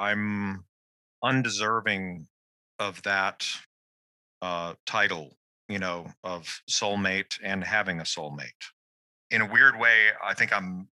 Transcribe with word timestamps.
I'm 0.00 0.64
undeserving 1.22 2.26
of 2.78 3.02
that 3.02 3.46
uh, 4.42 4.74
title, 4.86 5.36
you 5.68 5.78
know, 5.78 6.06
of 6.24 6.60
soulmate 6.68 7.38
and 7.42 7.62
having 7.62 8.00
a 8.00 8.04
soulmate. 8.04 8.48
In 9.30 9.42
a 9.42 9.46
weird 9.46 9.78
way, 9.78 10.08
I 10.24 10.34
think 10.34 10.52
I'm 10.52 10.88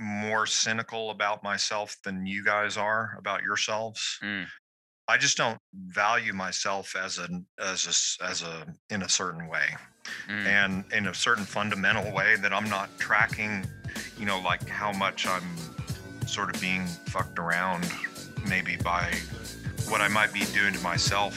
more 0.00 0.46
cynical 0.46 1.10
about 1.10 1.42
myself 1.42 1.96
than 2.04 2.26
you 2.26 2.44
guys 2.44 2.76
are 2.76 3.16
about 3.18 3.42
yourselves. 3.42 4.18
Mm. 4.22 4.46
I 5.08 5.18
just 5.18 5.36
don't 5.36 5.58
value 5.74 6.32
myself 6.32 6.94
as 6.96 7.18
an 7.18 7.44
as 7.58 8.16
a 8.20 8.24
as 8.24 8.42
a 8.42 8.66
in 8.90 9.02
a 9.02 9.08
certain 9.08 9.48
way 9.48 9.76
Mm. 10.28 10.46
and 10.46 10.84
in 10.92 11.06
a 11.06 11.14
certain 11.14 11.44
fundamental 11.44 12.12
way 12.12 12.34
that 12.36 12.52
I'm 12.52 12.68
not 12.68 12.88
tracking, 12.98 13.64
you 14.18 14.26
know, 14.26 14.40
like 14.40 14.68
how 14.68 14.92
much 14.92 15.26
I'm 15.26 15.56
sort 16.26 16.52
of 16.54 16.60
being 16.60 16.86
fucked 17.06 17.38
around 17.38 17.84
maybe 18.48 18.76
by 18.76 19.12
what 19.88 20.00
I 20.00 20.08
might 20.08 20.32
be 20.32 20.44
doing 20.46 20.72
to 20.72 20.80
myself. 20.80 21.36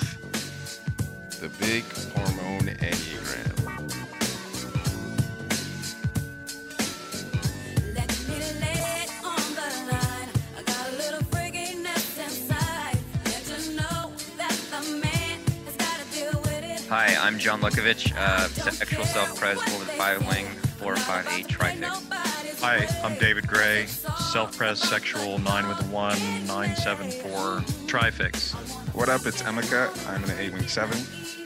The 1.39 1.49
big 1.59 1.83
hormone 2.13 2.67
enneagram. 2.77 3.55
Let 7.93 8.09
me 8.27 8.37
lay 8.61 9.03
it 9.03 9.11
on 9.23 9.45
the 9.53 9.91
line. 9.91 10.29
I 10.57 10.63
got 10.65 10.89
a 10.89 10.95
little 10.97 11.21
freakiness 11.29 12.17
inside. 12.23 12.97
Let 13.25 13.47
you 13.49 13.75
know 13.75 14.11
that 14.37 14.57
the 14.71 14.97
man 14.97 15.39
has 15.65 15.75
got 15.75 15.99
to 15.99 16.05
deal 16.17 16.41
with 16.41 16.63
it. 16.63 16.85
Hi, 16.89 17.15
I'm 17.19 17.37
John 17.37 17.61
Lukovich, 17.61 18.15
uh, 18.15 18.47
sexual 18.47 19.05
self-pres 19.05 19.57
over 19.73 19.85
the 19.85 19.91
five 19.91 20.25
wing 20.27 20.47
458 20.77 21.47
trifix. 21.47 22.24
Hi, 22.67 22.87
I'm 23.03 23.15
David 23.19 23.47
Gray, 23.47 23.85
self-pres 23.85 24.79
sexual 24.79 25.37
9 25.37 25.67
with 25.67 25.79
a 25.81 25.83
1, 25.83 26.17
974 26.47 27.63
trifix. 27.85 28.53
What 28.93 29.07
up? 29.07 29.27
It's 29.27 29.43
Emeka. 29.43 29.91
I'm 30.09 30.23
an 30.23 30.31
8 30.31 30.51
wing 30.51 30.67
7, 30.67 30.97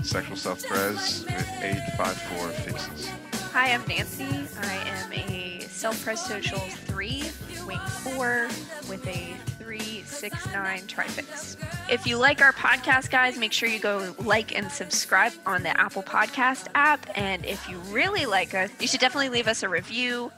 sexual 0.02 0.38
self 0.38 0.66
pres 0.66 1.26
with 1.26 1.50
854 1.62 2.48
fixes. 2.64 3.10
Hi, 3.52 3.74
I'm 3.74 3.86
Nancy. 3.86 4.48
I 4.62 4.76
am 4.88 5.12
a 5.12 5.60
self 5.68 6.02
pres 6.06 6.22
social 6.22 6.60
3, 6.60 7.24
wing 7.68 7.80
4, 7.80 8.48
with 8.88 9.06
a 9.06 9.36
369 9.60 10.88
trifix. 10.88 11.58
If 11.90 12.08
you 12.08 12.18
like 12.18 12.42
our 12.42 12.54
podcast, 12.54 13.10
guys, 13.12 13.38
make 13.38 13.52
sure 13.52 13.68
you 13.68 13.80
go 13.80 14.16
like 14.20 14.58
and 14.58 14.72
subscribe 14.72 15.34
on 15.46 15.64
the 15.64 15.78
Apple 15.80 16.02
Podcast 16.02 16.68
app. 16.76 17.06
And 17.16 17.46
if 17.46 17.68
you 17.68 17.78
really 17.92 18.26
like 18.26 18.54
us, 18.54 18.70
you 18.80 18.88
should 18.88 19.02
definitely 19.02 19.30
leave 19.30 19.48
us 19.48 19.64
a 19.64 19.70
review. 19.70 20.32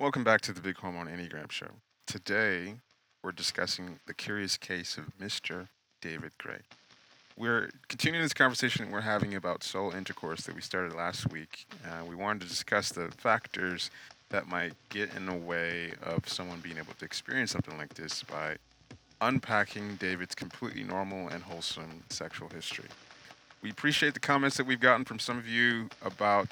Welcome 0.00 0.24
back 0.24 0.40
to 0.42 0.54
the 0.54 0.62
Big 0.62 0.78
Hormone 0.78 1.08
Enneagram 1.08 1.52
Show. 1.52 1.72
Today, 2.06 2.76
we're 3.22 3.32
discussing 3.32 4.00
the 4.06 4.14
curious 4.14 4.56
case 4.56 4.96
of 4.96 5.04
Mr. 5.20 5.68
David 6.00 6.32
Gray. 6.38 6.60
We're 7.36 7.68
continuing 7.86 8.24
this 8.24 8.32
conversation 8.32 8.90
we're 8.90 9.02
having 9.02 9.34
about 9.34 9.62
soul 9.62 9.90
intercourse 9.90 10.44
that 10.44 10.54
we 10.54 10.62
started 10.62 10.94
last 10.94 11.30
week. 11.30 11.66
Uh, 11.84 12.06
we 12.06 12.14
wanted 12.14 12.40
to 12.40 12.48
discuss 12.48 12.88
the 12.88 13.10
factors 13.10 13.90
that 14.30 14.48
might 14.48 14.72
get 14.88 15.14
in 15.14 15.26
the 15.26 15.34
way 15.34 15.92
of 16.02 16.26
someone 16.26 16.60
being 16.60 16.78
able 16.78 16.94
to 16.98 17.04
experience 17.04 17.50
something 17.50 17.76
like 17.76 17.92
this 17.92 18.22
by 18.22 18.56
unpacking 19.20 19.96
David's 19.96 20.34
completely 20.34 20.82
normal 20.82 21.28
and 21.28 21.42
wholesome 21.42 22.04
sexual 22.08 22.48
history. 22.48 22.88
We 23.62 23.68
appreciate 23.68 24.14
the 24.14 24.20
comments 24.20 24.56
that 24.56 24.66
we've 24.66 24.80
gotten 24.80 25.04
from 25.04 25.18
some 25.18 25.36
of 25.36 25.46
you 25.46 25.90
about 26.02 26.48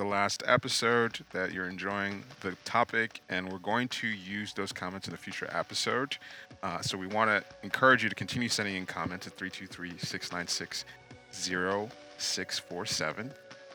the 0.00 0.06
last 0.06 0.42
episode, 0.46 1.20
that 1.32 1.52
you're 1.52 1.68
enjoying 1.68 2.24
the 2.40 2.52
topic, 2.64 3.20
and 3.28 3.52
we're 3.52 3.58
going 3.58 3.86
to 3.86 4.06
use 4.06 4.54
those 4.54 4.72
comments 4.72 5.06
in 5.06 5.12
a 5.12 5.16
future 5.18 5.46
episode. 5.52 6.16
Uh, 6.62 6.80
so 6.80 6.96
we 6.96 7.06
want 7.06 7.28
to 7.28 7.44
encourage 7.62 8.02
you 8.02 8.08
to 8.08 8.14
continue 8.14 8.48
sending 8.48 8.76
in 8.76 8.86
comments 8.86 9.26
at 9.26 9.34
323 9.34 9.98
696 9.98 10.86
0647, 11.30 13.30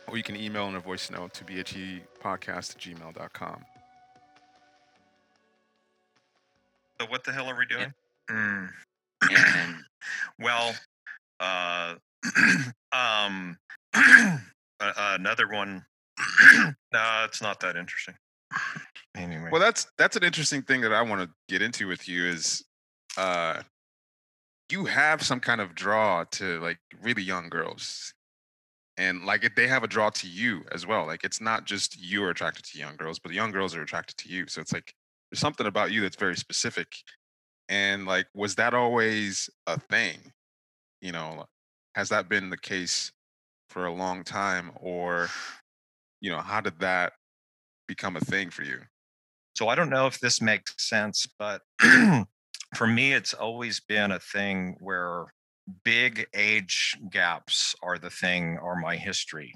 or 0.07 0.17
you 0.17 0.23
can 0.23 0.35
email 0.35 0.67
in 0.67 0.73
a 0.73 0.79
voice 0.79 1.11
note 1.11 1.31
to 1.35 1.43
bhetpodcast 1.43 2.01
at 2.23 2.79
gmail.com. 2.79 3.63
So 6.99 7.07
what 7.07 7.23
the 7.23 7.33
hell 7.33 7.47
are 7.47 7.55
we 7.55 7.67
doing? 7.67 7.93
Mm, 8.31 8.69
And 9.29 9.75
well, 10.39 10.73
uh, 11.39 11.93
um, 12.91 13.59
uh, 13.93 14.39
another 14.79 15.47
one. 15.47 15.85
no, 16.93 17.21
it's 17.25 17.41
not 17.41 17.59
that 17.61 17.75
interesting. 17.75 18.15
Anyway. 19.15 19.49
Well, 19.51 19.61
that's 19.61 19.87
that's 19.97 20.15
an 20.15 20.23
interesting 20.23 20.61
thing 20.61 20.81
that 20.81 20.93
I 20.93 21.01
want 21.01 21.21
to 21.21 21.29
get 21.47 21.61
into 21.61 21.87
with 21.87 22.07
you 22.07 22.25
is 22.25 22.63
uh 23.17 23.61
you 24.69 24.85
have 24.85 25.21
some 25.21 25.39
kind 25.39 25.61
of 25.61 25.75
draw 25.75 26.23
to 26.31 26.59
like 26.59 26.79
really 27.01 27.21
young 27.21 27.49
girls. 27.49 28.13
And 28.97 29.25
like 29.25 29.43
if 29.43 29.55
they 29.55 29.67
have 29.67 29.83
a 29.83 29.87
draw 29.87 30.09
to 30.09 30.27
you 30.27 30.63
as 30.71 30.87
well. 30.87 31.05
Like 31.05 31.23
it's 31.23 31.41
not 31.41 31.65
just 31.65 32.01
you 32.01 32.23
are 32.23 32.29
attracted 32.29 32.65
to 32.65 32.79
young 32.79 32.95
girls, 32.95 33.19
but 33.19 33.29
the 33.29 33.35
young 33.35 33.51
girls 33.51 33.75
are 33.75 33.81
attracted 33.81 34.17
to 34.17 34.29
you. 34.29 34.47
So 34.47 34.61
it's 34.61 34.73
like 34.73 34.93
there's 35.29 35.39
something 35.39 35.67
about 35.67 35.91
you 35.91 36.01
that's 36.01 36.15
very 36.15 36.35
specific. 36.35 36.87
And 37.69 38.05
like 38.05 38.27
was 38.33 38.55
that 38.55 38.73
always 38.73 39.49
a 39.67 39.79
thing? 39.79 40.17
You 41.01 41.11
know, 41.11 41.45
has 41.95 42.09
that 42.09 42.29
been 42.29 42.49
the 42.49 42.57
case 42.57 43.11
for 43.69 43.85
a 43.85 43.93
long 43.93 44.23
time 44.23 44.71
or 44.75 45.29
you 46.25 46.31
know, 46.31 46.39
how 46.41 46.59
did 46.59 46.79
that 46.79 47.13
become 47.87 48.15
a 48.15 48.19
thing 48.19 48.49
for 48.49 48.63
you? 48.63 48.79
So 49.55 49.67
I 49.67 49.75
don't 49.75 49.91
know 49.91 50.07
if 50.07 50.19
this 50.19 50.41
makes 50.41 50.73
sense, 50.79 51.27
but 51.37 51.61
for 52.75 52.87
me, 52.87 53.13
it's 53.13 53.35
always 53.35 53.79
been 53.79 54.11
a 54.11 54.19
thing 54.19 54.75
where 54.79 55.27
big 55.83 56.25
age 56.33 56.97
gaps 57.11 57.75
are 57.83 57.99
the 57.99 58.09
thing, 58.09 58.57
are 58.57 58.75
my 58.75 58.95
history. 58.95 59.53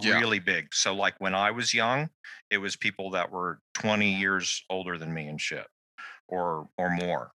Yeah. 0.00 0.18
Really 0.18 0.38
big. 0.38 0.68
So, 0.72 0.94
like 0.94 1.14
when 1.18 1.34
I 1.34 1.50
was 1.50 1.74
young, 1.74 2.08
it 2.50 2.56
was 2.56 2.74
people 2.74 3.10
that 3.10 3.30
were 3.30 3.58
20 3.74 4.14
years 4.14 4.64
older 4.70 4.96
than 4.96 5.12
me 5.12 5.28
and 5.28 5.40
shit, 5.40 5.66
or 6.28 6.68
or 6.78 6.90
more. 6.90 7.32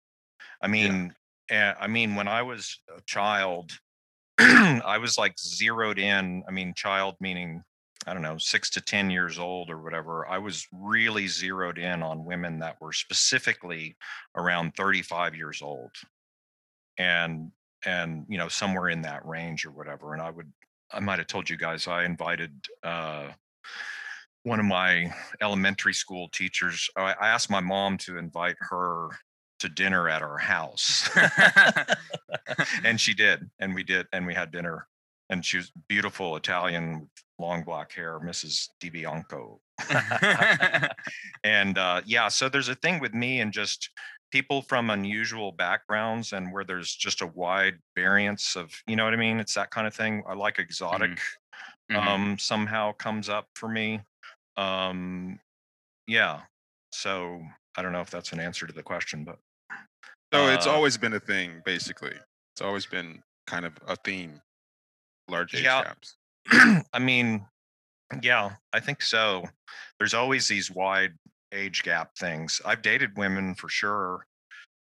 I 0.62 0.68
mean, 0.68 1.14
eh, 1.50 1.74
I 1.80 1.88
mean, 1.88 2.16
when 2.16 2.28
I 2.30 2.42
was 2.42 2.80
a 2.90 3.02
child, 3.06 3.72
I 4.40 4.98
was 4.98 5.18
like 5.18 5.38
zeroed 5.40 6.00
in. 6.00 6.44
I 6.48 6.52
mean, 6.52 6.74
child 6.74 7.16
meaning 7.20 7.64
I 8.06 8.14
don't 8.14 8.22
know, 8.22 8.38
six 8.38 8.70
to 8.72 8.82
10 8.82 9.10
years 9.10 9.40
old 9.40 9.70
or 9.70 9.82
whatever, 9.82 10.28
I 10.28 10.38
was 10.38 10.68
really 10.72 11.28
zeroed 11.28 11.78
in 11.78 12.04
on 12.04 12.26
women 12.26 12.60
that 12.60 12.80
were 12.80 12.94
specifically 12.94 13.98
around 14.36 14.76
35 14.76 15.36
years 15.36 15.62
old. 15.62 15.92
And, 16.98 17.52
and, 17.86 18.26
you 18.30 18.38
know, 18.38 18.48
somewhere 18.48 18.90
in 18.90 19.02
that 19.02 19.26
range 19.26 19.66
or 19.66 19.72
whatever. 19.72 20.14
And 20.14 20.22
I 20.22 20.30
would, 20.30 20.52
I 20.92 21.00
might 21.00 21.20
have 21.20 21.28
told 21.28 21.50
you 21.50 21.58
guys, 21.58 21.88
I 21.88 22.06
invited, 22.06 22.54
uh, 22.84 23.30
one 24.44 24.60
of 24.60 24.66
my 24.66 25.12
elementary 25.42 25.94
school 25.94 26.30
teachers, 26.30 26.88
I 26.96 27.16
I 27.20 27.30
asked 27.30 27.50
my 27.50 27.60
mom 27.60 27.98
to 28.00 28.18
invite 28.20 28.56
her 28.60 29.10
to 29.60 29.70
dinner 29.70 30.08
at 30.08 30.22
our 30.22 30.38
house. 30.38 31.10
and 32.84 33.00
she 33.00 33.14
did. 33.14 33.50
And 33.60 33.74
we 33.74 33.84
did. 33.84 34.08
And 34.14 34.26
we 34.26 34.34
had 34.34 34.52
dinner. 34.52 34.88
And 35.30 35.44
she 35.44 35.58
was 35.58 35.72
beautiful 35.88 36.36
Italian 36.36 37.02
with 37.02 37.10
long 37.40 37.64
black 37.64 37.92
hair, 37.92 38.20
Mrs. 38.20 38.70
DiBianco. 38.82 39.60
and 41.44 41.78
uh, 41.78 42.02
yeah, 42.06 42.28
so 42.28 42.48
there's 42.50 42.70
a 42.70 42.76
thing 42.76 43.00
with 43.00 43.14
me 43.14 43.42
and 43.42 43.52
just 43.52 43.90
people 44.32 44.62
from 44.62 44.90
unusual 44.90 45.52
backgrounds 45.52 46.34
and 46.34 46.52
where 46.52 46.64
there's 46.64 46.94
just 46.94 47.22
a 47.22 47.28
wide 47.28 47.76
variance 47.96 48.56
of, 48.56 48.72
you 48.88 48.96
know 48.96 49.04
what 49.06 49.14
I 49.14 49.18
mean? 49.18 49.40
It's 49.40 49.54
that 49.56 49.72
kind 49.72 49.88
of 49.88 49.94
thing. 49.94 50.24
I 50.28 50.34
like 50.34 50.60
exotic 50.60 51.20
Mhm. 51.92 51.96
um, 52.08 52.38
somehow 52.40 52.92
comes 52.94 53.30
up 53.30 53.48
for 53.56 53.70
me. 53.70 54.02
Um, 54.58 55.40
yeah. 56.08 56.42
So 56.92 57.42
I 57.78 57.82
don't 57.82 57.92
know 57.92 58.02
if 58.02 58.10
that's 58.10 58.32
an 58.34 58.40
answer 58.40 58.66
to 58.68 58.74
the 58.74 58.84
question, 58.84 59.24
but 59.24 59.40
So 60.34 60.48
it's 60.48 60.66
Uh, 60.68 60.72
always 60.72 60.98
been 60.98 61.14
a 61.14 61.20
thing, 61.20 61.62
basically. 61.64 62.16
It's 62.54 62.62
always 62.62 62.86
been 62.86 63.24
kind 63.48 63.66
of 63.66 63.78
a 63.88 63.96
theme. 63.96 64.42
Large 65.28 65.56
age 65.56 65.64
Yeah. 65.64 65.84
gaps. 65.84 66.16
I 66.94 67.00
mean, 67.00 67.46
yeah, 68.22 68.52
I 68.74 68.80
think 68.80 69.02
so. 69.02 69.46
There's 70.00 70.14
always 70.14 70.48
these 70.48 70.70
wide 70.70 71.14
age 71.52 71.84
gap 71.84 72.16
things. 72.18 72.62
I've 72.66 72.82
dated 72.82 73.18
women 73.18 73.56
for 73.56 73.70
sure 73.70 74.28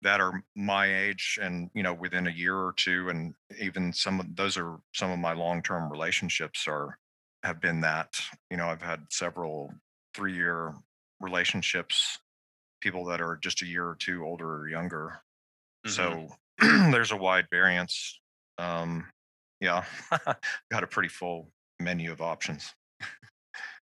that 0.03 0.21
are 0.21 0.43
my 0.57 0.93
age 0.93 1.39
and, 1.41 1.71
you 1.75 1.83
know, 1.83 1.95
within 1.95 2.27
a 2.27 2.31
year 2.31 2.57
or 2.57 2.73
two. 2.77 3.09
And 3.09 3.35
even 3.61 3.93
some 3.93 4.19
of 4.19 4.35
those 4.35 4.57
are 4.57 4.79
some 4.95 5.11
of 5.13 5.19
my 5.19 5.33
long 5.33 5.63
term 5.63 5.91
relationships 5.91 6.67
are 6.67 6.99
have 7.45 7.61
been 7.61 7.81
that. 7.83 8.21
You 8.51 8.57
know, 8.57 8.67
I've 8.67 8.83
had 8.83 9.07
several 9.11 9.73
three 10.15 10.35
year 10.35 10.75
relationships, 11.21 12.19
people 12.81 13.05
that 13.07 13.21
are 13.21 13.37
just 13.37 13.63
a 13.63 13.67
year 13.67 13.87
or 13.87 13.97
two 13.97 14.25
older 14.25 14.63
or 14.63 14.69
younger. 14.69 15.21
So 15.87 16.29
there's 16.61 17.13
a 17.13 17.17
wide 17.17 17.47
variance. 17.51 18.21
Um, 18.59 19.07
yeah, 19.63 19.85
got 20.73 20.83
a 20.83 20.87
pretty 20.87 21.09
full 21.09 21.49
menu 21.81 22.11
of 22.11 22.21
options. 22.21 22.75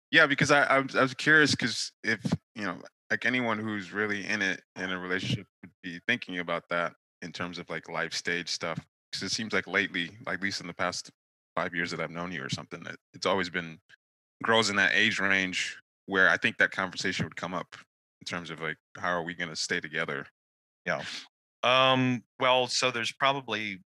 Yeah, 0.10 0.25
because 0.25 0.50
I, 0.50 0.63
I, 0.63 0.80
was, 0.80 0.95
I 0.95 1.01
was 1.01 1.13
curious 1.13 1.51
because 1.51 1.92
if, 2.04 2.22
you 2.56 2.63
know, 2.63 2.77
like 3.12 3.25
anyone 3.25 3.60
who's 3.60 3.92
really 3.92 4.25
in 4.25 4.42
it 4.42 4.62
in 4.77 4.89
a 4.89 4.98
relationship 4.98 5.45
would 5.62 5.72
be 5.83 6.00
thinking 6.07 6.39
about 6.39 6.63
that 6.69 6.94
in 7.22 7.33
terms 7.33 7.60
of 7.60 7.69
like 7.69 7.89
life 7.89 8.13
stage 8.13 8.50
stuff. 8.50 8.80
Because 9.12 9.24
it 9.24 9.36
seems 9.36 9.51
like 9.51 9.68
lately, 9.68 10.12
like 10.25 10.36
at 10.36 10.44
least 10.44 10.62
in 10.62 10.68
the 10.68 10.74
past 10.74 11.12
five 11.57 11.75
years 11.75 11.92
that 11.92 12.00
I've 12.00 12.12
known 12.12 12.31
you 12.31 12.42
or 12.42 12.50
something, 12.50 12.81
that 12.83 12.95
it's 13.13 13.25
always 13.25 13.50
been 13.50 13.77
girls 14.44 14.69
in 14.69 14.77
that 14.77 14.94
age 14.94 15.19
range 15.19 15.77
where 16.06 16.30
I 16.30 16.38
think 16.38 16.57
that 16.57 16.72
conversation 16.72 17.25
would 17.25 17.36
come 17.36 17.54
up 17.54 17.75
in 18.22 18.25
terms 18.25 18.50
of 18.50 18.62
like 18.62 18.77
how 18.98 19.10
are 19.10 19.24
we 19.24 19.33
going 19.33 19.50
to 19.50 19.56
stay 19.56 19.81
together? 19.81 20.25
Yeah. 20.86 21.01
Um, 21.63 22.24
well, 22.39 22.68
so 22.68 22.92
there's 22.92 23.12
probably 23.12 23.80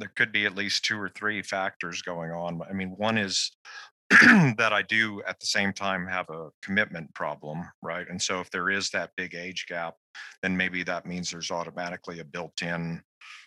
there 0.00 0.12
could 0.16 0.32
be 0.32 0.46
at 0.46 0.54
least 0.56 0.84
two 0.84 0.98
or 0.98 1.08
three 1.08 1.42
factors 1.42 2.02
going 2.02 2.30
on. 2.30 2.60
I 2.68 2.72
mean, 2.72 2.90
one 2.96 3.18
is 3.18 3.52
that 4.10 4.72
I 4.72 4.82
do 4.82 5.22
at 5.22 5.38
the 5.38 5.46
same 5.46 5.72
time 5.72 6.06
have 6.06 6.28
a 6.30 6.48
commitment 6.62 7.14
problem, 7.14 7.62
right? 7.82 8.08
And 8.08 8.20
so 8.20 8.40
if 8.40 8.50
there 8.50 8.70
is 8.70 8.90
that 8.90 9.12
big 9.16 9.34
age 9.34 9.66
gap, 9.68 9.94
then 10.42 10.56
maybe 10.56 10.82
that 10.82 11.06
means 11.06 11.30
there's 11.30 11.50
automatically 11.50 12.18
a 12.18 12.24
built-in, 12.24 13.02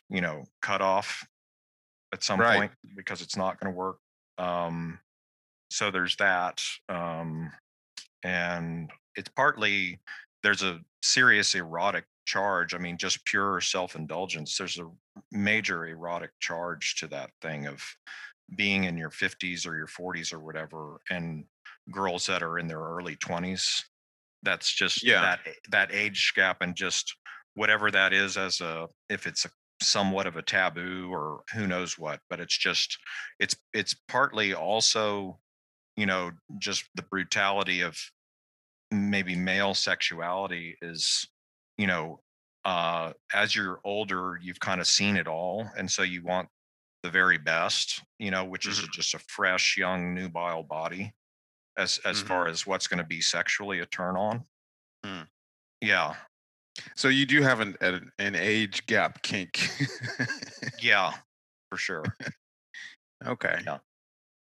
you 0.10 0.22
know, 0.22 0.46
cutoff 0.62 1.28
at 2.14 2.24
some 2.24 2.40
Right. 2.40 2.58
point 2.58 2.72
because 2.96 3.22
it's 3.22 3.36
not 3.36 3.60
going 3.60 3.74
to 3.74 3.78
work. 3.78 3.98
Um, 4.38 5.00
so 5.70 5.92
there's 5.92 6.16
that. 6.18 6.62
Um, 6.88 7.52
and 8.24 8.90
it's 9.16 9.30
partly 9.30 10.00
there's 10.44 10.64
a 10.64 10.80
serious 11.02 11.56
erotic 11.56 12.06
charge. 12.25 12.74
I 12.74 12.78
mean, 12.78 12.98
just 12.98 13.25
pure 13.25 13.62
self-indulgence. 13.62 14.58
There's 14.58 14.80
a 14.80 14.90
major 15.31 15.86
erotic 15.86 16.31
charge 16.40 16.96
to 16.98 17.08
that 17.08 17.31
thing 17.42 17.68
of 17.68 17.84
being 18.56 18.84
in 18.86 18.98
your 18.98 19.10
50s 19.10 19.66
or 19.66 19.75
your 19.75 19.88
40s 19.88 20.34
or 20.34 20.40
whatever, 20.40 21.02
and 21.10 21.46
girls 21.92 22.25
that 22.28 22.44
are 22.44 22.60
in 22.60 22.68
their 22.68 22.80
early 22.81 23.16
20s. 23.16 23.84
That's 24.44 24.72
just 24.72 25.04
Yeah. 25.04 25.22
that 25.22 25.56
that 25.70 25.94
age 25.94 26.34
gap 26.36 26.62
and 26.62 26.75
just 26.75 27.16
whatever 27.56 27.92
that 27.92 28.14
is 28.14 28.38
as 28.38 28.62
a 28.62 28.88
if 29.10 29.28
it's 29.28 29.46
a 29.46 29.50
somewhat 29.81 30.28
of 30.28 30.38
a 30.38 30.42
taboo 30.42 31.10
or 31.12 31.44
who 31.54 31.68
knows 31.68 31.98
what 31.98 32.20
but 32.30 32.40
it's 32.40 32.58
just 32.58 32.98
it's 33.40 33.56
it's 33.74 33.94
partly 34.08 34.54
also 34.54 35.40
you 35.98 36.06
know 36.06 36.31
just 36.58 36.86
the 36.96 37.02
brutality 37.04 37.81
of 37.81 37.98
maybe 38.92 39.36
male 39.36 39.74
sexuality 39.74 40.78
is 40.81 41.28
you 41.78 41.88
know 41.88 42.20
uh 42.66 43.12
as 43.34 43.56
you're 43.56 43.80
older 43.84 44.40
you've 44.42 44.60
kind 44.60 44.80
of 44.81 44.88
seen 44.88 45.18
it 45.18 45.28
all 45.28 45.70
and 45.78 45.90
so 45.92 46.02
you 46.04 46.22
want 46.24 46.48
the 47.04 47.10
very 47.10 47.38
best 47.38 48.02
you 48.20 48.31
know 48.31 48.46
which 48.46 48.66
is 48.68 48.80
a, 48.80 48.88
just 48.88 49.14
a 49.14 49.20
fresh 49.20 49.75
young 49.78 50.14
nubile 50.14 50.64
body 50.64 51.14
as 51.78 52.00
as 52.06 52.24
Mhm. 52.24 52.28
far 52.28 52.48
as 52.48 52.66
what's 52.68 52.88
going 52.88 53.00
to 53.00 53.04
be 53.04 53.20
sexually 53.22 53.80
a 53.80 53.86
turn 53.86 54.16
on 54.16 54.46
Mm. 55.06 55.28
yeah 55.81 56.16
So 56.96 57.08
you 57.10 57.25
do 57.25 57.42
have 57.42 57.60
an 57.60 57.75
an, 57.81 58.12
an 58.20 58.36
age 58.36 58.86
gap 58.86 59.22
kink. 59.22 59.70
yeah 60.81 61.14
for 61.70 61.78
sure 61.78 62.04
okay. 63.25 63.62
Yeah. 63.66 63.80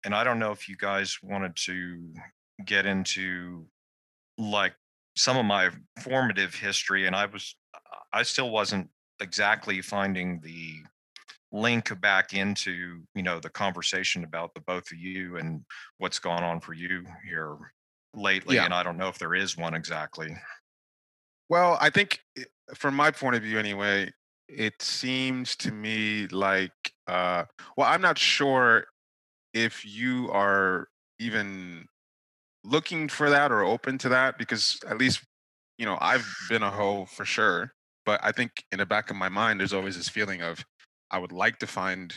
and 0.05 0.15
I 0.15 0.23
don't 0.25 0.39
know 0.39 0.53
if 0.53 0.69
you 0.69 0.77
guys 0.77 1.19
wanted 1.23 1.57
to 1.57 2.13
get 2.65 2.87
into 2.87 3.67
like 4.39 4.75
some 5.17 5.37
of 5.37 5.45
my 5.45 5.71
formative 6.01 6.55
history, 6.55 7.07
and 7.07 7.15
I 7.17 7.27
was, 7.27 7.57
I 8.13 8.23
still 8.23 8.51
wasn't 8.51 8.91
exactly 9.21 9.83
finding 9.83 10.41
the 10.41 10.77
link 11.53 12.01
back 12.01 12.33
into 12.33 13.03
you 13.15 13.23
know 13.23 13.41
the 13.41 13.51
conversation 13.51 14.25
about 14.25 14.55
the 14.55 14.61
both 14.61 14.91
of 14.93 14.99
you 14.99 15.37
and 15.37 15.65
what's 15.99 16.19
gone 16.21 16.45
on 16.45 16.61
for 16.61 16.73
you 16.75 17.05
here 17.29 17.57
lately 18.15 18.57
Yeah. 18.57 18.65
and 18.65 18.73
i 18.73 18.85
don't 18.85 18.97
know 18.97 19.09
if 19.09 19.19
there 19.19 19.35
is 19.35 19.57
one 19.57 19.75
exactly 19.75 20.37
Well, 21.49 21.77
I 21.81 21.91
think 21.91 22.21
from 22.75 22.95
my 22.95 23.11
point 23.11 23.37
of 23.37 23.43
view 23.43 23.59
anyway, 23.59 24.13
it 24.49 24.81
seems 24.81 25.57
to 25.57 25.73
me 25.73 26.27
like 26.29 26.73
uh 27.07 27.45
well, 27.77 27.89
I'm 27.89 28.01
not 28.01 28.19
sure 28.19 28.87
if 29.53 29.85
you 29.85 30.31
are 30.33 30.89
even 31.19 31.87
looking 32.65 33.09
for 33.09 33.31
that 33.31 33.51
or 33.53 33.63
open 33.63 33.99
to 33.99 34.09
that 34.11 34.39
because 34.39 34.79
at 34.87 34.99
least 34.99 35.23
you 35.79 35.87
know, 35.87 35.97
I've 35.99 36.27
been 36.51 36.63
a 36.63 36.71
hoe 36.71 37.07
for 37.07 37.25
sure, 37.25 37.73
but 38.05 38.21
I 38.23 38.33
think 38.33 38.65
in 38.71 38.79
the 38.79 38.87
back 38.87 39.09
of 39.09 39.17
my 39.17 39.31
mind 39.31 39.61
there's 39.61 39.73
always 39.73 39.97
this 39.97 40.11
feeling 40.11 40.43
of 40.43 40.63
I 41.11 41.19
would 41.19 41.33
like 41.33 41.59
to 41.61 41.67
find 41.67 42.15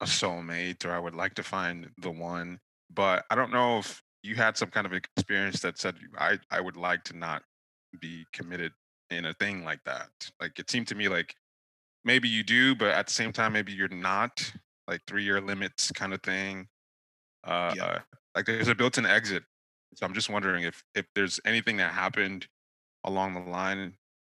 a 0.00 0.04
soulmate 0.04 0.84
or 0.84 0.92
I 0.92 1.00
would 1.00 1.14
like 1.16 1.34
to 1.34 1.42
find 1.42 1.90
the 1.98 2.12
one, 2.12 2.60
but 2.90 3.24
I 3.30 3.34
don't 3.34 3.50
know 3.52 3.78
if 3.78 4.02
you 4.22 4.36
had 4.36 4.56
some 4.56 4.70
kind 4.70 4.86
of 4.86 4.92
experience 4.92 5.60
that 5.62 5.78
said 5.78 5.96
I 6.16 6.38
I 6.50 6.60
would 6.60 6.76
like 6.76 7.02
to 7.04 7.16
not 7.16 7.42
be 7.98 8.24
committed 8.32 8.72
in 9.10 9.26
a 9.26 9.34
thing 9.34 9.64
like 9.64 9.82
that. 9.84 10.10
Like 10.40 10.58
it 10.60 10.70
seemed 10.70 10.86
to 10.88 10.94
me 10.94 11.08
like 11.08 11.34
maybe 12.04 12.28
you 12.28 12.44
do, 12.44 12.74
but 12.74 12.88
at 12.88 13.08
the 13.08 13.12
same 13.12 13.32
time 13.32 13.52
maybe 13.52 13.72
you're 13.72 13.88
not. 13.88 14.52
Like 14.88 15.00
three 15.06 15.24
year 15.24 15.40
limits 15.40 15.90
kind 15.92 16.12
of 16.12 16.22
thing. 16.22 16.68
Uh, 17.44 17.72
Yeah. 17.76 18.02
like 18.36 18.46
there's 18.46 18.68
a 18.68 18.74
built-in 18.74 19.06
exit. 19.06 19.44
So 19.94 20.06
I'm 20.06 20.14
just 20.14 20.30
wondering 20.30 20.64
if 20.64 20.82
if 20.94 21.06
there's 21.14 21.40
anything 21.44 21.76
that 21.78 21.92
happened 21.92 22.46
along 23.04 23.34
the 23.34 23.40
line 23.50 23.94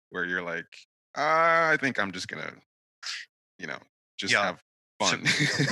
where 0.09 0.25
you're 0.25 0.41
like, 0.41 0.65
uh, 1.17 1.21
I 1.71 1.77
think 1.79 1.99
I'm 1.99 2.11
just 2.11 2.27
gonna, 2.27 2.53
you 3.59 3.67
know, 3.67 3.77
just 4.17 4.33
Yeah. 4.33 4.43
have 4.45 4.61
So- 5.01 5.17
fun. 5.17 5.25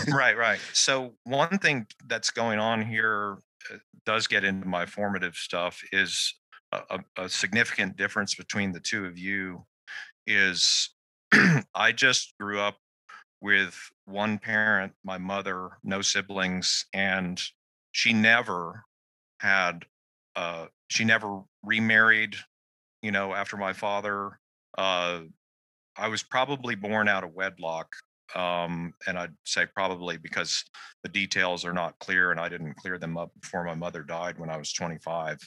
right 0.13 0.35
right 0.37 0.59
so 0.73 1.15
one 1.23 1.57
thing 1.59 1.87
that's 2.07 2.29
going 2.29 2.59
on 2.59 2.81
here 2.85 3.37
uh, 3.73 3.77
does 4.05 4.27
get 4.27 4.43
into 4.43 4.67
my 4.67 4.85
formative 4.85 5.35
stuff 5.35 5.81
is 5.93 6.35
a, 6.73 6.81
a, 6.89 7.23
a 7.23 7.29
significant 7.29 7.95
difference 7.95 8.35
between 8.35 8.73
the 8.73 8.81
two 8.81 9.05
of 9.05 9.17
you 9.17 9.65
is 10.27 10.89
i 11.73 11.93
just 11.93 12.33
grew 12.37 12.59
up 12.59 12.77
with 13.39 13.77
one 14.03 14.37
parent 14.37 14.91
my 15.05 15.17
mother 15.17 15.69
no 15.85 16.01
siblings 16.01 16.85
and 16.93 17.41
she 17.93 18.11
never 18.11 18.83
had 19.43 19.85
uh 20.35 20.65
she 20.87 21.03
never 21.03 21.41
remarried 21.63 22.35
you 23.01 23.11
know 23.11 23.33
after 23.33 23.57
my 23.57 23.73
father 23.73 24.39
uh 24.77 25.19
i 25.97 26.07
was 26.07 26.23
probably 26.23 26.73
born 26.73 27.07
out 27.07 27.23
of 27.23 27.33
wedlock 27.33 27.95
um, 28.35 28.93
and 29.07 29.17
I'd 29.17 29.33
say 29.45 29.65
probably 29.65 30.17
because 30.17 30.63
the 31.03 31.09
details 31.09 31.65
are 31.65 31.73
not 31.73 31.99
clear 31.99 32.31
and 32.31 32.39
I 32.39 32.49
didn't 32.49 32.75
clear 32.75 32.97
them 32.97 33.17
up 33.17 33.31
before 33.39 33.63
my 33.63 33.75
mother 33.75 34.03
died 34.03 34.39
when 34.39 34.49
I 34.49 34.57
was 34.57 34.73
25. 34.73 35.37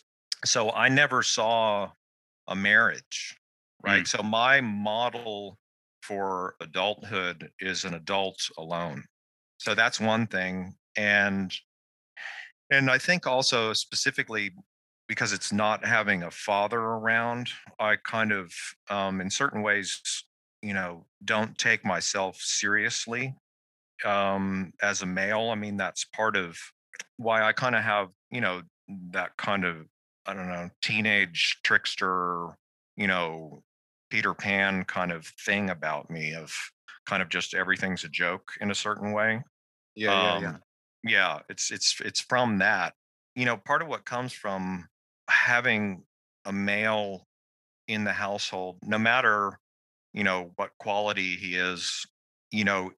So 0.44 0.70
I 0.70 0.88
never 0.88 1.22
saw 1.22 1.90
a 2.48 2.54
marriage, 2.54 3.36
right? 3.82 4.06
So 4.06 4.22
my 4.22 4.60
model 4.60 5.58
for 6.02 6.54
adulthood 6.60 7.50
is 7.58 7.84
an 7.84 7.94
adult 7.94 8.38
alone. 8.58 9.02
So 9.58 9.74
that's 9.74 10.00
one 10.00 10.26
thing. 10.26 10.74
And 10.96 11.52
and 12.70 12.90
I 12.90 12.98
think 12.98 13.26
also 13.26 13.72
specifically 13.72 14.52
because 15.08 15.32
it's 15.32 15.52
not 15.52 15.84
having 15.84 16.22
a 16.24 16.30
father 16.30 16.80
around, 16.80 17.48
I 17.78 17.96
kind 17.96 18.32
of 18.32 18.52
um, 18.90 19.20
in 19.20 19.30
certain 19.30 19.62
ways 19.62 20.00
you 20.62 20.74
know 20.74 21.06
don't 21.24 21.56
take 21.58 21.84
myself 21.84 22.36
seriously 22.40 23.34
um 24.04 24.72
as 24.82 25.02
a 25.02 25.06
male 25.06 25.50
i 25.50 25.54
mean 25.54 25.76
that's 25.76 26.04
part 26.04 26.36
of 26.36 26.58
why 27.16 27.42
i 27.42 27.52
kind 27.52 27.74
of 27.74 27.82
have 27.82 28.10
you 28.30 28.40
know 28.40 28.62
that 28.88 29.36
kind 29.38 29.64
of 29.64 29.86
i 30.26 30.34
don't 30.34 30.48
know 30.48 30.68
teenage 30.82 31.58
trickster 31.64 32.48
you 32.96 33.06
know 33.06 33.62
peter 34.10 34.34
pan 34.34 34.84
kind 34.84 35.12
of 35.12 35.26
thing 35.44 35.70
about 35.70 36.10
me 36.10 36.34
of 36.34 36.52
kind 37.06 37.22
of 37.22 37.28
just 37.28 37.54
everything's 37.54 38.04
a 38.04 38.08
joke 38.08 38.52
in 38.60 38.70
a 38.70 38.74
certain 38.74 39.12
way 39.12 39.42
yeah, 39.94 40.14
yeah, 40.14 40.34
yeah. 40.34 40.56
Yeah 41.06 41.40
it's 41.48 41.70
it's 41.70 42.00
it's 42.04 42.20
from 42.20 42.58
that. 42.58 42.94
You 43.34 43.44
know 43.44 43.56
part 43.56 43.82
of 43.82 43.88
what 43.88 44.04
comes 44.04 44.32
from 44.32 44.88
having 45.28 46.02
a 46.44 46.52
male 46.52 47.26
in 47.88 48.04
the 48.04 48.12
household 48.12 48.78
no 48.82 48.98
matter 48.98 49.58
you 50.14 50.24
know 50.24 50.50
what 50.56 50.70
quality 50.78 51.36
he 51.36 51.54
is 51.54 52.06
you 52.50 52.64
know 52.64 52.90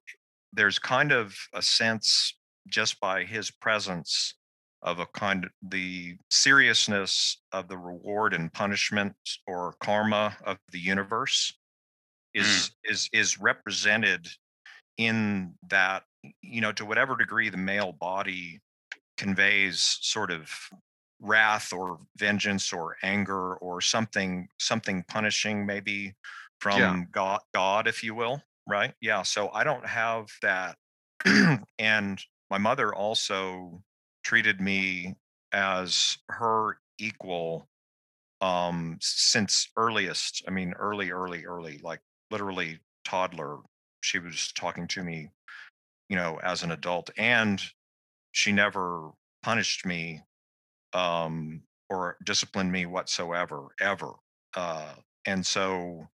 there's 0.53 0.79
kind 0.79 1.11
of 1.11 1.35
a 1.53 1.61
sense 1.61 2.35
just 2.67 2.99
by 2.99 3.23
his 3.23 3.51
presence 3.51 4.35
of 4.81 4.99
a 4.99 5.05
kind 5.07 5.43
of 5.43 5.51
the 5.69 6.15
seriousness 6.31 7.41
of 7.51 7.67
the 7.67 7.77
reward 7.77 8.33
and 8.33 8.53
punishment 8.53 9.15
or 9.47 9.75
karma 9.81 10.35
of 10.45 10.57
the 10.71 10.79
universe 10.79 11.53
hmm. 12.35 12.41
is 12.41 12.71
is 12.85 13.09
is 13.13 13.39
represented 13.39 14.27
in 14.97 15.53
that 15.69 16.03
you 16.41 16.61
know 16.61 16.71
to 16.71 16.85
whatever 16.85 17.15
degree 17.15 17.49
the 17.49 17.57
male 17.57 17.91
body 17.91 18.59
conveys 19.17 19.97
sort 20.01 20.31
of 20.31 20.49
wrath 21.21 21.73
or 21.73 21.97
vengeance 22.17 22.71
or 22.71 22.95
anger 23.03 23.55
or 23.55 23.81
something 23.81 24.47
something 24.59 25.03
punishing 25.07 25.65
maybe 25.65 26.13
from 26.59 27.07
god 27.11 27.39
god 27.53 27.87
if 27.87 28.03
you 28.03 28.15
will 28.15 28.41
right 28.67 28.93
yeah 29.01 29.21
so 29.21 29.49
i 29.53 29.63
don't 29.63 29.85
have 29.85 30.27
that 30.41 30.77
and 31.79 32.23
my 32.49 32.57
mother 32.57 32.93
also 32.95 33.81
treated 34.23 34.61
me 34.61 35.15
as 35.51 36.17
her 36.29 36.77
equal 36.99 37.67
um, 38.41 38.97
since 39.01 39.69
earliest. 39.77 40.43
I 40.47 40.51
mean, 40.51 40.73
early, 40.73 41.11
early, 41.11 41.45
early, 41.45 41.79
like 41.83 41.99
literally 42.31 42.79
toddler. 43.05 43.57
She 44.01 44.19
was 44.19 44.51
talking 44.53 44.87
to 44.89 45.03
me, 45.03 45.29
you 46.09 46.15
know, 46.15 46.39
as 46.43 46.63
an 46.63 46.71
adult, 46.71 47.09
and 47.17 47.61
she 48.31 48.51
never 48.51 49.11
punished 49.43 49.85
me 49.85 50.23
um, 50.93 51.63
or 51.89 52.17
disciplined 52.25 52.71
me 52.71 52.85
whatsoever, 52.85 53.69
ever. 53.79 54.13
Uh, 54.55 54.95
and 55.25 55.45
so, 55.45 56.07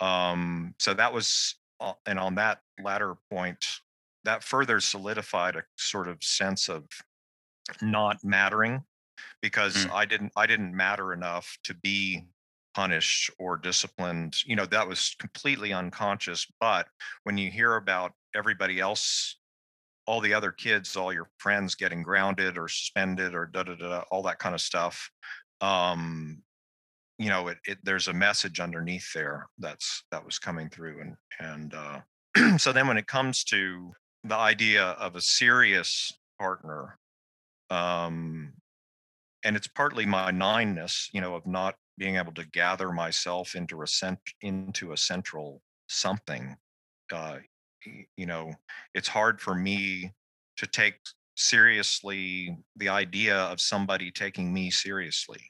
um, 0.00 0.74
so 0.78 0.94
that 0.94 1.12
was, 1.12 1.56
uh, 1.80 1.94
and 2.06 2.18
on 2.18 2.36
that 2.36 2.62
latter 2.82 3.16
point, 3.30 3.80
that 4.24 4.44
further 4.44 4.80
solidified 4.80 5.56
a 5.56 5.64
sort 5.76 6.08
of 6.08 6.22
sense 6.22 6.68
of 6.68 6.88
not 7.82 8.22
mattering 8.24 8.84
because 9.42 9.86
Mm. 9.86 9.90
I 9.92 10.04
didn't 10.06 10.32
I 10.36 10.46
didn't 10.46 10.74
matter 10.76 11.12
enough 11.12 11.58
to 11.64 11.74
be 11.74 12.26
punished 12.78 13.28
or 13.40 13.56
disciplined. 13.56 14.36
You 14.46 14.54
know, 14.54 14.66
that 14.66 14.86
was 14.86 15.16
completely 15.18 15.72
unconscious. 15.72 16.46
But 16.60 16.86
when 17.24 17.36
you 17.36 17.50
hear 17.50 17.74
about 17.74 18.12
everybody 18.36 18.78
else, 18.78 19.36
all 20.06 20.20
the 20.20 20.32
other 20.32 20.52
kids, 20.52 20.96
all 20.96 21.12
your 21.12 21.28
friends 21.38 21.74
getting 21.74 22.04
grounded 22.04 22.56
or 22.56 22.68
suspended 22.68 23.34
or 23.34 23.46
da 23.46 23.64
da 23.64 23.74
da, 23.74 24.04
all 24.12 24.22
that 24.22 24.38
kind 24.38 24.54
of 24.54 24.60
stuff, 24.60 25.10
um, 25.60 26.40
you 27.18 27.28
know, 27.30 27.48
it, 27.48 27.58
it 27.66 27.78
there's 27.82 28.06
a 28.06 28.12
message 28.12 28.60
underneath 28.60 29.12
there 29.12 29.48
that's 29.58 30.04
that 30.12 30.24
was 30.24 30.38
coming 30.38 30.70
through, 30.70 31.00
and 31.00 31.16
and 31.40 31.74
uh, 31.74 32.58
so 32.58 32.72
then 32.72 32.86
when 32.86 32.96
it 32.96 33.08
comes 33.08 33.42
to 33.42 33.90
the 34.22 34.36
idea 34.36 34.84
of 34.84 35.16
a 35.16 35.20
serious 35.20 36.12
partner, 36.38 36.96
um, 37.70 38.52
and 39.44 39.56
it's 39.56 39.66
partly 39.66 40.06
my 40.06 40.30
nineness, 40.30 41.08
you 41.12 41.20
know, 41.20 41.34
of 41.34 41.44
not 41.44 41.74
being 41.98 42.16
able 42.16 42.32
to 42.34 42.46
gather 42.46 42.92
myself 42.92 43.54
into 43.54 43.82
a 43.82 43.86
cent- 43.86 44.20
into 44.40 44.92
a 44.92 44.96
central 44.96 45.62
something. 45.88 46.56
Uh, 47.12 47.38
you 48.16 48.26
know, 48.26 48.52
it's 48.94 49.08
hard 49.08 49.40
for 49.40 49.54
me 49.54 50.12
to 50.56 50.66
take 50.66 51.00
seriously 51.36 52.56
the 52.76 52.88
idea 52.88 53.36
of 53.36 53.60
somebody 53.60 54.10
taking 54.10 54.52
me 54.52 54.70
seriously 54.70 55.40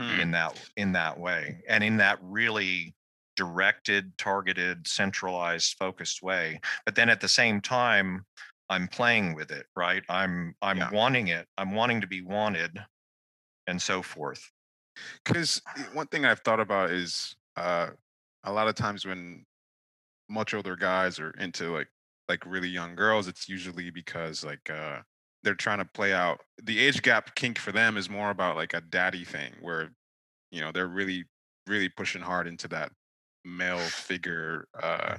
Hmm. 0.00 0.20
in 0.20 0.30
that 0.30 0.70
in 0.76 0.92
that 0.92 1.18
way 1.18 1.60
and 1.68 1.82
in 1.82 1.96
that 1.96 2.20
really 2.22 2.94
directed 3.34 4.16
targeted 4.16 4.86
centralized 4.86 5.74
focused 5.76 6.22
way 6.22 6.60
but 6.84 6.94
then 6.94 7.08
at 7.08 7.20
the 7.20 7.28
same 7.28 7.60
time 7.60 8.24
i'm 8.68 8.86
playing 8.86 9.34
with 9.34 9.50
it 9.50 9.66
right 9.74 10.04
i'm 10.08 10.54
i'm 10.62 10.78
Yeah. 10.78 10.90
wanting 10.92 11.28
it 11.28 11.48
i'm 11.58 11.72
wanting 11.72 12.00
to 12.00 12.06
be 12.06 12.22
wanted 12.22 12.78
and 13.66 13.82
so 13.82 14.02
forth 14.02 14.52
Because 15.24 15.60
one 15.92 16.06
thing 16.06 16.24
I've 16.24 16.40
thought 16.40 16.60
about 16.60 16.90
is 16.90 17.36
uh, 17.56 17.88
a 18.44 18.52
lot 18.52 18.68
of 18.68 18.74
times 18.74 19.04
when 19.04 19.44
much 20.28 20.54
older 20.54 20.76
guys 20.76 21.18
are 21.18 21.30
into 21.38 21.72
like 21.72 21.88
like 22.28 22.44
really 22.44 22.68
young 22.68 22.94
girls, 22.94 23.26
it's 23.26 23.48
usually 23.48 23.90
because 23.90 24.44
like 24.44 24.70
uh, 24.70 24.98
they're 25.42 25.54
trying 25.54 25.78
to 25.78 25.84
play 25.84 26.12
out 26.12 26.40
the 26.62 26.78
age 26.78 27.02
gap 27.02 27.34
kink 27.34 27.58
for 27.58 27.72
them 27.72 27.96
is 27.96 28.10
more 28.10 28.30
about 28.30 28.56
like 28.56 28.74
a 28.74 28.80
daddy 28.80 29.24
thing 29.24 29.52
where 29.60 29.90
you 30.50 30.60
know 30.60 30.70
they're 30.72 30.88
really 30.88 31.24
really 31.66 31.88
pushing 31.88 32.22
hard 32.22 32.46
into 32.46 32.68
that 32.68 32.90
male 33.44 33.78
figure 33.78 34.66
uh, 34.82 35.16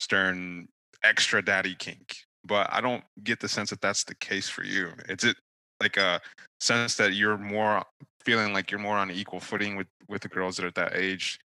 stern 0.00 0.68
extra 1.04 1.42
daddy 1.42 1.74
kink. 1.78 2.16
But 2.44 2.68
I 2.72 2.80
don't 2.80 3.02
get 3.24 3.40
the 3.40 3.48
sense 3.48 3.70
that 3.70 3.80
that's 3.80 4.04
the 4.04 4.14
case 4.14 4.48
for 4.48 4.62
you. 4.62 4.90
Is 5.08 5.24
it 5.24 5.36
like 5.80 5.96
a 5.96 6.20
sense 6.60 6.96
that 6.96 7.14
you're 7.14 7.38
more 7.38 7.82
feeling 8.26 8.52
like 8.52 8.72
you're 8.72 8.80
more 8.80 8.98
on 8.98 9.10
equal 9.10 9.38
footing 9.38 9.76
with 9.76 9.86
with 10.08 10.20
the 10.20 10.28
girls 10.28 10.56
that 10.56 10.64
are 10.64 10.68
at 10.68 10.74
that 10.74 10.96
age 10.96 11.38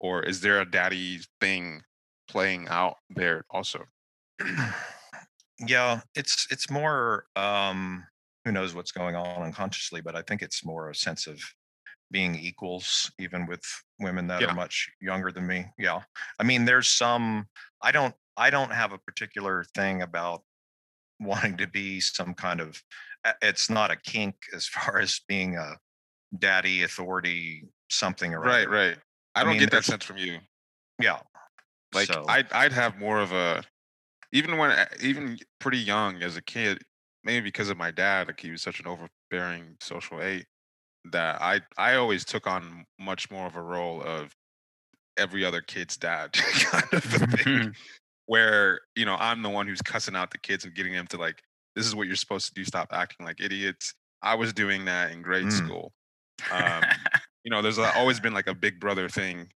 or 0.00 0.22
is 0.22 0.40
there 0.40 0.62
a 0.62 0.70
daddy 0.70 1.20
thing 1.42 1.82
playing 2.26 2.66
out 2.68 2.96
there 3.10 3.44
also 3.50 3.84
yeah 5.66 6.00
it's 6.14 6.46
it's 6.50 6.70
more 6.70 7.26
um 7.36 8.02
who 8.46 8.50
knows 8.50 8.74
what's 8.74 8.92
going 8.92 9.14
on 9.14 9.42
unconsciously 9.42 10.00
but 10.00 10.16
i 10.16 10.22
think 10.22 10.40
it's 10.40 10.64
more 10.64 10.88
a 10.88 10.94
sense 10.94 11.26
of 11.26 11.38
being 12.10 12.34
equals 12.34 13.12
even 13.18 13.46
with 13.46 13.62
women 14.00 14.26
that 14.26 14.40
Yeah. 14.40 14.52
are 14.52 14.54
much 14.54 14.90
younger 15.00 15.30
than 15.30 15.46
me 15.46 15.66
yeah 15.78 16.00
i 16.38 16.42
mean 16.42 16.64
there's 16.64 16.88
some 16.88 17.46
i 17.82 17.92
don't 17.92 18.14
i 18.38 18.48
don't 18.48 18.72
have 18.72 18.92
a 18.92 18.98
particular 18.98 19.64
thing 19.74 20.00
about 20.00 20.42
wanting 21.20 21.58
to 21.58 21.66
be 21.66 22.00
some 22.00 22.32
kind 22.34 22.60
of 22.60 22.82
it's 23.42 23.68
not 23.70 23.90
a 23.90 23.96
kink 23.96 24.34
as 24.54 24.66
far 24.74 24.98
as 24.98 25.20
being 25.28 25.56
a 25.56 25.76
daddy 26.38 26.82
authority 26.82 27.64
something 27.90 28.32
or 28.34 28.40
right 28.40 28.68
right. 28.68 28.96
I 29.34 29.40
I 29.40 29.44
don't 29.44 29.52
mean, 29.54 29.60
get 29.60 29.70
that 29.72 29.84
sense 29.84 30.04
from 30.04 30.16
you. 30.18 30.38
Yeah. 31.00 31.20
Like 31.94 32.06
so, 32.06 32.24
i'd 32.28 32.50
i'd 32.52 32.72
have 32.72 32.98
more 32.98 33.20
of 33.20 33.32
a 33.32 33.62
even 34.32 34.56
when 34.56 34.70
uh, 34.70 34.86
even 35.02 35.38
pretty 35.60 35.76
young 35.78 36.22
as 36.22 36.36
a 36.38 36.42
kid 36.42 36.82
maybe 37.22 37.44
because 37.44 37.68
of 37.68 37.76
my 37.76 37.90
dad 37.90 38.28
like 38.28 38.40
he 38.40 38.50
was 38.50 38.62
such 38.62 38.80
an 38.80 38.86
overbearing 38.86 39.76
social 39.80 40.22
eight 40.22 40.46
that 41.12 41.40
i 41.42 41.60
i 41.76 41.96
always 41.96 42.24
took 42.24 42.46
on 42.46 42.86
much 42.98 43.30
more 43.30 43.46
of 43.46 43.56
a 43.56 43.60
role 43.62 44.02
of 44.02 44.32
every 45.18 45.44
other 45.44 45.60
kid's 45.60 45.98
dad 45.98 46.32
kind 46.32 46.84
of 46.92 47.22
a 47.22 47.26
thing. 47.36 47.74
Where 48.26 48.80
you 48.96 49.04
know 49.04 49.16
i'm 49.20 49.42
the 49.42 49.50
one 49.50 49.66
who's 49.66 49.82
cussing 49.82 50.16
out 50.16 50.30
the 50.30 50.38
kids 50.38 50.64
and 50.64 50.74
getting 50.74 50.94
them 50.94 51.06
to 51.08 51.18
like 51.18 51.42
this 51.76 51.86
is 51.86 51.94
what 51.94 52.06
you're 52.06 52.16
supposed 52.16 52.46
to 52.48 52.54
do. 52.54 52.64
Stop 52.64 52.88
acting 52.92 53.26
like 53.26 53.40
idiots. 53.40 53.94
I 54.22 54.34
was 54.34 54.52
doing 54.54 54.84
that 54.86 55.10
in 55.10 55.20
grade 55.22 55.46
Mm. 55.46 55.52
school 55.52 55.92
um, 56.50 56.82
you 57.44 57.50
know 57.50 57.62
there's 57.62 57.78
always 57.78 58.20
been 58.20 58.34
like 58.34 58.46
a 58.46 58.54
big 58.54 58.80
brother 58.80 59.08
thing 59.08 59.48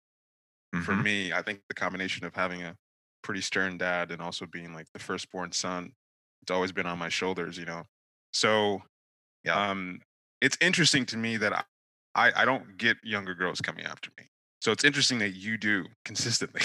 for 0.83 0.93
mhm. 0.93 1.03
me. 1.03 1.33
I 1.33 1.41
think 1.41 1.61
the 1.69 1.75
combination 1.75 2.25
of 2.25 2.35
having 2.35 2.63
a 2.63 2.75
pretty 3.23 3.41
stern 3.41 3.77
dad 3.77 4.11
and 4.11 4.21
also 4.21 4.45
being 4.45 4.73
like 4.73 4.87
the 4.93 4.99
firstborn 4.99 5.51
son 5.51 5.91
it's 6.43 6.51
always 6.51 6.71
been 6.71 6.85
on 6.85 6.99
my 6.99 7.09
shoulders 7.09 7.57
you 7.57 7.65
know? 7.65 7.83
So 8.31 8.83
Yeah. 9.43 9.69
um 9.69 10.01
it's 10.41 10.57
interesting 10.61 11.05
to 11.07 11.17
me 11.17 11.37
that 11.37 11.53
I, 11.53 11.63
I 12.13 12.41
i 12.41 12.45
don't 12.45 12.77
get 12.77 12.97
younger 13.03 13.33
girls 13.33 13.61
coming 13.61 13.85
after 13.85 14.11
me. 14.19 14.25
So 14.61 14.71
it's 14.71 14.83
interesting 14.83 15.19
that 15.19 15.35
you 15.35 15.57
do 15.57 15.85
consistently. 16.05 16.61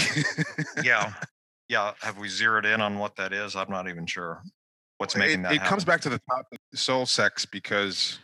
Yeah. 0.82 1.12
Yeah 1.68 1.92
have 2.00 2.18
we 2.18 2.28
zeroed 2.28 2.66
in 2.66 2.80
on 2.80 2.98
what 2.98 3.14
that 3.14 3.32
is? 3.32 3.54
I'm 3.54 3.70
not 3.70 3.88
even 3.88 4.04
sure 4.04 4.42
what's 4.98 5.14
making 5.14 5.40
it, 5.40 5.42
that 5.44 5.52
it 5.52 5.62
comes 5.62 5.84
back 5.84 6.00
to 6.00 6.08
the 6.08 6.20
topic 6.28 6.58
soul 6.74 7.06
sex 7.06 7.46
because 7.46 8.18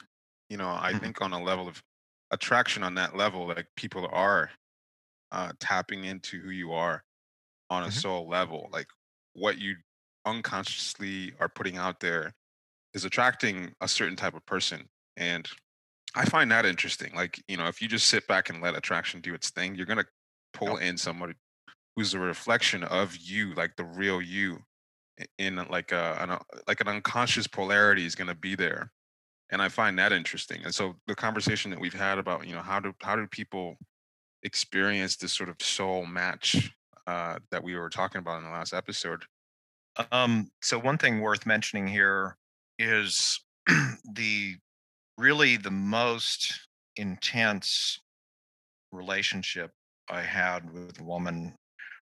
you 0.48 0.56
know 0.56 0.70
i 0.70 0.92
Mhm. 0.92 1.00
think 1.00 1.20
on 1.20 1.32
a 1.32 1.42
level 1.42 1.68
of 1.68 1.82
attraction 2.30 2.82
on 2.82 2.94
that 2.94 3.16
level 3.16 3.46
like 3.46 3.68
people 3.76 4.06
are 4.10 4.50
uh 5.32 5.52
tapping 5.60 6.04
into 6.04 6.40
who 6.40 6.50
you 6.50 6.72
are 6.72 7.02
on 7.70 7.84
a 7.84 7.90
Mhm. 7.90 7.92
soul 7.92 8.28
level 8.28 8.68
like 8.72 8.88
what 9.34 9.58
you 9.58 9.76
unconsciously 10.26 11.34
are 11.40 11.48
putting 11.48 11.76
out 11.76 12.00
there 12.00 12.34
is 12.94 13.04
attracting 13.04 13.74
a 13.80 13.88
certain 13.88 14.16
type 14.16 14.34
of 14.34 14.46
person 14.46 14.88
and 15.16 15.48
i 16.16 16.24
find 16.24 16.50
that 16.50 16.66
interesting 16.66 17.14
like 17.14 17.42
you 17.48 17.56
know 17.56 17.66
if 17.68 17.82
you 17.82 17.88
just 17.88 18.08
sit 18.08 18.26
back 18.28 18.50
and 18.50 18.62
let 18.62 18.76
attraction 18.76 19.20
do 19.20 19.34
its 19.34 19.50
thing 19.50 19.74
you're 19.74 19.86
going 19.86 19.98
to 19.98 20.06
pull 20.52 20.76
in 20.78 20.96
somebody 20.98 21.34
who's 21.96 22.14
a 22.14 22.20
reflection 22.20 22.84
of 22.84 23.16
you 23.16 23.54
like 23.54 23.76
the 23.76 23.84
real 23.84 24.22
you 24.22 24.60
in 25.38 25.56
like 25.68 25.92
a 25.92 26.16
an, 26.20 26.38
like 26.68 26.80
an 26.80 26.88
unconscious 26.88 27.46
polarity 27.46 28.06
is 28.06 28.14
going 28.14 28.28
to 28.28 28.34
be 28.34 28.54
there 28.54 28.92
and 29.50 29.62
i 29.62 29.68
find 29.68 29.98
that 29.98 30.12
interesting 30.12 30.60
and 30.64 30.74
so 30.74 30.94
the 31.06 31.14
conversation 31.14 31.70
that 31.70 31.80
we've 31.80 31.94
had 31.94 32.18
about 32.18 32.46
you 32.46 32.54
know 32.54 32.62
how 32.62 32.80
do 32.80 32.92
how 33.02 33.16
do 33.16 33.26
people 33.26 33.76
experience 34.42 35.16
this 35.16 35.32
sort 35.32 35.48
of 35.48 35.56
soul 35.60 36.06
match 36.06 36.72
uh, 37.06 37.38
that 37.50 37.62
we 37.62 37.76
were 37.76 37.90
talking 37.90 38.20
about 38.20 38.38
in 38.38 38.44
the 38.44 38.50
last 38.50 38.72
episode? 38.72 39.24
Um, 40.12 40.50
so 40.62 40.78
one 40.78 40.98
thing 40.98 41.20
worth 41.20 41.46
mentioning 41.46 41.86
here 41.86 42.36
is 42.78 43.40
the 44.14 44.56
really 45.18 45.56
the 45.56 45.70
most 45.70 46.68
intense 46.96 48.00
relationship 48.92 49.72
I 50.08 50.22
had 50.22 50.72
with 50.72 51.00
a 51.00 51.04
woman 51.04 51.54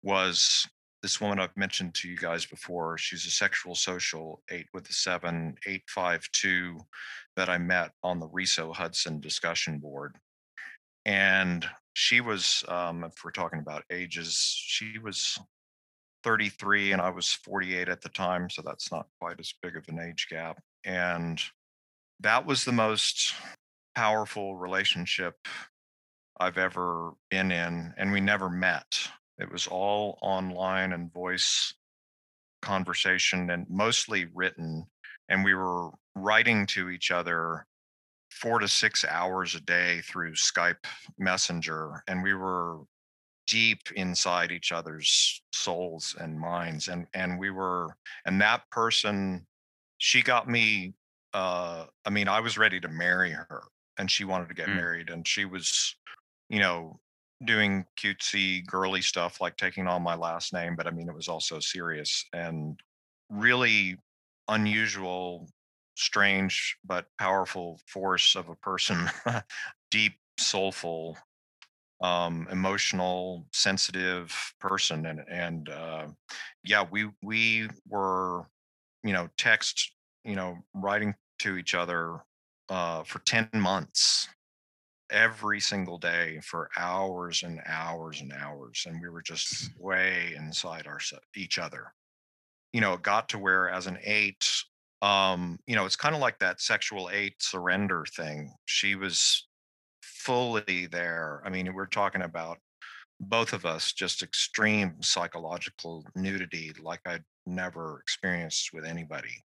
was 0.03 0.67
this 1.05 1.21
woman 1.21 1.39
I've 1.39 1.55
mentioned 1.55 1.93
to 1.97 2.09
you 2.09 2.17
guys 2.17 2.47
before. 2.47 2.97
She's 2.97 3.27
a 3.27 3.31
sexual 3.31 3.75
social 3.75 4.43
eight 4.51 4.65
with 4.73 4.89
a 4.89 4.93
seven, 4.95 5.55
eight 5.67 5.83
five 5.87 6.27
two 6.33 6.81
that 7.37 7.51
I 7.51 7.59
met 7.59 7.91
on 8.03 8.19
the 8.19 8.29
Riso 8.29 8.73
Hudson 8.73 9.21
discussion 9.21 9.79
board. 9.79 10.17
And 11.05 11.69
she 11.93 12.23
was, 12.23 12.65
um, 12.69 13.05
if 13.05 13.23
we're 13.23 13.33
talking 13.33 13.59
about 13.59 13.85
ages, 13.93 14.35
she 14.57 14.99
was 14.99 15.39
33 16.23 16.93
and 16.93 17.03
I 17.03 17.11
was 17.11 17.31
48 17.31 17.91
at 17.91 18.01
the 18.01 18.09
time. 18.09 18.49
So 18.49 18.63
that's 18.65 18.91
not 18.91 19.07
quite 19.21 19.39
as 19.39 19.53
big 19.61 19.77
of 19.77 19.85
an 19.89 20.01
age 20.01 20.27
gap. 20.31 20.59
And 20.87 21.39
that 22.21 22.47
was 22.47 22.65
the 22.65 22.73
most 22.73 23.35
powerful 23.95 24.57
relationship 24.57 25.35
I've 26.41 26.57
ever 26.57 27.13
been 27.31 27.53
in. 27.53 27.93
And 27.99 28.11
we 28.11 28.23
never 28.23 28.49
met. 28.49 29.11
It 29.39 29.51
was 29.51 29.67
all 29.67 30.19
online 30.23 30.93
and 30.93 31.13
voice 31.13 31.75
conversation 32.63 33.51
and 33.51 33.69
mostly 33.69 34.27
written. 34.35 34.87
And 35.29 35.45
we 35.45 35.55
were 35.55 35.91
writing 36.15 36.67
to 36.69 36.91
each 36.91 37.11
other 37.11 37.67
four 38.31 38.59
to 38.59 38.69
six 38.69 39.05
hours 39.05 39.55
a 39.55 39.61
day 39.61 40.01
through 40.03 40.33
Skype 40.33 40.85
Messenger, 41.19 42.03
and 42.09 42.23
we 42.23 42.35
were 42.35 42.81
deep 43.47 43.93
inside 43.95 44.51
each 44.51 44.73
other's 44.73 45.43
souls 45.53 46.17
and 46.19 46.39
minds, 46.39 46.89
and 46.89 47.07
and 47.15 47.39
we 47.39 47.51
were, 47.51 47.97
and 48.25 48.41
that 48.41 48.69
person, 48.71 49.47
she 49.99 50.23
got 50.23 50.49
me. 50.49 50.95
Uh, 51.33 51.87
I 52.05 52.11
mean, 52.11 52.29
I 52.29 52.41
was 52.41 52.59
ready 52.59 52.81
to 52.81 52.89
marry 52.89 53.31
her, 53.33 53.65
and 53.99 54.11
she 54.11 54.25
wanted 54.25 54.49
to 54.49 54.55
get 54.55 54.69
Mm. 54.69 54.77
married, 54.77 55.11
and 55.11 55.27
she 55.27 55.45
was, 55.45 55.97
you 56.49 56.59
know, 56.59 57.01
doing 57.45 57.85
cutesy 57.99 58.65
girly 58.67 59.03
stuff 59.03 59.41
like 59.41 59.57
taking 59.57 59.87
on 59.87 60.03
my 60.03 60.15
last 60.15 60.53
name, 60.53 60.77
but 60.77 60.87
I 60.87 60.91
mean, 60.91 61.09
it 61.09 61.15
was 61.15 61.29
also 61.29 61.59
serious 61.61 62.25
and 62.33 62.79
really 63.31 63.97
unusual 64.49 65.49
strange 65.97 66.77
but 66.85 67.07
powerful 67.19 67.81
force 67.87 68.35
of 68.37 68.49
a 68.49 68.57
person. 68.57 69.11
Deep 69.91 70.15
soulful 70.39 71.17
um 72.01 72.49
emotional 72.51 73.47
sensitive 73.53 74.53
person 74.61 75.07
and 75.07 75.21
and 75.31 75.69
uh 75.69 76.07
yeah 76.65 76.85
we 76.91 77.09
we 77.23 77.69
were 77.89 78.43
you 79.05 79.13
know 79.13 79.29
text 79.39 79.93
you 80.25 80.35
know 80.35 80.59
writing 80.75 81.15
to 81.39 81.57
each 81.57 81.75
other 81.75 82.19
uh 82.69 83.03
for 83.05 83.21
10 83.21 83.49
months 83.55 84.29
every 85.15 85.61
single 85.61 85.97
day 85.97 86.41
for 86.43 86.69
hours 86.77 87.45
and 87.45 87.61
hours 87.67 88.21
and 88.21 88.33
hours 88.33 88.85
and 88.87 89.01
we 89.01 89.09
were 89.09 89.23
just 89.23 89.71
way 89.79 90.35
inside 90.37 90.87
our 90.87 90.99
each 91.37 91.59
other. 91.59 91.93
You 92.73 92.81
know 92.81 92.95
it 92.95 93.03
got 93.03 93.29
to 93.31 93.39
where 93.39 93.71
as 93.71 93.87
an 93.87 93.99
eight 94.05 94.47
um 95.01 95.59
you 95.67 95.77
know 95.77 95.87
it's 95.87 95.97
kind 95.97 96.15
of 96.15 96.21
like 96.21 96.39
that 96.41 96.61
sexual 96.61 97.09
eight 97.13 97.35
surrender 97.39 98.05
thing. 98.17 98.53
She 98.67 98.97
was 98.97 99.47
fully 100.03 100.89
there. 100.91 101.43
I 101.45 101.51
mean 101.51 101.73
we're 101.73 101.87
talking 101.87 102.23
about 102.23 102.59
both 103.21 103.53
of 103.53 103.65
us 103.65 103.93
just 103.93 104.23
extreme 104.23 104.97
psychological 105.01 106.05
nudity 106.17 106.73
like 106.83 107.01
i'd 107.07 107.23
never 107.47 108.01
experienced 108.01 108.73
with 108.73 108.85
anybody. 108.85 109.43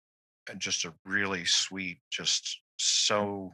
And 0.49 0.59
just 0.59 0.85
a 0.85 0.93
really 1.05 1.45
sweet 1.45 1.99
just 2.11 2.61
so 2.77 3.53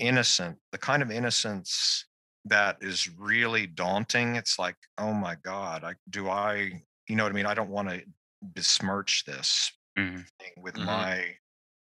innocent 0.00 0.58
the 0.72 0.78
kind 0.78 1.02
of 1.02 1.10
innocence 1.10 2.06
that 2.44 2.78
is 2.82 3.08
really 3.18 3.66
daunting 3.66 4.36
it's 4.36 4.58
like 4.58 4.76
oh 4.98 5.12
my 5.12 5.36
god 5.36 5.84
i 5.84 5.94
do 6.08 6.28
i 6.28 6.82
you 7.08 7.16
know 7.16 7.24
what 7.24 7.32
i 7.32 7.34
mean 7.34 7.46
i 7.46 7.54
don't 7.54 7.70
want 7.70 7.88
to 7.88 8.02
besmirch 8.42 9.24
this 9.26 9.72
Mhm. 9.96 10.26
thing 10.38 10.52
with 10.58 10.76
Mhm. 10.76 10.86
my 10.86 11.36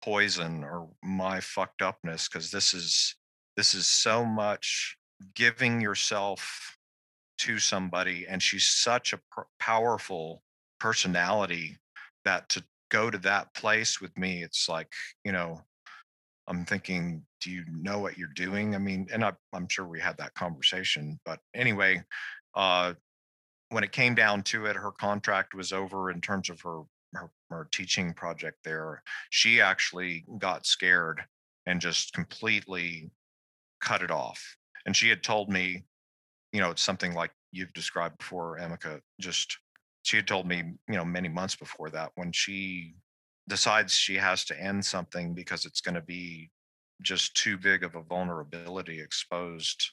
poison 0.03 0.63
or 0.63 0.89
my 1.03 1.39
fucked 1.39 1.81
upness 1.81 2.27
because 2.27 2.51
this 2.51 2.73
is 2.73 3.15
this 3.55 3.73
is 3.73 3.87
so 3.87 4.25
much 4.25 4.97
giving 5.35 5.81
yourself 5.81 6.77
to 7.37 7.59
somebody 7.59 8.27
and 8.27 8.43
she's 8.43 8.67
such 8.67 9.13
a 9.13 9.21
pr- 9.31 9.41
powerful 9.59 10.43
personality 10.79 11.77
that 12.25 12.49
to 12.49 12.65
go 12.89 13.09
to 13.09 13.17
that 13.17 13.53
place 13.53 14.01
with 14.01 14.17
me 14.17 14.43
it's 14.43 14.69
like 14.69 14.93
you 15.23 15.31
know 15.31 15.61
i'm 16.51 16.65
thinking 16.65 17.23
do 17.41 17.49
you 17.49 17.63
know 17.71 17.97
what 17.97 18.19
you're 18.19 18.27
doing? 18.35 18.75
I 18.75 18.77
mean 18.77 19.07
and 19.11 19.25
I, 19.25 19.33
i'm 19.53 19.67
sure 19.67 19.87
we 19.87 19.99
had 19.99 20.17
that 20.17 20.35
conversation 20.35 21.19
but 21.25 21.39
anyway 21.55 22.03
uh 22.55 22.93
when 23.69 23.83
it 23.83 23.91
came 23.91 24.13
down 24.13 24.43
to 24.43 24.65
it 24.67 24.75
her 24.75 24.91
contract 24.91 25.55
was 25.55 25.71
over 25.71 26.11
in 26.11 26.21
terms 26.21 26.49
of 26.49 26.61
her 26.61 26.83
her, 27.13 27.29
her 27.49 27.67
teaching 27.71 28.13
project 28.13 28.57
there. 28.63 29.03
She 29.29 29.61
actually 29.61 30.25
got 30.37 30.65
scared 30.65 31.21
and 31.65 31.81
just 31.81 32.13
completely 32.13 33.11
cut 33.81 34.01
it 34.01 34.11
off 34.11 34.55
and 34.85 34.95
she 34.95 35.09
had 35.09 35.23
told 35.23 35.49
me 35.49 35.83
you 36.53 36.59
know 36.59 36.69
it's 36.69 36.83
something 36.83 37.13
like 37.13 37.31
you've 37.51 37.73
described 37.73 38.17
before 38.19 38.59
Emeka, 38.59 38.99
just 39.19 39.57
she 40.03 40.17
had 40.17 40.27
told 40.27 40.47
me 40.47 40.63
you 40.87 40.95
know 40.95 41.05
many 41.05 41.29
months 41.29 41.55
before 41.55 41.89
that 41.89 42.11
when 42.15 42.31
she 42.31 42.93
decides 43.51 43.93
she 43.93 44.15
has 44.15 44.45
to 44.45 44.57
end 44.57 44.85
something 44.85 45.33
because 45.33 45.65
it's 45.65 45.81
going 45.81 45.95
to 45.95 46.01
be 46.01 46.49
just 47.01 47.35
too 47.35 47.57
big 47.57 47.83
of 47.83 47.97
a 47.97 48.01
vulnerability 48.01 49.01
exposed. 49.01 49.91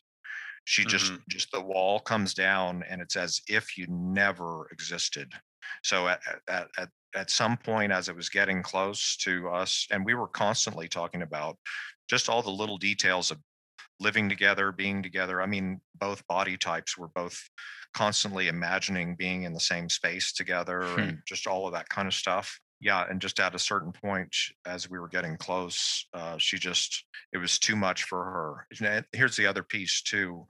She 0.65 0.85
just 0.85 1.13
just 1.29 1.51
the 1.51 1.61
wall 1.61 1.99
comes 1.99 2.35
down 2.35 2.85
and 2.89 3.03
it's 3.03 3.17
as 3.17 3.41
if 3.49 3.77
you 3.77 3.87
never 3.89 4.69
existed. 4.71 5.33
So 5.83 6.07
at 6.07 6.21
at 6.49 6.69
at, 6.79 6.89
at 7.17 7.31
some 7.31 7.57
point 7.57 7.91
as 7.91 8.09
it 8.09 8.15
was 8.15 8.29
getting 8.29 8.63
close 8.63 9.17
to 9.25 9.49
us 9.49 9.89
and 9.91 10.05
we 10.05 10.15
were 10.15 10.29
constantly 10.29 10.87
talking 10.87 11.23
about 11.23 11.57
just 12.09 12.29
all 12.29 12.43
the 12.43 12.61
little 12.63 12.79
details 12.79 13.33
of 13.33 13.39
living 13.99 14.29
together 14.29 14.71
being 14.71 15.03
together. 15.03 15.43
I 15.43 15.47
mean 15.47 15.81
both 15.97 16.25
body 16.29 16.57
types 16.57 16.97
were 16.97 17.09
both 17.09 17.37
constantly 17.93 18.47
imagining 18.47 19.17
being 19.17 19.43
in 19.43 19.53
the 19.53 19.69
same 19.73 19.89
space 19.89 20.33
together 20.33 20.83
Hmm. 20.85 21.01
and 21.01 21.19
just 21.27 21.49
all 21.49 21.67
of 21.67 21.73
that 21.73 21.89
kind 21.89 22.07
of 22.07 22.15
stuff 22.15 22.61
yeah 22.81 23.05
and 23.09 23.21
just 23.21 23.41
at 23.41 23.55
a 23.55 23.59
certain 23.59 23.93
point 23.93 24.35
as 24.67 24.89
we 24.89 24.99
were 24.99 25.09
getting 25.09 25.37
close 25.37 26.07
uh, 26.15 26.37
she 26.39 26.59
just 26.59 27.05
it 27.33 27.39
was 27.39 27.59
too 27.59 27.77
much 27.77 28.05
for 28.05 28.25
her. 28.25 28.67
And 28.81 29.05
here's 29.13 29.37
the 29.37 29.47
other 29.47 29.63
piece 29.63 30.03
too 30.03 30.47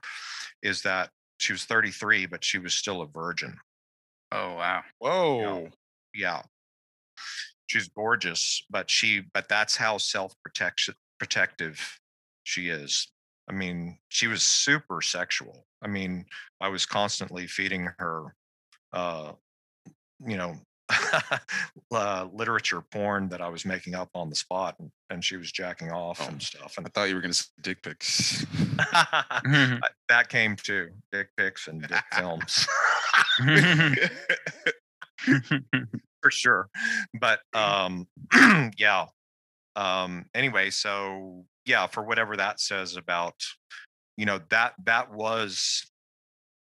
is 0.63 0.81
that 0.83 1.09
she 1.37 1.53
was 1.53 1.65
33 1.65 2.25
but 2.25 2.43
she 2.43 2.59
was 2.59 2.73
still 2.73 3.01
a 3.01 3.07
virgin. 3.07 3.55
Oh 4.31 4.55
wow. 4.55 4.83
Whoa. 4.99 5.69
yeah. 6.13 6.41
She's 7.67 7.89
gorgeous 7.89 8.63
but 8.69 8.89
she 8.89 9.23
but 9.33 9.47
that's 9.49 9.75
how 9.75 9.97
self 9.97 10.33
protection 10.43 10.95
protective 11.19 11.99
she 12.43 12.69
is. 12.69 13.07
I 13.49 13.53
mean 13.53 13.97
she 14.09 14.27
was 14.27 14.43
super 14.43 15.01
sexual. 15.01 15.65
I 15.83 15.87
mean 15.87 16.25
i 16.61 16.69
was 16.69 16.85
constantly 16.85 17.47
feeding 17.47 17.89
her 17.97 18.35
uh 18.93 19.33
you 20.25 20.37
know 20.37 20.55
uh, 21.91 22.27
literature 22.33 22.81
porn 22.91 23.29
that 23.29 23.41
i 23.41 23.47
was 23.47 23.65
making 23.65 23.93
up 23.95 24.09
on 24.15 24.29
the 24.29 24.35
spot 24.35 24.75
and, 24.79 24.89
and 25.09 25.23
she 25.23 25.37
was 25.37 25.51
jacking 25.51 25.91
off 25.91 26.19
Oh. 26.21 26.27
and 26.27 26.41
stuff 26.41 26.77
And 26.77 26.85
I 26.85 26.89
thought 26.89 27.09
you 27.09 27.15
were 27.15 27.21
gonna 27.21 27.33
say 27.33 27.45
dick 27.61 27.81
pics. 27.83 28.45
That 30.09 30.29
came 30.29 30.55
too 30.55 30.89
dick 31.11 31.27
pics 31.37 31.67
and 31.67 31.81
dick 31.87 32.03
films 32.13 32.65
for 36.21 36.31
sure 36.31 36.69
but 37.19 37.39
um 37.53 38.07
yeah 38.77 39.05
um 39.75 40.25
anyway 40.33 40.69
so 40.69 41.45
yeah 41.65 41.85
for 41.87 42.03
whatever 42.03 42.35
that 42.37 42.59
says 42.59 42.95
about 42.95 43.35
you 44.17 44.25
know 44.25 44.39
that 44.49 44.73
that 44.85 45.13
was 45.13 45.85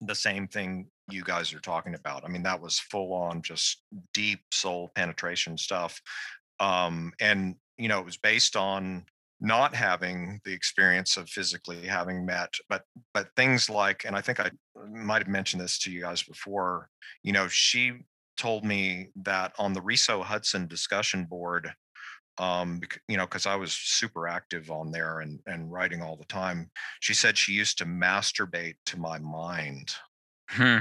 the 0.01 0.15
same 0.15 0.47
thing 0.47 0.87
you 1.09 1.23
guys 1.23 1.53
are 1.53 1.59
talking 1.59 1.95
about 1.95 2.25
i 2.25 2.27
mean 2.27 2.43
that 2.43 2.61
was 2.61 2.79
full 2.79 3.13
on 3.13 3.41
just 3.41 3.83
deep 4.13 4.41
soul 4.51 4.91
penetration 4.95 5.57
stuff 5.57 6.01
um 6.59 7.11
and 7.19 7.55
you 7.77 7.87
know 7.87 7.99
it 7.99 8.05
was 8.05 8.17
based 8.17 8.55
on 8.55 9.03
not 9.41 9.75
having 9.75 10.39
the 10.45 10.53
experience 10.53 11.17
of 11.17 11.29
physically 11.29 11.85
having 11.85 12.25
met 12.25 12.53
but 12.69 12.83
but 13.13 13.27
things 13.35 13.69
like 13.69 14.03
and 14.05 14.15
i 14.15 14.21
think 14.21 14.39
i 14.39 14.49
might 14.89 15.21
have 15.21 15.27
mentioned 15.27 15.61
this 15.61 15.77
to 15.77 15.91
you 15.91 16.01
guys 16.01 16.23
before 16.23 16.89
you 17.23 17.33
know 17.33 17.47
she 17.47 17.93
told 18.37 18.63
me 18.63 19.07
that 19.23 19.53
on 19.57 19.73
the 19.73 19.81
Riso 19.81 20.21
Hudson 20.21 20.67
discussion 20.67 21.25
board, 21.25 21.71
um, 22.37 22.81
you 23.07 23.17
know, 23.17 23.25
because 23.25 23.45
I 23.45 23.55
was 23.55 23.73
super 23.73 24.27
active 24.27 24.69
on 24.69 24.91
there 24.91 25.21
and 25.21 25.39
and 25.45 25.71
writing 25.71 26.01
all 26.01 26.17
the 26.17 26.25
time. 26.25 26.69
She 26.99 27.13
said 27.13 27.37
she 27.37 27.53
used 27.53 27.77
to 27.77 27.85
masturbate 27.85 28.75
to 28.87 28.99
my 28.99 29.19
mind. 29.19 29.93
Hmm. 30.49 30.79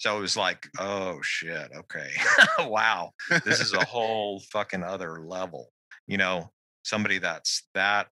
So 0.00 0.16
it 0.16 0.20
was 0.22 0.34
like, 0.34 0.66
oh 0.78 1.20
shit, 1.20 1.70
okay, 1.76 2.08
wow, 2.60 3.10
this 3.44 3.60
is 3.60 3.74
a 3.74 3.84
whole 3.84 4.40
fucking 4.50 4.82
other 4.82 5.20
level. 5.20 5.68
You 6.06 6.16
know, 6.16 6.50
somebody 6.84 7.18
that's 7.18 7.68
that 7.74 8.08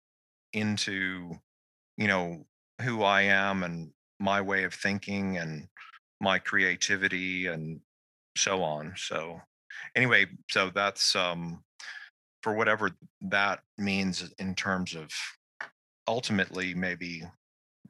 into, 0.53 1.31
you 1.96 2.07
know, 2.07 2.44
who 2.83 3.03
I 3.03 3.22
am 3.22 3.62
and 3.62 3.90
my 4.20 4.42
way 4.42 4.64
of 4.64 4.74
thinking 4.74 5.38
and 5.38 5.66
my 6.20 6.38
creativity 6.38 7.46
and 7.46 7.81
so 8.37 8.62
on. 8.62 8.92
So 8.98 9.40
anyway, 9.96 10.27
so 10.51 10.70
that's 10.74 11.16
um 11.16 11.64
for 12.42 12.55
whatever 12.55 12.90
that 13.22 13.61
means 13.79 14.31
in 14.38 14.55
terms 14.55 14.94
of 14.94 15.09
ultimately 16.07 16.74
maybe 16.74 17.22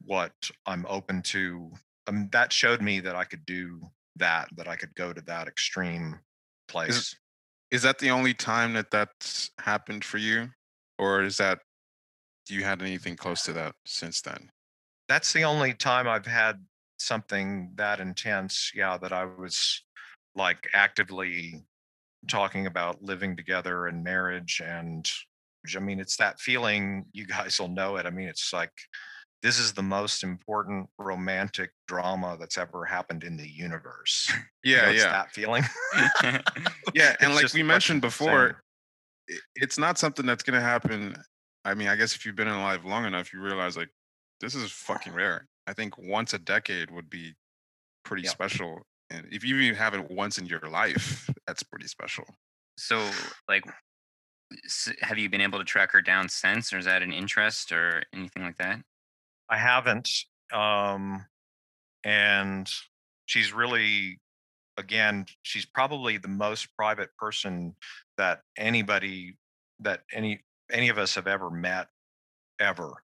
what 0.05 0.31
I'm 0.65 0.85
open 0.87 1.21
to. 1.23 1.69
Um, 2.09 2.29
that 2.31 2.51
showed 2.51 2.81
me 2.81 2.99
that 3.01 3.15
I 3.15 3.23
could 3.23 3.45
do 3.45 3.81
that, 4.15 4.49
that 4.57 4.67
I 4.67 4.75
could 4.75 4.95
go 4.95 5.13
to 5.13 5.21
that 5.21 5.47
extreme 5.47 6.19
place. 6.67 7.15
Is 7.71 7.83
that 7.83 7.99
the 7.99 8.09
only 8.09 8.33
time 8.33 8.73
that 8.73 8.89
that's 8.89 9.51
happened 9.59 10.03
for 10.03 10.17
you, 10.17 10.49
or 10.97 11.21
is 11.21 11.37
that 11.37 11.59
do 12.47 12.55
you 12.55 12.63
had 12.63 12.81
anything 12.81 13.15
close 13.15 13.43
to 13.43 13.53
that 13.53 13.75
since 13.85 14.21
then? 14.21 14.49
That's 15.07 15.33
the 15.33 15.43
only 15.43 15.73
time 15.73 16.07
I've 16.07 16.25
had 16.25 16.65
something 16.97 17.71
that 17.75 17.99
intense. 17.99 18.71
Yeah, 18.73 18.97
that 18.97 19.13
I 19.13 19.25
was 19.25 19.83
like 20.35 20.67
actively 20.73 21.63
talking 22.27 22.65
about 22.65 23.03
living 23.03 23.35
together 23.35 23.85
and 23.87 24.03
marriage 24.03 24.61
and 24.65 25.09
I 25.75 25.79
mean, 25.79 25.99
it's 25.99 26.15
that 26.17 26.39
feeling. 26.39 27.05
You 27.11 27.27
guys 27.27 27.59
will 27.59 27.67
know 27.67 27.97
it. 27.97 28.05
I 28.05 28.09
mean, 28.09 28.27
it's 28.27 28.53
like 28.53 28.71
this 29.41 29.59
is 29.59 29.73
the 29.73 29.83
most 29.83 30.23
important 30.23 30.89
romantic 30.97 31.71
drama 31.87 32.37
that's 32.39 32.57
ever 32.57 32.85
happened 32.85 33.23
in 33.23 33.37
the 33.37 33.47
universe. 33.49 34.31
You 34.71 34.75
know, 34.77 34.83
Yeah, 34.83 34.89
it's 34.89 35.03
yeah, 35.03 35.11
that 35.11 35.31
feeling. 35.31 35.63
yeah. 36.93 37.15
And 37.21 37.33
like 37.33 37.53
we 37.53 37.63
mentioned 37.63 38.01
before, 38.01 38.57
insane. 39.27 39.41
it's 39.55 39.77
not 39.77 39.97
something 39.97 40.25
that's 40.25 40.43
gonna 40.43 40.61
happen. 40.61 41.15
I 41.65 41.73
mean, 41.73 41.87
I 41.87 41.95
guess 41.95 42.15
if 42.15 42.25
you've 42.25 42.35
been 42.35 42.47
alive 42.47 42.85
long 42.85 43.05
enough, 43.05 43.33
you 43.33 43.41
realize 43.41 43.77
like 43.77 43.89
this 44.39 44.55
is 44.55 44.71
fucking 44.71 45.13
rare. 45.13 45.47
I 45.67 45.73
think 45.73 45.97
once 45.97 46.33
a 46.33 46.39
decade 46.39 46.91
would 46.91 47.09
be 47.09 47.35
pretty 48.03 48.23
Yeah. 48.23 48.29
special. 48.31 48.87
And 49.09 49.27
if 49.31 49.43
you 49.43 49.57
even 49.57 49.75
have 49.77 49.93
it 49.93 50.11
once 50.11 50.37
in 50.37 50.45
your 50.47 50.61
life, 50.61 51.29
that's 51.47 51.63
pretty 51.63 51.87
special. 51.87 52.25
So, 52.77 53.11
like, 53.47 53.63
have 55.01 55.17
you 55.17 55.29
been 55.29 55.41
able 55.41 55.59
to 55.59 55.65
track 55.65 55.91
her 55.91 56.01
down 56.01 56.29
since, 56.29 56.73
or 56.73 56.77
is 56.77 56.85
that 56.85 57.01
an 57.01 57.11
interest 57.13 57.71
or 57.71 58.03
anything 58.13 58.43
like 58.43 58.57
that? 58.57 58.81
I 59.49 59.57
haven't. 59.57 60.09
Um, 60.53 61.25
and 62.03 62.69
she's 63.25 63.53
really, 63.53 64.19
again, 64.77 65.25
she's 65.43 65.65
probably 65.65 66.17
the 66.17 66.27
most 66.27 66.75
private 66.75 67.09
person 67.17 67.75
that 68.17 68.41
anybody 68.57 69.37
that 69.79 70.03
any 70.13 70.41
any 70.71 70.89
of 70.89 70.97
us 70.97 71.15
have 71.15 71.27
ever 71.27 71.49
met 71.49 71.87
ever. 72.59 73.03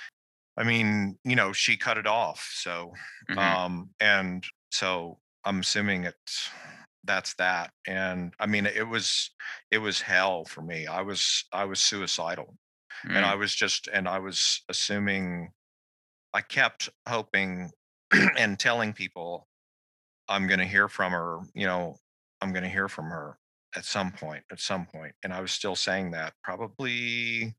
I 0.57 0.65
mean, 0.65 1.19
you 1.25 1.37
know, 1.37 1.53
she 1.53 1.77
cut 1.77 1.99
it 1.99 2.07
off. 2.07 2.49
So, 2.55 2.93
Mhm. 3.29 3.39
um, 3.43 3.91
and 4.01 4.45
so 4.71 5.21
I'm 5.45 5.61
assuming 5.61 6.05
it's 6.05 6.51
that's 7.05 7.35
that. 7.35 7.73
And 7.87 8.35
I 8.41 8.47
mean, 8.47 8.67
it 8.67 8.89
was 8.89 9.31
it 9.71 9.79
was 9.79 10.01
hell 10.03 10.45
for 10.45 10.63
me. 10.63 10.87
I 10.87 11.03
was 11.03 11.45
I 11.53 11.65
was 11.65 11.81
suicidal 11.81 12.57
and 13.15 13.25
Mm. 13.25 13.25
I 13.25 13.35
was 13.37 13.55
just 13.55 13.89
and 13.89 14.09
I 14.09 14.19
was 14.19 14.63
assuming 14.69 15.53
I 16.33 16.41
kept 16.41 16.89
hoping 17.09 17.71
and 18.39 18.59
telling 18.59 18.93
people 18.93 19.47
I'm 20.29 20.47
going 20.47 20.61
to 20.61 20.67
hear 20.67 20.89
from 20.89 21.13
her, 21.13 21.41
you 21.55 21.67
know, 21.67 21.97
I'm 22.41 22.53
going 22.53 22.63
to 22.63 22.69
hear 22.69 22.89
from 22.89 23.07
her 23.07 23.37
at 23.77 23.85
some 23.85 24.13
point, 24.13 24.45
at 24.51 24.61
some 24.61 24.87
point. 24.87 25.15
And 25.23 25.33
I 25.33 25.41
was 25.41 25.53
still 25.53 25.77
saying 25.77 26.13
that 26.13 26.35
probably 26.43 27.55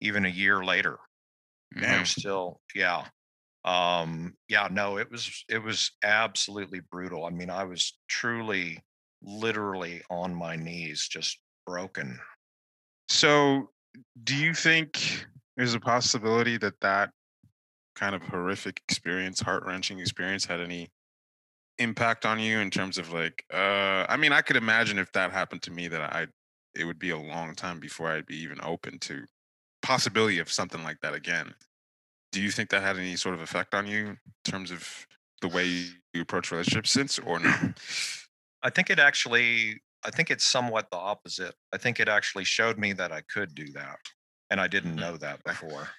even 0.00 0.24
a 0.24 0.30
year 0.30 0.64
later. 0.64 0.98
I'm 1.76 2.04
still, 2.06 2.60
yeah. 2.74 3.04
Um, 3.64 4.34
yeah, 4.48 4.68
no, 4.70 4.96
it 4.96 5.10
was 5.10 5.44
it 5.48 5.62
was 5.62 5.90
absolutely 6.02 6.80
brutal. 6.90 7.26
I 7.26 7.30
mean, 7.30 7.50
I 7.50 7.64
was 7.64 7.98
truly 8.08 8.82
literally 9.22 10.02
on 10.10 10.34
my 10.34 10.56
knees, 10.56 11.06
just 11.08 11.38
broken. 11.66 12.18
So, 13.08 13.70
do 14.24 14.34
you 14.34 14.54
think 14.54 15.26
there's 15.56 15.74
a 15.74 15.80
possibility 15.80 16.56
that 16.58 16.80
that 16.80 17.10
kind 17.98 18.14
of 18.14 18.22
horrific 18.22 18.82
experience, 18.88 19.40
heart 19.40 19.64
wrenching 19.66 20.00
experience, 20.00 20.44
had 20.46 20.60
any 20.60 20.90
impact 21.78 22.26
on 22.26 22.40
you 22.40 22.58
in 22.60 22.70
terms 22.70 22.98
of 22.98 23.12
like? 23.12 23.44
Uh, 23.52 24.06
I 24.08 24.16
mean, 24.16 24.32
I 24.32 24.42
could 24.42 24.56
imagine 24.56 24.98
if 24.98 25.12
that 25.12 25.32
happened 25.32 25.62
to 25.64 25.70
me, 25.72 25.88
that 25.88 26.02
I 26.02 26.28
it 26.76 26.84
would 26.84 26.98
be 26.98 27.10
a 27.10 27.18
long 27.18 27.54
time 27.54 27.80
before 27.80 28.10
I'd 28.10 28.26
be 28.26 28.36
even 28.38 28.60
open 28.62 28.98
to 29.00 29.26
possibility 29.82 30.38
of 30.40 30.50
something 30.52 30.82
like 30.84 31.00
that 31.02 31.14
again. 31.14 31.54
Do 32.32 32.42
you 32.42 32.50
think 32.52 32.70
that 32.70 32.82
had 32.82 32.98
any 32.98 33.16
sort 33.16 33.34
of 33.36 33.42
effect 33.42 33.74
on 33.74 33.86
you 33.86 34.08
in 34.08 34.18
terms 34.44 34.70
of 34.72 35.06
the 35.42 35.48
way 35.48 35.66
you 35.66 36.22
approach 36.22 36.50
relationships 36.52 36.90
since, 36.92 37.18
or 37.18 37.40
no? 37.40 37.56
I 38.62 38.70
think 38.70 38.90
it 38.90 38.98
actually 38.98 39.82
I 40.04 40.10
think 40.10 40.30
it's 40.30 40.44
somewhat 40.44 40.90
the 40.90 40.96
opposite. 40.96 41.56
I 41.72 41.78
think 41.78 41.98
it 42.00 42.08
actually 42.08 42.44
showed 42.44 42.78
me 42.78 42.92
that 42.94 43.12
I 43.12 43.22
could 43.22 43.54
do 43.54 43.72
that. 43.72 43.98
And 44.50 44.60
I 44.60 44.68
didn't 44.68 44.96
Mhm. 44.96 44.98
know 44.98 45.16
that 45.18 45.42
before. 45.44 45.90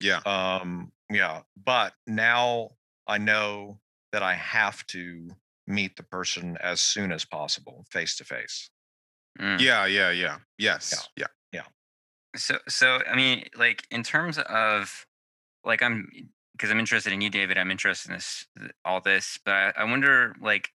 Yeah. 0.00 0.20
Um 0.26 0.92
yeah, 1.10 1.42
but 1.64 1.94
now 2.06 2.70
I 3.06 3.18
know 3.18 3.78
that 4.12 4.22
I 4.22 4.34
have 4.34 4.86
to 4.88 5.28
meet 5.66 5.96
the 5.96 6.02
person 6.02 6.56
as 6.60 6.80
soon 6.80 7.12
as 7.12 7.24
possible 7.24 7.84
face 7.90 8.16
to 8.16 8.24
face. 8.24 8.70
Mm. 9.38 9.60
Yeah, 9.60 9.86
yeah, 9.86 10.10
yeah. 10.10 10.38
Yes. 10.58 11.08
Yeah. 11.16 11.26
Yeah. 11.52 11.62
So, 12.36 12.58
so 12.68 13.00
I 13.08 13.14
mean, 13.16 13.44
like 13.56 13.84
in 13.90 14.02
terms 14.02 14.38
of, 14.38 15.06
like 15.64 15.82
I'm, 15.82 16.08
because 16.52 16.70
I'm 16.70 16.78
interested 16.80 17.12
in 17.12 17.20
you, 17.20 17.30
David. 17.30 17.56
I'm 17.58 17.70
interested 17.70 18.10
in 18.10 18.16
this, 18.16 18.46
all 18.84 19.00
this, 19.00 19.38
but 19.44 19.54
I, 19.54 19.72
I 19.78 19.84
wonder, 19.84 20.34
like, 20.40 20.70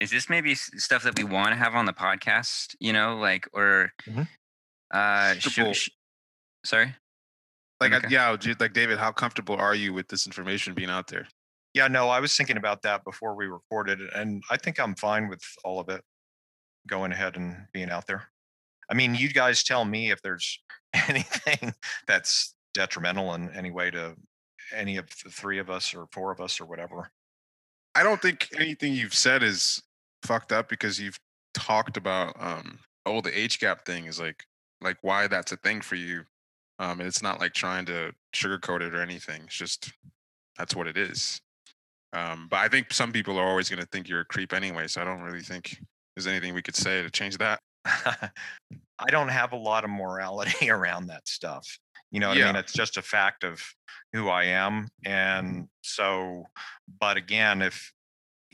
is 0.00 0.10
this 0.10 0.28
maybe 0.30 0.54
stuff 0.54 1.02
that 1.02 1.16
we 1.18 1.24
want 1.24 1.50
to 1.50 1.56
have 1.56 1.74
on 1.74 1.84
the 1.86 1.92
podcast? 1.92 2.74
You 2.80 2.92
know, 2.92 3.16
like, 3.16 3.46
or, 3.52 3.92
Mhm. 4.08 4.26
uh, 4.92 5.34
should, 5.34 5.76
sh- 5.76 5.88
sorry. 6.64 6.94
Like, 7.80 7.92
I- 7.92 8.08
yeah, 8.08 8.36
like 8.60 8.72
David, 8.72 8.98
how 8.98 9.12
comfortable 9.12 9.56
are 9.56 9.74
you 9.74 9.92
with 9.92 10.08
this 10.08 10.26
information 10.26 10.74
being 10.74 10.90
out 10.90 11.06
there? 11.08 11.28
Yeah, 11.74 11.86
no, 11.88 12.08
I 12.08 12.20
was 12.20 12.36
thinking 12.36 12.56
about 12.56 12.82
that 12.82 13.04
before 13.04 13.36
we 13.36 13.46
recorded 13.46 14.00
and 14.14 14.42
I 14.50 14.56
think 14.56 14.80
I'm 14.80 14.96
fine 14.96 15.28
with 15.28 15.42
all 15.64 15.78
of 15.78 15.88
it 15.88 16.02
going 16.88 17.12
ahead 17.12 17.36
and 17.36 17.66
being 17.72 17.90
out 17.90 18.06
there. 18.06 18.28
I 18.90 18.94
mean, 18.94 19.14
you 19.14 19.28
guys 19.32 19.62
tell 19.62 19.84
me 19.84 20.10
if 20.10 20.20
there's 20.22 20.60
anything 21.08 21.74
that's 22.06 22.54
detrimental 22.74 23.34
in 23.34 23.50
any 23.54 23.70
way 23.70 23.90
to 23.90 24.16
any 24.74 24.96
of 24.96 25.06
the 25.24 25.30
three 25.30 25.58
of 25.58 25.70
us 25.70 25.94
or 25.94 26.06
four 26.12 26.32
of 26.32 26.40
us 26.40 26.60
or 26.60 26.66
whatever. 26.66 27.10
I 27.94 28.02
don't 28.02 28.20
think 28.20 28.48
anything 28.56 28.92
you've 28.94 29.14
said 29.14 29.42
is 29.42 29.82
fucked 30.22 30.52
up 30.52 30.68
because 30.68 30.98
you've 31.00 31.18
talked 31.54 31.96
about 31.96 32.36
um 32.40 32.78
oh 33.06 33.20
the 33.20 33.36
age 33.36 33.58
gap 33.58 33.84
thing 33.84 34.04
is 34.04 34.20
like 34.20 34.44
like 34.80 34.96
why 35.02 35.26
that's 35.26 35.52
a 35.52 35.56
thing 35.56 35.80
for 35.80 35.96
you. 35.96 36.24
Um 36.78 37.00
and 37.00 37.08
it's 37.08 37.22
not 37.22 37.40
like 37.40 37.52
trying 37.52 37.86
to 37.86 38.12
sugarcoat 38.34 38.82
it 38.82 38.94
or 38.94 39.02
anything. 39.02 39.42
It's 39.44 39.56
just 39.56 39.92
that's 40.56 40.74
what 40.74 40.86
it 40.86 40.96
is. 40.96 41.40
Um 42.12 42.48
but 42.50 42.58
I 42.58 42.68
think 42.68 42.92
some 42.92 43.12
people 43.12 43.38
are 43.38 43.48
always 43.48 43.68
gonna 43.68 43.86
think 43.86 44.08
you're 44.08 44.20
a 44.20 44.26
creep 44.26 44.52
anyway, 44.52 44.86
so 44.86 45.00
I 45.00 45.04
don't 45.04 45.22
really 45.22 45.42
think 45.42 45.78
there's 46.14 46.26
anything 46.26 46.54
we 46.54 46.62
could 46.62 46.76
say 46.76 47.02
to 47.02 47.10
change 47.10 47.38
that. 47.38 47.60
I 48.98 49.10
don't 49.10 49.28
have 49.28 49.52
a 49.52 49.56
lot 49.56 49.84
of 49.84 49.90
morality 49.90 50.70
around 50.70 51.06
that 51.06 51.28
stuff. 51.28 51.66
You 52.10 52.20
know 52.20 52.30
what 52.30 52.38
I 52.38 52.46
mean? 52.46 52.56
It's 52.56 52.72
just 52.72 52.96
a 52.96 53.02
fact 53.02 53.44
of 53.44 53.62
who 54.12 54.28
I 54.28 54.44
am. 54.44 54.88
And 55.04 55.68
so, 55.82 56.44
but 57.00 57.16
again, 57.16 57.60
if 57.60 57.92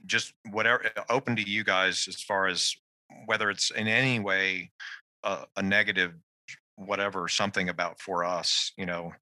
just 0.06 0.32
whatever, 0.50 0.90
open 1.08 1.36
to 1.36 1.48
you 1.48 1.64
guys 1.64 2.06
as 2.08 2.20
far 2.20 2.48
as 2.48 2.74
whether 3.26 3.50
it's 3.50 3.70
in 3.70 3.86
any 3.86 4.18
way 4.18 4.70
a, 5.22 5.44
a 5.56 5.62
negative, 5.62 6.14
whatever, 6.76 7.28
something 7.28 7.68
about 7.68 8.00
for 8.00 8.24
us, 8.24 8.72
you 8.76 8.86
know. 8.86 9.12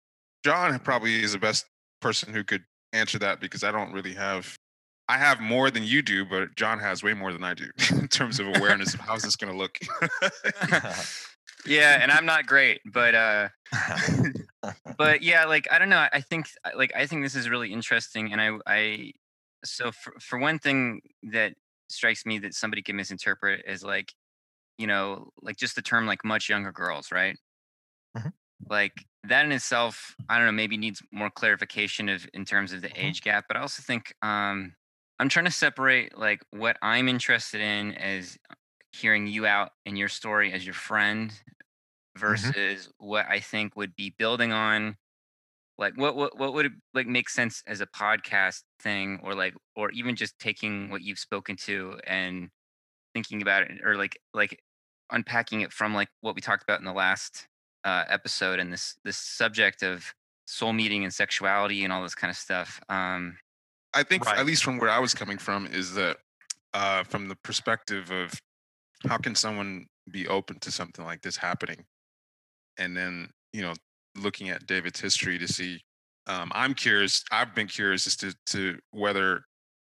John 0.44 0.78
probably 0.80 1.22
is 1.22 1.32
the 1.32 1.38
best 1.38 1.66
person 2.00 2.32
who 2.32 2.42
could 2.42 2.64
answer 2.92 3.18
that 3.20 3.40
because 3.40 3.62
I 3.62 3.70
don't 3.70 3.92
really 3.92 4.14
have 4.14 4.56
I 5.08 5.18
have 5.18 5.40
more 5.40 5.70
than 5.70 5.82
you 5.82 6.00
do, 6.00 6.24
but 6.24 6.54
John 6.56 6.78
has 6.78 7.02
way 7.02 7.12
more 7.12 7.32
than 7.32 7.44
I 7.44 7.54
do 7.54 7.66
in 7.90 8.08
terms 8.08 8.40
of 8.40 8.46
awareness 8.46 8.94
of 8.94 9.00
how's 9.00 9.22
this 9.22 9.36
gonna 9.36 9.56
look. 9.56 9.78
Yeah, 11.64 11.98
and 12.02 12.10
I'm 12.10 12.26
not 12.26 12.46
great, 12.46 12.80
but 12.84 13.14
uh, 13.14 13.48
but 14.98 15.22
yeah, 15.22 15.44
like 15.44 15.68
I 15.70 15.78
don't 15.78 15.88
know. 15.88 16.08
I 16.12 16.20
think 16.20 16.46
like 16.76 16.92
I 16.96 17.06
think 17.06 17.22
this 17.22 17.34
is 17.34 17.48
really 17.48 17.72
interesting, 17.72 18.32
and 18.32 18.40
I 18.40 18.58
I 18.66 19.12
so 19.64 19.92
for 19.92 20.14
for 20.20 20.38
one 20.38 20.58
thing 20.58 21.00
that 21.24 21.54
strikes 21.88 22.26
me 22.26 22.38
that 22.40 22.54
somebody 22.54 22.82
can 22.82 22.96
misinterpret 22.96 23.64
is 23.66 23.84
like, 23.84 24.12
you 24.78 24.86
know, 24.86 25.30
like 25.42 25.56
just 25.56 25.76
the 25.76 25.82
term 25.82 26.06
like 26.06 26.24
much 26.24 26.48
younger 26.48 26.72
girls, 26.72 27.12
right? 27.12 27.36
Mhm. 28.14 28.32
Like 28.68 29.06
that 29.24 29.44
in 29.44 29.52
itself, 29.52 30.14
I 30.28 30.36
don't 30.36 30.46
know, 30.46 30.52
maybe 30.52 30.76
needs 30.76 31.02
more 31.12 31.30
clarification 31.30 32.08
of 32.08 32.28
in 32.32 32.44
terms 32.44 32.72
of 32.72 32.82
the 32.82 32.90
Mhm. 33.00 33.02
age 33.02 33.22
gap. 33.22 33.44
But 33.48 33.56
I 33.56 33.60
also 33.60 33.82
think 33.82 34.14
um 34.22 34.74
I'm 35.18 35.28
trying 35.28 35.44
to 35.46 35.50
separate 35.50 36.16
like 36.16 36.40
what 36.50 36.76
I'm 36.82 37.08
interested 37.08 37.60
in 37.60 37.92
as 37.94 38.36
hearing 38.92 39.26
you 39.26 39.46
out 39.46 39.72
and 39.86 39.98
your 39.98 40.08
story 40.08 40.52
as 40.52 40.64
your 40.66 40.74
friend 40.74 41.32
versus 42.18 42.90
what 42.98 43.26
I 43.28 43.40
think 43.40 43.76
would 43.76 43.96
be 43.96 44.10
building 44.18 44.52
on 44.52 44.96
like 45.78 45.96
what 45.96 46.16
what 46.16 46.38
what 46.38 46.54
would 46.54 46.66
it, 46.66 46.72
like 46.94 47.06
make 47.06 47.28
sense 47.28 47.62
as 47.66 47.80
a 47.80 47.86
podcast 47.86 48.62
thing 48.80 49.20
or 49.22 49.34
like 49.34 49.54
or 49.76 49.90
even 49.92 50.16
just 50.16 50.38
taking 50.38 50.90
what 50.90 51.02
you've 51.02 51.18
spoken 51.18 51.56
to 51.56 51.98
and 52.06 52.50
thinking 53.14 53.42
about 53.42 53.62
it 53.62 53.72
or 53.84 53.96
like 53.96 54.18
like 54.34 54.60
unpacking 55.10 55.60
it 55.60 55.72
from 55.72 55.94
like 55.94 56.08
what 56.20 56.34
we 56.34 56.40
talked 56.40 56.62
about 56.62 56.78
in 56.78 56.84
the 56.84 56.92
last 56.92 57.46
uh, 57.84 58.04
episode 58.08 58.58
and 58.58 58.72
this 58.72 58.96
this 59.04 59.16
subject 59.16 59.82
of 59.82 60.14
soul 60.46 60.72
meeting 60.72 61.04
and 61.04 61.12
sexuality 61.12 61.84
and 61.84 61.92
all 61.92 62.02
this 62.02 62.14
kind 62.14 62.30
of 62.30 62.36
stuff 62.36 62.80
um 62.88 63.36
I 63.94 64.02
think, 64.02 64.24
Right. 64.24 64.38
at 64.38 64.46
least 64.46 64.64
from 64.64 64.78
where 64.78 64.88
I 64.88 64.98
was 64.98 65.12
coming 65.12 65.36
from, 65.36 65.66
is 65.66 65.92
that 65.94 66.16
uh, 66.72 67.04
from 67.04 67.28
the 67.28 67.36
perspective 67.36 68.10
of 68.10 68.32
how 69.06 69.18
can 69.18 69.34
someone 69.34 69.84
be 70.10 70.26
open 70.28 70.58
to 70.60 70.70
something 70.70 71.04
like 71.04 71.20
this 71.20 71.36
happening, 71.36 71.84
and 72.78 72.96
then 72.96 73.28
you 73.52 73.60
know, 73.60 73.74
looking 74.16 74.48
at 74.48 74.66
David's 74.66 74.98
history 74.98 75.38
to 75.38 75.46
see. 75.46 75.78
Um, 76.26 76.50
I'm 76.54 76.72
curious. 76.72 77.22
I've 77.30 77.54
been 77.54 77.66
curious 77.66 78.06
as 78.06 78.16
to 78.16 78.34
to 78.46 78.78
whether 78.92 79.44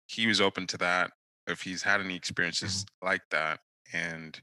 he 0.08 0.26
was 0.26 0.38
open 0.38 0.66
to 0.66 0.76
that, 0.76 1.10
if 1.46 1.62
he's 1.62 1.82
had 1.82 2.00
any 2.00 2.10
mm-hmm. 2.10 2.16
experiences 2.16 2.84
like 3.02 3.22
that, 3.30 3.60
and 3.92 4.40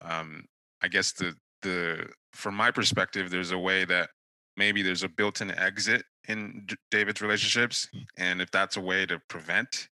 um, 0.00 0.44
I 0.82 0.88
guess 0.88 1.12
the 1.12 1.34
the 1.62 2.06
from 2.32 2.54
my 2.54 2.70
perspective, 2.70 3.30
there's 3.30 3.52
a 3.52 3.58
way 3.58 3.84
that 3.84 4.10
maybe 4.56 4.82
there's 4.82 5.02
a 5.02 5.08
built-in 5.08 5.50
exit 5.52 6.02
in 6.28 6.64
D- 6.66 6.76
David's 6.90 7.20
relationships, 7.20 7.88
mm-hmm. 7.94 8.04
and 8.22 8.40
if 8.40 8.50
that's 8.50 8.76
a 8.76 8.80
way 8.80 9.06
to 9.06 9.20
prevent 9.28 9.88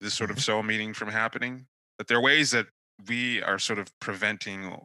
this 0.00 0.14
sort 0.14 0.30
of 0.30 0.36
mm-hmm. 0.36 0.42
soul 0.42 0.62
meeting 0.62 0.92
from 0.92 1.08
happening, 1.08 1.66
but 1.98 2.08
there 2.08 2.18
are 2.18 2.22
ways 2.22 2.50
that 2.50 2.66
we 3.08 3.42
are 3.42 3.58
sort 3.58 3.78
of 3.78 3.86
preventing 4.00 4.76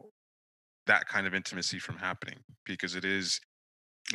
that 0.86 1.06
kind 1.06 1.26
of 1.26 1.34
intimacy 1.34 1.78
from 1.78 1.96
happening 1.96 2.38
because 2.64 2.94
it 2.94 3.04
is 3.04 3.40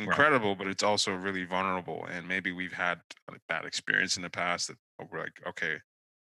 incredible, 0.00 0.54
but 0.54 0.66
it's 0.66 0.82
also 0.82 1.12
really 1.12 1.44
vulnerable. 1.44 2.06
And 2.10 2.26
maybe 2.26 2.52
we've 2.52 2.72
had 2.72 3.00
a 3.28 3.34
bad 3.48 3.64
experience 3.64 4.16
in 4.16 4.22
the 4.22 4.30
past 4.30 4.68
that 4.68 4.76
oh, 5.00 5.06
we're 5.10 5.20
like, 5.20 5.40
okay, 5.48 5.76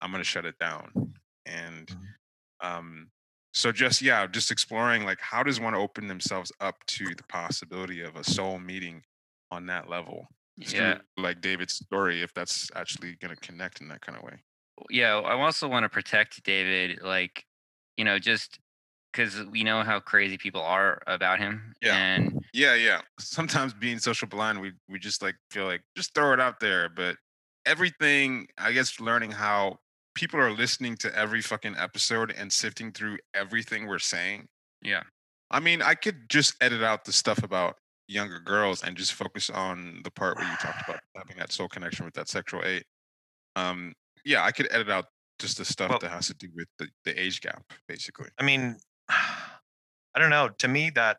I'm 0.03 0.11
gonna 0.13 0.25
shut 0.25 0.45
it 0.45 0.59
down. 0.59 1.15
And 1.47 1.87
Mhm. 1.89 2.15
um, 2.61 3.11
so 3.55 3.73
just 3.73 4.03
yeah, 4.03 4.27
just 4.27 4.51
exploring 4.51 5.05
like 5.05 5.21
how 5.21 5.43
does 5.43 5.61
one 5.61 5.75
open 5.75 6.09
themselves 6.09 6.53
up 6.61 6.85
to 6.87 7.15
the 7.15 7.25
possibility 7.25 8.01
of 8.03 8.17
a 8.17 8.25
soul 8.25 8.59
meeting 8.59 9.05
on 9.51 9.67
that 9.67 9.89
level? 9.89 10.29
through, 10.67 10.81
Yeah. 10.81 11.01
like 11.17 11.41
David's 11.41 11.75
story, 11.75 12.23
if 12.23 12.35
that's 12.35 12.71
actually 12.77 13.17
gonna 13.17 13.37
connect 13.37 13.81
in 13.81 13.89
that 13.89 14.03
kind 14.03 14.19
of 14.19 14.25
way. 14.25 14.43
yeah 14.91 15.15
i 15.21 15.33
also 15.35 15.69
want 15.69 15.85
to 15.85 15.89
protect 15.89 16.43
david 16.45 17.01
like 17.03 17.47
you 17.97 18.05
know 18.05 18.19
just 18.19 18.59
because 19.13 19.45
we 19.47 19.63
know 19.63 19.83
how 19.85 20.01
crazy 20.01 20.37
people 20.39 20.63
are 20.63 21.01
about 21.07 21.39
him 21.39 21.75
Yeah. 21.83 21.97
and 21.97 22.45
Yeah, 22.55 22.75
yeah. 22.75 23.03
Sometimes 23.21 23.75
being 23.75 23.99
social 23.99 24.29
blind, 24.29 24.61
we 24.61 24.73
we 24.89 24.99
just 24.99 25.23
like 25.23 25.37
feel 25.51 25.65
like 25.67 25.83
just 25.97 26.15
throw 26.15 26.33
it 26.35 26.41
out 26.41 26.61
there. 26.61 26.89
But 26.89 27.17
everything, 27.67 28.49
I 28.59 28.73
guess, 28.73 29.01
learning 29.01 29.31
how 29.33 29.79
people 30.15 30.39
are 30.41 30.53
listening 30.53 30.97
to 30.97 31.15
every 31.17 31.41
fucking 31.41 31.75
episode 31.79 32.31
and 32.37 32.53
sifting 32.53 32.93
through 32.93 33.19
everything 33.35 33.87
we're 33.87 33.99
saying. 33.99 34.47
yeah 34.83 35.03
I 35.51 35.61
mean, 35.61 35.83
I 35.83 35.95
could 35.95 36.31
just 36.31 36.55
edit 36.63 36.83
out 36.83 37.05
the 37.05 37.13
stuff 37.13 37.43
about 37.43 37.77
younger 38.09 38.41
girls 38.41 38.83
and 38.83 38.97
just 38.97 39.13
focus 39.13 39.51
on 39.51 40.01
the 40.03 40.11
part 40.11 40.39
where 40.39 40.47
you 40.49 40.57
talked 40.57 40.89
about 40.89 41.01
having 41.17 41.37
that 41.37 41.53
soul 41.53 41.69
connection 41.69 42.07
with 42.07 42.15
that 42.15 42.29
sexual 42.29 42.63
eight. 42.65 42.85
Um, 43.55 43.93
yeah, 44.25 44.45
I 44.45 44.51
could 44.51 44.67
edit 44.71 44.89
out 44.89 45.07
just 45.39 45.59
the 45.59 45.65
stuff 45.67 45.91
Well- 45.91 45.99
that 45.99 46.11
has 46.11 46.29
to 46.29 46.35
do 46.35 46.49
with 46.55 46.69
the, 46.79 46.89
the 47.05 47.21
age 47.21 47.43
gap, 47.43 47.63
basically. 47.87 48.29
I 48.39 48.45
mean, 48.45 48.77
I 49.11 50.19
don't 50.19 50.31
know. 50.31 50.49
To 50.59 50.69
me, 50.69 50.91
that 50.95 51.19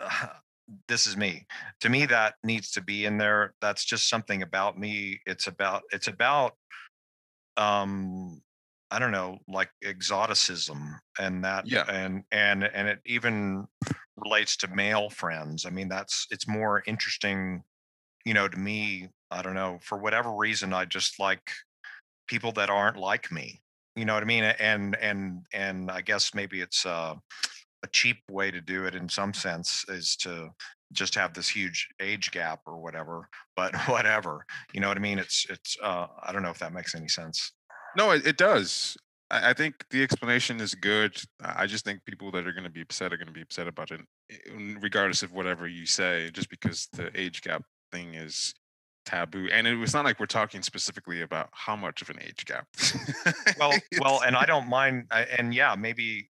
this 0.88 1.06
is 1.06 1.16
me. 1.16 1.46
To 1.80 1.88
me, 1.88 2.04
that 2.06 2.34
needs 2.42 2.72
to 2.72 2.80
be 2.82 3.04
in 3.04 3.16
there. 3.16 3.54
That's 3.60 3.84
just 3.84 4.08
something 4.08 4.42
about 4.42 4.76
me. 4.78 5.20
It's 5.24 5.46
about. 5.46 5.82
It's 5.92 6.08
about. 6.08 6.54
Um, 7.58 8.40
I 8.90 8.98
don't 8.98 9.12
know, 9.12 9.38
like 9.48 9.70
exoticism 9.84 10.98
and 11.18 11.44
that. 11.44 11.70
Yeah. 11.70 11.84
And 11.90 12.24
and 12.32 12.64
and 12.64 12.88
it 12.88 13.00
even 13.04 13.66
relates 14.16 14.56
to 14.58 14.68
male 14.68 15.10
friends. 15.10 15.66
I 15.66 15.70
mean, 15.70 15.88
that's 15.88 16.26
it's 16.30 16.48
more 16.48 16.82
interesting. 16.86 17.62
You 18.24 18.34
know, 18.34 18.48
to 18.48 18.58
me, 18.58 19.08
I 19.30 19.42
don't 19.42 19.54
know. 19.54 19.78
For 19.82 19.98
whatever 19.98 20.32
reason, 20.34 20.72
I 20.72 20.86
just 20.86 21.20
like 21.20 21.50
people 22.26 22.52
that 22.52 22.70
aren't 22.70 22.96
like 22.96 23.30
me 23.32 23.60
you 23.98 24.04
know 24.04 24.14
what 24.14 24.22
i 24.22 24.26
mean 24.26 24.44
and 24.44 24.96
and 25.00 25.44
and 25.52 25.90
i 25.90 26.00
guess 26.00 26.32
maybe 26.32 26.60
it's 26.60 26.86
uh, 26.86 27.14
a 27.82 27.88
cheap 27.88 28.18
way 28.30 28.50
to 28.50 28.60
do 28.60 28.84
it 28.84 28.94
in 28.94 29.08
some 29.08 29.34
sense 29.34 29.84
is 29.88 30.16
to 30.16 30.48
just 30.92 31.14
have 31.14 31.34
this 31.34 31.48
huge 31.48 31.88
age 32.00 32.30
gap 32.30 32.60
or 32.66 32.78
whatever 32.78 33.28
but 33.56 33.74
whatever 33.88 34.44
you 34.72 34.80
know 34.80 34.88
what 34.88 34.96
i 34.96 35.00
mean 35.00 35.18
it's 35.18 35.46
it's 35.50 35.76
uh 35.82 36.06
i 36.22 36.32
don't 36.32 36.42
know 36.42 36.50
if 36.50 36.58
that 36.58 36.72
makes 36.72 36.94
any 36.94 37.08
sense 37.08 37.52
No, 37.96 38.10
it, 38.12 38.26
it 38.26 38.36
does. 38.36 38.96
I, 39.30 39.50
I 39.50 39.52
think 39.54 39.74
the 39.90 40.02
explanation 40.02 40.60
is 40.60 40.74
good. 40.74 41.20
I 41.40 41.66
just 41.66 41.84
think 41.84 42.04
people 42.04 42.30
that 42.32 42.46
are 42.46 42.52
going 42.52 42.64
to 42.64 42.70
be 42.70 42.82
upset 42.82 43.12
are 43.12 43.16
going 43.16 43.28
to 43.28 43.32
be 43.32 43.42
upset 43.42 43.66
about 43.66 43.90
it, 43.90 44.00
regardless 44.80 45.22
of 45.22 45.32
whatever 45.32 45.66
you 45.66 45.86
say, 45.86 46.30
just 46.32 46.50
because 46.50 46.88
the 46.92 47.10
age 47.18 47.42
gap 47.42 47.62
thing 47.90 48.14
is 48.14 48.54
taboo. 49.06 49.48
And 49.50 49.66
it 49.66 49.74
was 49.76 49.94
not 49.94 50.04
like 50.04 50.20
we're 50.20 50.26
talking 50.26 50.62
specifically 50.62 51.22
about 51.22 51.48
how 51.52 51.76
much 51.76 52.02
of 52.02 52.10
an 52.10 52.18
age 52.22 52.44
gap. 52.44 52.66
well 53.58 53.72
well 54.00 54.20
and 54.26 54.36
i 54.36 54.44
don't 54.44 54.68
mind 54.68 55.06
and 55.38 55.54
yeah 55.54 55.74
maybe 55.74 56.28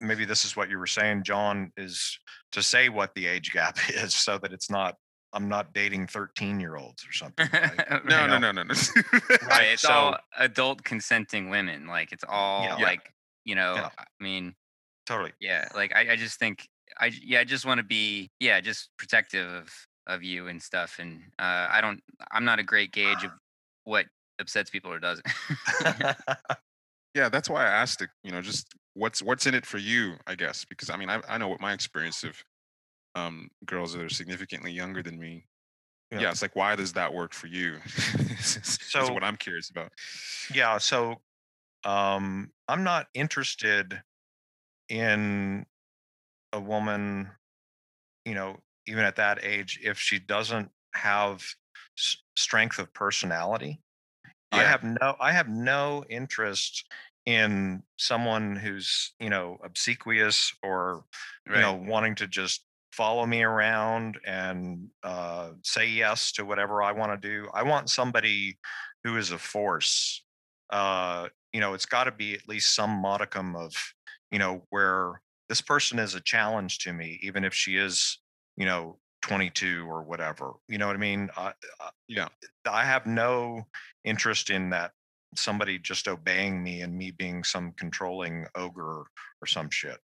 maybe 0.00 0.24
this 0.24 0.44
is 0.44 0.56
what 0.56 0.68
you 0.70 0.78
were 0.78 0.86
saying 0.86 1.22
john 1.22 1.72
is 1.76 2.18
to 2.52 2.62
say 2.62 2.88
what 2.88 3.14
the 3.14 3.26
age 3.26 3.52
gap 3.52 3.78
is 3.88 4.14
so 4.14 4.38
that 4.38 4.52
it's 4.52 4.70
not 4.70 4.94
i'm 5.32 5.48
not 5.48 5.72
dating 5.74 6.06
13 6.06 6.58
year 6.60 6.76
olds 6.76 7.04
or 7.06 7.12
something 7.12 7.48
right? 7.52 8.04
no, 8.06 8.22
you 8.22 8.26
no, 8.28 8.38
no, 8.38 8.52
no, 8.52 8.62
no. 8.62 8.74
right 9.48 9.68
it's 9.72 9.82
so- 9.82 9.90
all 9.92 10.16
adult 10.38 10.82
consenting 10.84 11.50
women 11.50 11.86
like 11.86 12.12
it's 12.12 12.24
all 12.28 12.62
Yeah. 12.62 12.76
Yeah. 12.78 12.84
like 12.84 13.12
you 13.44 13.54
know 13.54 13.74
Yeah. 13.74 13.90
i 13.98 14.04
mean 14.22 14.54
totally 15.06 15.32
yeah 15.40 15.68
like 15.74 15.94
i, 15.94 16.12
I 16.12 16.16
just 16.16 16.38
think 16.38 16.66
i 17.00 17.10
j- 17.10 17.22
yeah 17.24 17.40
i 17.40 17.44
just 17.44 17.64
want 17.66 17.78
to 17.78 17.84
be 17.84 18.30
yeah 18.40 18.60
just 18.60 18.90
protective 18.98 19.50
of 19.52 19.68
of 20.06 20.22
you 20.22 20.48
and 20.48 20.62
stuff 20.62 20.96
and 20.98 21.20
uh 21.38 21.66
i 21.70 21.80
don't 21.80 22.00
i'm 22.32 22.44
not 22.44 22.58
a 22.58 22.62
great 22.62 22.92
gauge 22.92 23.24
of 23.24 23.30
what 23.84 24.06
upsets 24.40 24.70
people 24.70 24.92
or 24.92 24.98
doesn't 24.98 25.26
yeah 27.14 27.28
that's 27.28 27.48
why 27.50 27.64
i 27.64 27.68
asked 27.68 28.02
it 28.02 28.08
you 28.22 28.30
know 28.30 28.40
just 28.42 28.66
what's 28.98 29.22
what's 29.22 29.46
in 29.46 29.54
it 29.54 29.64
for 29.66 29.78
you 29.78 30.16
i 30.26 30.34
guess 30.34 30.64
because 30.64 30.90
i 30.90 30.96
mean 30.96 31.08
i, 31.10 31.20
I 31.28 31.38
know 31.38 31.48
what 31.48 31.60
my 31.60 31.72
experience 31.72 32.24
of 32.24 32.42
um 33.14 33.48
girls 33.66 33.92
that 33.94 34.02
are 34.02 34.08
significantly 34.08 34.72
younger 34.72 35.02
than 35.02 35.18
me 35.18 35.46
yeah, 36.10 36.20
Yeah. 36.20 36.30
it's 36.30 36.42
like 36.42 36.56
why 36.56 36.74
does 36.74 36.94
that 36.94 37.12
work 37.12 37.34
for 37.34 37.48
you? 37.48 37.78
So- 38.40 39.12
what 39.12 39.24
i'm 39.24 39.36
curious 39.36 39.70
about. 39.70 39.92
Yeah 40.54 40.78
so 40.78 41.16
um 41.84 42.50
i'm 42.68 42.82
not 42.84 43.06
interested 43.14 44.00
in 44.88 45.66
a 46.52 46.60
woman 46.60 47.30
you 48.24 48.34
know 48.34 48.56
even 48.86 49.04
at 49.04 49.16
that 49.16 49.44
age 49.44 49.78
if 49.82 49.98
she 49.98 50.18
doesn't 50.18 50.70
have 50.94 51.42
s- 51.98 52.16
strength 52.36 52.78
of 52.78 52.92
personality. 52.94 53.80
I 54.50 54.62
have 54.62 54.82
no 54.82 55.14
i 55.20 55.30
have 55.32 55.48
no 55.48 56.04
interest 56.08 56.86
in 57.28 57.82
someone 57.98 58.56
who's 58.56 59.12
you 59.20 59.28
know 59.28 59.58
obsequious 59.62 60.50
or 60.62 61.04
you 61.46 61.52
know 61.60 61.74
wanting 61.74 62.14
to 62.14 62.26
just 62.26 62.64
follow 62.92 63.26
me 63.26 63.42
around 63.42 64.18
and 64.26 64.88
uh, 65.02 65.50
say 65.62 65.86
yes 65.86 66.32
to 66.32 66.42
whatever 66.46 66.82
i 66.82 66.90
want 66.90 67.12
to 67.12 67.28
do 67.28 67.46
i 67.52 67.62
want 67.62 67.90
somebody 67.90 68.58
who 69.04 69.16
is 69.18 69.30
a 69.30 69.38
force. 69.38 70.24
Uh, 70.70 71.28
you 71.52 71.60
know 71.60 71.74
it's 71.74 71.84
got 71.86 72.04
to 72.04 72.12
be 72.12 72.32
at 72.34 72.48
least 72.48 72.74
some 72.74 72.90
modicum 72.90 73.54
of 73.56 73.72
you 74.30 74.38
know 74.38 74.62
where 74.70 75.20
this 75.50 75.60
person 75.60 75.98
is 75.98 76.14
a 76.14 76.20
challenge 76.22 76.78
to 76.78 76.92
me 76.94 77.18
even 77.22 77.44
if 77.44 77.52
she 77.52 77.76
is 77.76 78.18
you 78.56 78.64
know 78.64 78.98
22 79.22 79.84
or 79.86 80.02
whatever 80.02 80.52
you 80.66 80.78
know 80.78 80.86
what 80.86 80.96
i 80.96 80.98
mean? 80.98 81.28
I, 81.36 81.52
I- 81.80 81.90
Yeah. 82.08 82.28
i 82.66 82.84
have 82.86 83.04
no 83.06 83.66
interest 84.04 84.48
in 84.50 84.70
that 84.70 84.92
somebody 85.36 85.78
just 85.78 86.08
obeying 86.08 86.62
me 86.62 86.82
and 86.82 86.96
me 86.96 87.10
being 87.10 87.44
some 87.44 87.72
controlling 87.72 88.46
ogre 88.54 89.04
or 89.40 89.46
some 89.46 89.70
shit 89.70 89.98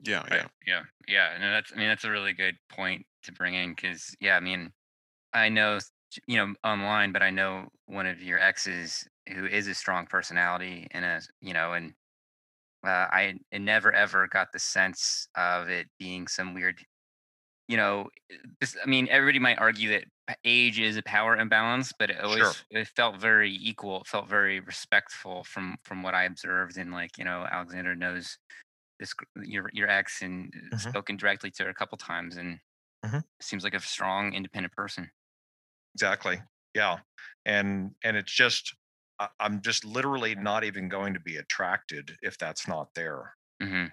yeah 0.00 0.24
Right. 0.30 0.42
yeah 0.42 0.48
Yeah, 0.66 0.84
yeah, 1.06 1.36
no, 1.38 1.50
that's 1.50 1.72
I 1.72 1.76
mean 1.76 1.88
that's 1.88 2.04
a 2.04 2.10
really 2.10 2.32
good 2.32 2.56
point 2.70 3.06
to 3.24 3.32
bring 3.32 3.54
in 3.54 3.74
because 3.74 4.14
yeah, 4.20 4.36
I 4.36 4.40
mean, 4.40 4.72
I 5.34 5.48
know 5.50 5.80
you 6.28 6.38
know 6.38 6.54
online, 6.64 7.12
but 7.12 7.22
I 7.22 7.30
know 7.30 7.68
one 7.86 8.06
of 8.06 8.22
your 8.22 8.38
exes 8.40 9.08
who 9.34 9.46
is 9.46 9.68
a 9.68 9.74
strong 9.74 10.06
personality 10.06 10.88
and 10.92 11.04
a 11.04 11.22
you 11.40 11.54
know, 11.54 11.74
and 11.74 11.94
uh, 12.86 13.08
I 13.12 13.40
I 13.54 13.58
never 13.58 13.92
ever 13.92 14.28
got 14.28 14.52
the 14.52 14.58
sense 14.60 15.28
of 15.36 15.68
it 15.70 15.88
being 15.98 16.28
some 16.28 16.54
weird, 16.54 16.84
you 17.68 17.76
know, 17.76 18.10
this, 18.60 18.76
I 18.82 18.86
mean, 18.86 19.08
everybody 19.10 19.38
might 19.38 19.58
argue 19.58 19.90
that 19.90 20.04
age 20.44 20.80
is 20.80 20.96
a 20.96 21.02
power 21.02 21.36
imbalance, 21.36 21.92
but 21.98 22.10
it 22.10 22.20
always 22.20 22.52
Sure. 22.52 22.66
it 22.70 22.88
felt 22.88 23.20
very 23.20 23.50
equal. 23.54 24.00
It 24.02 24.06
felt 24.06 24.28
very 24.28 24.60
respectful 24.60 25.44
from 25.44 25.76
from 25.84 26.02
what 26.02 26.14
I 26.14 26.24
observed, 26.24 26.76
and 26.78 26.92
like 26.92 27.18
you 27.18 27.24
know, 27.24 27.46
Alexander 27.50 27.94
knows 27.96 28.38
this 29.00 29.14
your 29.42 29.70
your 29.74 29.88
ex 29.90 30.22
and 30.22 30.54
uh, 30.56 30.76
Mhm. 30.76 30.94
spoken 30.94 31.16
directly 31.18 31.50
to 31.52 31.64
her 31.64 31.70
a 31.70 31.74
couple 31.74 31.98
times, 31.98 32.36
and 32.38 32.60
Mhm. 33.02 33.24
seems 33.42 33.64
like 33.64 33.74
a 33.74 33.80
strong, 33.80 34.34
independent 34.34 34.74
person. 34.74 35.10
exactly 35.94 36.42
yeah 36.74 36.98
and 37.44 37.94
and 38.02 38.16
it's 38.16 38.32
just 38.32 38.74
i'm 39.38 39.60
just 39.60 39.84
literally 39.84 40.34
not 40.34 40.64
even 40.64 40.88
going 40.88 41.14
to 41.14 41.20
be 41.20 41.36
attracted 41.36 42.16
if 42.22 42.36
that's 42.38 42.66
not 42.66 42.94
there 42.94 43.36
hmm 43.60 43.86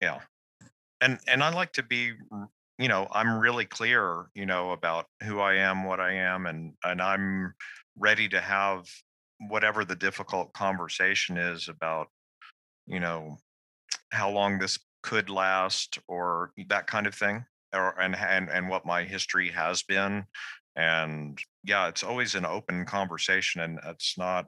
yeah 0.00 0.20
and 1.00 1.20
and 1.28 1.44
i 1.44 1.50
like 1.54 1.72
to 1.72 1.82
be 1.82 2.14
you 2.78 2.88
know 2.88 3.06
i'm 3.12 3.38
really 3.38 3.64
clear 3.64 4.26
you 4.34 4.46
know 4.46 4.72
about 4.72 5.06
who 5.22 5.40
i 5.40 5.54
am 5.54 5.84
what 5.84 6.00
i 6.00 6.12
am 6.12 6.46
and 6.46 6.72
and 6.84 7.00
i'm 7.00 7.54
ready 7.98 8.28
to 8.28 8.40
have 8.40 8.84
whatever 9.48 9.84
the 9.84 9.96
difficult 9.96 10.52
conversation 10.52 11.36
is 11.36 11.68
about 11.68 12.08
you 12.86 13.00
know 13.00 13.36
how 14.10 14.30
long 14.30 14.58
this 14.58 14.78
could 15.02 15.28
last 15.28 15.98
or 16.08 16.50
that 16.68 16.86
kind 16.86 17.06
of 17.06 17.14
thing 17.14 17.44
or 17.74 17.98
and 18.00 18.16
and 18.16 18.48
and 18.50 18.68
what 18.68 18.86
my 18.86 19.04
history 19.04 19.48
has 19.50 19.82
been 19.82 20.24
and 20.76 21.38
yeah 21.62 21.88
it's 21.88 22.02
always 22.02 22.34
an 22.34 22.46
open 22.46 22.84
conversation 22.84 23.60
and 23.60 23.78
it's 23.86 24.16
not 24.18 24.46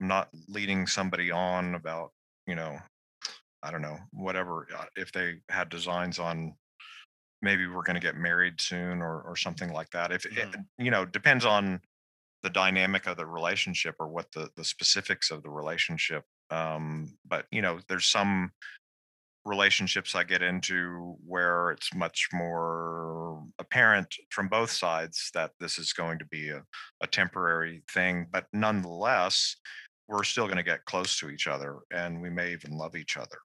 not 0.00 0.28
leading 0.48 0.86
somebody 0.86 1.30
on 1.30 1.74
about 1.74 2.10
you 2.46 2.54
know 2.54 2.78
i 3.62 3.70
don't 3.70 3.82
know 3.82 3.98
whatever 4.12 4.66
uh, 4.76 4.84
if 4.96 5.10
they 5.12 5.34
had 5.48 5.68
designs 5.68 6.18
on 6.18 6.54
maybe 7.44 7.66
we're 7.68 7.82
going 7.84 7.94
to 7.94 8.00
get 8.08 8.16
married 8.16 8.60
soon 8.60 9.00
or 9.02 9.20
or 9.22 9.36
something 9.36 9.72
like 9.72 9.90
that. 9.90 10.10
If 10.10 10.24
it, 10.26 10.32
Mhm. 10.50 10.66
you 10.78 10.90
know, 10.90 11.04
depends 11.04 11.44
on 11.44 11.80
the 12.42 12.50
dynamic 12.50 13.06
of 13.06 13.16
the 13.16 13.26
relationship 13.26 13.94
or 14.00 14.08
what 14.08 14.32
the 14.32 14.50
the 14.56 14.64
specifics 14.64 15.30
of 15.30 15.42
the 15.42 15.50
relationship. 15.50 16.24
Um, 16.50 17.16
but 17.24 17.46
you 17.52 17.62
know, 17.62 17.80
there's 17.88 18.06
some 18.06 18.52
relationships 19.44 20.14
I 20.14 20.24
get 20.24 20.42
into 20.42 21.16
where 21.26 21.70
it's 21.72 21.92
much 21.94 22.28
more 22.32 23.44
apparent 23.58 24.14
from 24.30 24.48
both 24.48 24.70
sides 24.70 25.30
that 25.34 25.52
this 25.60 25.78
is 25.78 25.92
going 25.92 26.18
to 26.20 26.24
be 26.24 26.48
a, 26.48 26.62
a 27.02 27.06
temporary 27.06 27.82
thing, 27.92 28.26
but 28.32 28.46
nonetheless, 28.54 29.56
we're 30.08 30.24
still 30.24 30.46
going 30.46 30.56
to 30.56 30.62
get 30.62 30.86
close 30.86 31.18
to 31.18 31.28
each 31.28 31.46
other 31.46 31.80
and 31.90 32.20
we 32.22 32.30
may 32.30 32.52
even 32.52 32.72
love 32.72 32.96
each 32.96 33.16
other. 33.18 33.38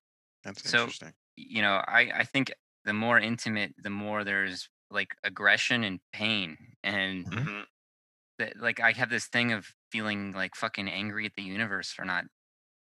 That's 0.43 0.69
So- 0.69 0.79
interesting. 0.79 1.13
you 1.41 1.62
know 1.62 1.75
i 1.88 2.01
i 2.21 2.23
think 2.25 2.51
the 2.85 2.93
more 2.93 3.19
intimate 3.19 3.73
the 3.77 3.89
more 3.89 4.23
there's 4.23 4.69
like 4.91 5.15
aggression 5.23 5.83
and 5.83 5.99
pain 6.13 6.57
and 6.83 7.27
Mhm. 7.31 7.39
Mhm. 7.39 7.65
that 8.37 8.57
like 8.57 8.79
i 8.79 8.91
have 8.91 9.09
this 9.09 9.27
thing 9.27 9.51
of 9.51 9.67
feeling 9.91 10.31
like 10.33 10.55
fucking 10.55 10.87
angry 10.89 11.25
at 11.25 11.33
the 11.35 11.41
universe 11.43 11.91
for 11.91 12.05
not 12.05 12.25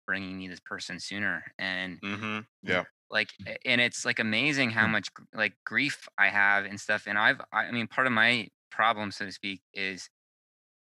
bringing 0.07 0.39
me 0.39 0.49
this 0.49 0.61
person 0.61 1.01
sooner 1.01 1.45
and 1.59 2.01
Mhm. 2.03 2.47
Yeah. 2.63 2.85
like 3.11 3.31
and 3.65 3.81
it's 3.81 4.05
like 4.05 4.19
amazing 4.19 4.71
how 4.71 4.87
Mm. 4.87 4.87
much 4.87 5.09
like 5.35 5.55
grief 5.65 6.09
i 6.19 6.29
have 6.29 6.65
and 6.65 6.81
stuff 6.81 7.07
and 7.07 7.19
i've 7.19 7.41
i 7.53 7.71
mean 7.71 7.87
part 7.87 8.07
of 8.07 8.13
my 8.13 8.49
problem 8.71 9.11
so 9.11 9.25
to 9.27 9.33
speak 9.33 9.61
is 9.75 10.09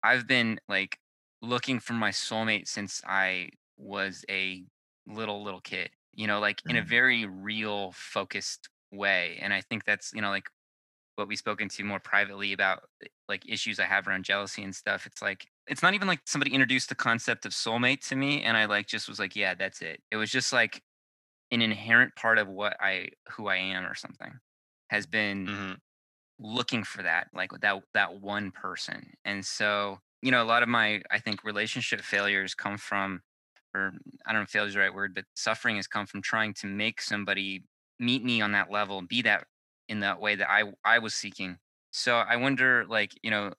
i've 0.02 0.26
been 0.26 0.60
like 0.68 0.98
looking 1.42 1.80
for 1.80 1.94
my 1.94 2.10
soulmate 2.10 2.68
since 2.68 3.02
i 3.06 3.48
was 3.78 4.24
a 4.30 4.64
little 5.06 5.44
little 5.44 5.60
kid 5.60 5.90
you 6.12 6.26
know 6.26 6.40
like 6.40 6.62
in 6.68 6.76
a 6.76 6.82
Mm. 6.82 6.84
very 6.84 7.26
real 7.26 7.92
focused 7.92 8.68
way 8.96 9.38
and 9.40 9.52
i 9.54 9.60
think 9.60 9.84
that's 9.84 10.12
you 10.14 10.20
know 10.20 10.30
like 10.30 10.48
what 11.16 11.28
we've 11.28 11.38
spoken 11.38 11.68
to 11.68 11.84
more 11.84 12.00
privately 12.00 12.52
about 12.52 12.84
uh, 13.04 13.08
like 13.28 13.48
issues 13.48 13.80
i 13.80 13.84
have 13.84 14.08
around 14.08 14.24
jealousy 14.24 14.62
and 14.62 14.74
stuff 14.74 15.06
it's 15.06 15.22
like 15.22 15.46
it's 15.68 15.82
not 15.82 15.94
even 15.94 16.08
like 16.08 16.20
somebody 16.26 16.52
introduced 16.52 16.88
the 16.88 16.94
concept 16.94 17.46
of 17.46 17.52
soulmate 17.52 18.06
to 18.08 18.16
me 18.16 18.42
and 18.42 18.56
i 18.56 18.64
like 18.66 18.86
just 18.86 19.08
was 19.08 19.18
like 19.18 19.36
yeah 19.36 19.54
that's 19.54 19.82
it 19.82 20.02
it 20.10 20.16
was 20.16 20.30
just 20.30 20.52
like 20.52 20.82
an 21.50 21.62
inherent 21.62 22.16
part 22.16 22.38
of 22.38 22.48
what 22.48 22.76
I 22.80 23.10
who 23.30 23.48
I 23.48 23.56
am 23.56 23.84
or 23.86 23.94
something 23.94 24.40
has 24.90 25.06
been 25.06 25.52
Mhm. 25.52 25.80
looking 26.38 26.84
for 26.84 27.02
that 27.02 27.28
like 27.32 27.50
that 27.60 27.82
that 27.94 28.20
one 28.20 28.50
person. 28.50 29.12
And 29.24 29.44
so, 29.46 29.98
you 30.22 30.30
know, 30.30 30.42
a 30.42 30.46
lot 30.46 30.62
of 30.62 30.68
my 30.68 31.02
I 31.10 31.20
think 31.20 31.44
relationship 31.44 32.00
failures 32.00 32.54
come 32.54 32.78
from 32.78 33.22
or 33.74 33.92
I 34.26 34.32
don't 34.32 34.40
know 34.40 34.44
if 34.44 34.50
failure 34.50 34.68
is 34.68 34.74
the 34.74 34.80
right 34.80 34.94
word, 34.94 35.14
but 35.14 35.26
suffering 35.36 35.76
has 35.76 35.86
come 35.86 36.06
from 36.06 36.22
trying 36.22 36.54
to 36.54 36.66
make 36.66 37.00
somebody 37.02 37.66
meet 37.98 38.24
me 38.24 38.40
on 38.40 38.52
that 38.52 38.70
level 38.70 38.98
and 38.98 39.08
be 39.08 39.22
that 39.22 39.46
in 39.88 40.00
that 40.00 40.20
way 40.20 40.36
that 40.36 40.50
I 40.50 40.72
I 40.84 40.98
was 40.98 41.14
seeking. 41.14 41.58
So 41.92 42.16
I 42.16 42.36
wonder 42.36 42.84
like, 42.86 43.12
you 43.22 43.30
know, 43.30 43.52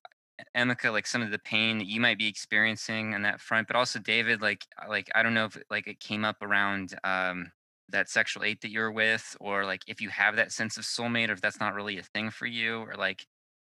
Emeka, 0.56 0.92
like 0.92 1.08
some 1.08 1.22
of 1.22 1.32
the 1.32 1.40
pain 1.40 1.78
that 1.78 1.88
you 1.88 2.00
might 2.02 2.18
be 2.18 2.28
experiencing 2.28 3.14
on 3.14 3.22
that 3.22 3.40
front, 3.42 3.68
but 3.68 3.76
also 3.76 4.00
David, 4.00 4.42
like 4.42 4.66
like 4.90 5.10
I 5.16 5.24
don't 5.24 5.34
know 5.34 5.46
if 5.46 5.58
like 5.70 5.88
it 5.88 6.00
came 6.00 6.26
up 6.26 6.42
around 6.42 6.96
um 7.04 7.52
that 7.90 8.10
sexual 8.10 8.44
eight 8.44 8.62
that 8.62 8.72
you're 8.72 8.92
with, 8.92 9.38
or 9.40 9.66
like 9.66 9.84
if 9.88 10.02
you 10.02 10.10
have 10.10 10.36
that 10.38 10.52
sense 10.52 10.78
of 10.78 10.84
soulmate, 10.84 11.30
or 11.30 11.34
if 11.34 11.42
that's 11.42 11.60
not 11.60 11.74
really 11.74 11.98
a 12.00 12.04
thing 12.04 12.32
for 12.32 12.46
you, 12.48 12.80
or 12.80 12.96
like 12.96 13.26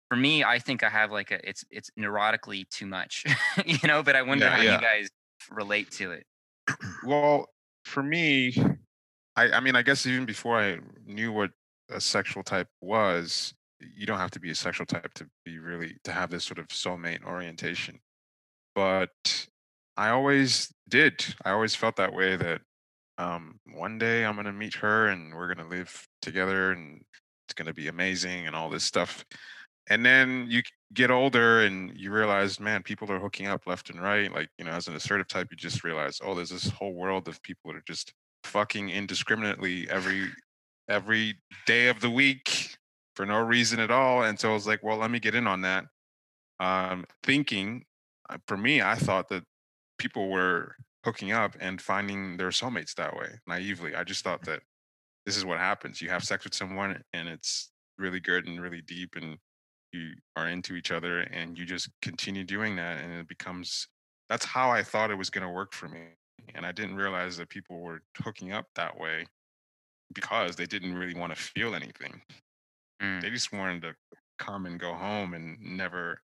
for 0.09 0.15
me, 0.17 0.43
I 0.43 0.59
think 0.59 0.83
I 0.83 0.89
have 0.89 1.11
like 1.11 1.31
a 1.31 1.47
it's 1.47 1.63
it's 1.71 1.89
neurotically 1.99 2.69
too 2.69 2.85
much, 2.87 3.25
you 3.65 3.87
know. 3.87 4.03
But 4.03 4.15
I 4.15 4.21
wonder 4.23 4.45
Yeah, 4.45 4.51
how 4.51 4.61
yeah. 4.61 4.71
you 4.71 4.77
guys 4.77 5.09
relate 5.49 5.91
to 5.91 6.11
it. 6.11 6.25
Well, 7.01 7.47
for 7.85 8.03
me, 8.03 8.53
I, 9.39 9.51
I 9.55 9.59
mean, 9.61 9.77
I 9.77 9.83
guess 9.83 10.05
even 10.05 10.25
before 10.25 10.59
I 10.59 10.79
knew 11.05 11.31
what 11.31 11.51
a 11.89 12.01
sexual 12.01 12.43
type 12.43 12.67
was, 12.81 13.53
you 13.79 14.05
don't 14.05 14.17
have 14.17 14.31
to 14.31 14.39
be 14.39 14.51
a 14.51 14.55
sexual 14.55 14.85
type 14.85 15.13
to 15.13 15.27
be 15.45 15.59
really 15.59 15.95
to 16.03 16.11
have 16.11 16.29
this 16.29 16.43
sort 16.43 16.59
of 16.59 16.67
soulmate 16.67 17.23
orientation. 17.23 17.99
But 18.75 19.47
I 19.95 20.09
always 20.09 20.73
did. 20.89 21.23
I 21.45 21.51
always 21.51 21.73
felt 21.73 21.95
that 21.95 22.13
way 22.13 22.35
that 22.35 22.59
um, 23.17 23.61
one 23.73 23.97
day 23.97 24.25
I'm 24.25 24.35
gonna 24.35 24.51
meet 24.51 24.75
her 24.75 25.07
and 25.07 25.33
we're 25.33 25.53
gonna 25.53 25.69
live 25.69 26.05
together 26.21 26.73
and 26.73 27.01
it's 27.47 27.53
gonna 27.55 27.73
be 27.73 27.87
amazing 27.87 28.45
and 28.45 28.57
all 28.57 28.69
this 28.69 28.83
stuff. 28.83 29.23
And 29.89 30.05
then 30.05 30.47
you 30.49 30.63
get 30.93 31.11
older 31.11 31.61
and 31.61 31.95
you 31.95 32.11
realize, 32.11 32.59
man, 32.59 32.83
people 32.83 33.09
are 33.09 33.19
hooking 33.19 33.47
up 33.47 33.65
left 33.65 33.89
and 33.89 34.01
right. 34.01 34.33
Like, 34.33 34.49
you 34.57 34.65
know, 34.65 34.71
as 34.71 34.89
an 34.89 34.97
assertive 34.97 35.29
type, 35.29 35.47
you 35.49 35.55
just 35.55 35.85
realize, 35.85 36.19
oh, 36.21 36.35
there's 36.35 36.49
this 36.49 36.69
whole 36.69 36.93
world 36.93 37.29
of 37.29 37.41
people 37.41 37.71
that 37.71 37.77
are 37.77 37.83
just 37.87 38.13
fucking 38.49 38.89
indiscriminately 38.89 39.89
every 39.89 40.29
every 40.89 41.35
day 41.65 41.87
of 41.87 42.01
the 42.01 42.09
week 42.09 42.75
for 43.15 43.25
no 43.25 43.39
reason 43.39 43.79
at 43.79 43.91
all. 43.91 44.23
And 44.23 44.39
so 44.39 44.49
I 44.49 44.53
was 44.53 44.65
like, 44.65 44.83
well, 44.83 44.97
let 44.97 45.11
me 45.11 45.19
get 45.19 45.35
in 45.35 45.45
on 45.45 45.61
that. 45.61 45.85
Um, 46.59 47.05
thinking, 47.23 47.85
uh, 48.29 48.37
for 48.47 48.57
me, 48.57 48.81
I 48.81 48.95
thought 48.95 49.29
that 49.29 49.43
people 49.99 50.29
were 50.29 50.75
hooking 51.05 51.31
up 51.31 51.55
and 51.59 51.81
finding 51.81 52.37
their 52.37 52.49
soulmates 52.49 52.95
that 52.95 53.15
way 53.15 53.29
naively. 53.47 53.95
I 53.95 54.03
just 54.03 54.23
thought 54.23 54.43
that 54.45 54.61
this 55.25 55.37
is 55.37 55.45
what 55.45 55.59
happens. 55.59 56.01
You 56.01 56.09
have 56.09 56.23
sex 56.23 56.43
with 56.43 56.55
someone 56.55 57.01
and 57.13 57.29
it's 57.29 57.71
really 57.97 58.19
good 58.19 58.47
and 58.47 58.61
really 58.61 58.81
deep 58.81 59.15
and 59.15 59.37
you 59.91 60.13
are 60.35 60.47
into 60.47 60.75
each 60.75 60.91
other 60.91 61.21
and 61.21 61.57
you 61.57 61.65
just 61.65 61.89
continue 62.01 62.43
doing 62.43 62.75
that 62.77 63.03
and 63.03 63.13
it 63.13 63.27
becomes 63.27 63.87
that's 64.29 64.45
how 64.45 64.69
I 64.69 64.83
thought 64.83 65.11
it 65.11 65.17
was 65.17 65.29
going 65.29 65.45
to 65.45 65.53
work 65.53 65.73
for 65.73 65.87
me. 65.87 66.01
And 66.55 66.65
I 66.65 66.71
didn't 66.71 66.95
realize 66.95 67.37
that 67.37 67.49
people 67.49 67.79
were 67.79 68.01
hooking 68.23 68.51
up 68.51 68.67
that 68.75 68.99
way 68.99 69.25
because 70.13 70.55
they 70.55 70.65
didn't 70.65 70.95
really 70.95 71.15
want 71.15 71.35
to 71.35 71.41
feel 71.41 71.75
anything. 71.75 72.21
Mm. 73.01 73.21
They 73.21 73.29
just 73.29 73.53
wanted 73.53 73.81
to 73.83 73.95
come 74.37 74.65
and 74.65 74.79
go 74.79 74.93
home 74.93 75.33
and 75.33 75.57
never 75.61 76.21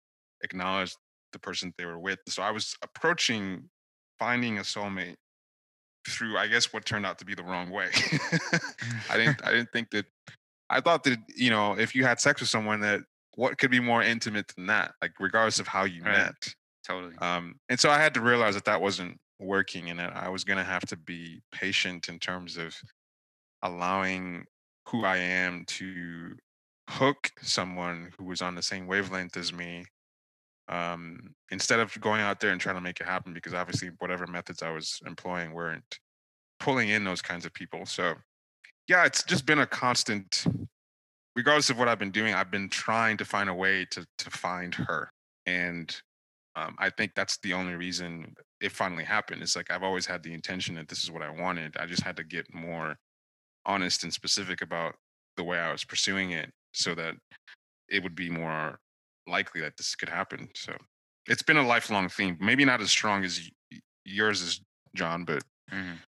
acknowledge 0.42 0.94
the 1.32 1.38
person 1.38 1.72
they 1.78 1.84
were 1.86 1.98
with. 1.98 2.18
So 2.28 2.42
I 2.42 2.50
was 2.50 2.76
approaching 2.82 3.68
finding 4.18 4.58
a 4.58 4.62
soulmate 4.62 5.16
through 6.08 6.36
I 6.36 6.46
guess 6.46 6.72
what 6.72 6.84
turned 6.84 7.06
out 7.06 7.18
to 7.18 7.24
be 7.24 7.34
the 7.34 7.42
wrong 7.42 7.70
way. 7.70 7.88
I 9.10 9.16
didn't 9.16 9.40
I 9.44 9.52
didn't 9.52 9.70
think 9.72 9.90
that 9.90 10.06
I 10.68 10.80
thought 10.80 11.04
that, 11.04 11.18
you 11.34 11.50
know, 11.50 11.78
if 11.78 11.94
you 11.94 12.04
had 12.04 12.20
sex 12.20 12.40
with 12.40 12.48
someone 12.48 12.80
that 12.80 13.00
what 13.34 13.58
could 13.58 13.70
be 13.70 13.80
more 13.80 14.02
intimate 14.02 14.48
than 14.56 14.66
that? 14.66 14.92
Like 15.02 15.12
regardless 15.18 15.58
of 15.58 15.66
how 15.66 15.84
you 15.84 16.02
Right. 16.02 16.18
met. 16.18 16.54
Totally. 16.86 17.16
Um, 17.18 17.56
and 17.68 17.78
so 17.78 17.90
I 17.90 17.98
had 17.98 18.14
to 18.14 18.20
realize 18.20 18.54
that 18.54 18.64
that 18.64 18.80
wasn't 18.80 19.18
working, 19.40 19.90
and 19.90 20.00
I 20.00 20.28
was 20.28 20.44
going 20.44 20.58
to 20.58 20.64
have 20.64 20.86
to 20.86 20.96
be 20.96 21.40
patient 21.52 22.08
in 22.08 22.18
terms 22.18 22.56
of 22.56 22.74
allowing 23.62 24.44
who 24.86 25.04
I 25.04 25.16
am 25.16 25.64
to 25.66 26.36
hook 26.88 27.30
someone 27.42 28.10
who 28.18 28.24
was 28.24 28.42
on 28.42 28.54
the 28.54 28.62
same 28.62 28.86
wavelength 28.86 29.36
as 29.36 29.52
me. 29.52 29.84
Um, 30.68 31.34
instead 31.50 31.80
of 31.80 31.98
going 32.00 32.20
out 32.20 32.38
there 32.38 32.50
and 32.50 32.60
trying 32.60 32.76
to 32.76 32.80
make 32.80 33.00
it 33.00 33.06
happen, 33.06 33.34
because 33.34 33.54
obviously 33.54 33.90
whatever 33.98 34.26
methods 34.26 34.62
I 34.62 34.70
was 34.70 35.00
employing 35.04 35.52
weren't 35.52 35.98
pulling 36.60 36.90
in 36.90 37.04
those 37.04 37.22
kinds 37.22 37.44
of 37.44 37.52
people. 37.52 37.86
So, 37.86 38.14
yeah, 38.86 39.04
it's 39.04 39.24
just 39.24 39.46
been 39.46 39.58
a 39.58 39.66
constant. 39.66 40.44
Regardless 41.36 41.70
of 41.70 41.78
what 41.78 41.88
I've 41.88 41.98
been 41.98 42.10
doing, 42.10 42.34
I've 42.34 42.50
been 42.50 42.68
trying 42.68 43.16
to 43.16 43.24
find 43.24 43.48
a 43.48 43.54
way 43.54 43.86
to 43.92 44.06
to 44.18 44.30
find 44.30 44.74
her, 44.74 45.10
and 45.46 45.94
um, 46.56 46.76
I 46.78 46.90
think 46.90 47.12
that's 47.14 47.38
the 47.38 47.52
only 47.54 47.74
reason 47.74 48.34
it 48.60 48.72
finally 48.72 49.04
happened. 49.04 49.42
It's 49.42 49.56
like 49.56 49.70
I've 49.70 49.82
always 49.82 50.06
had 50.06 50.22
the 50.22 50.34
intention 50.34 50.74
that 50.76 50.88
this 50.88 51.04
is 51.04 51.10
what 51.10 51.22
I 51.22 51.30
wanted. 51.30 51.76
I 51.76 51.86
just 51.86 52.02
had 52.02 52.16
to 52.16 52.24
get 52.24 52.52
more 52.52 52.96
honest 53.66 54.04
and 54.04 54.12
specific 54.12 54.62
about 54.62 54.96
the 55.36 55.44
way 55.44 55.58
I 55.58 55.72
was 55.72 55.84
pursuing 55.84 56.32
it 56.32 56.50
so 56.72 56.94
that 56.94 57.14
it 57.88 58.02
would 58.02 58.14
be 58.14 58.30
more 58.30 58.78
likely 59.26 59.60
that 59.62 59.76
this 59.76 59.94
could 59.96 60.08
happen. 60.08 60.48
So 60.54 60.76
it's 61.26 61.42
been 61.42 61.56
a 61.56 61.66
lifelong 61.66 62.08
theme. 62.08 62.36
Maybe 62.40 62.64
not 62.64 62.80
as 62.80 62.90
strong 62.90 63.24
as 63.24 63.50
y- 63.72 63.78
yours 64.04 64.42
is, 64.42 64.60
John, 64.94 65.24
but 65.24 65.42
Mhm. 65.72 66.02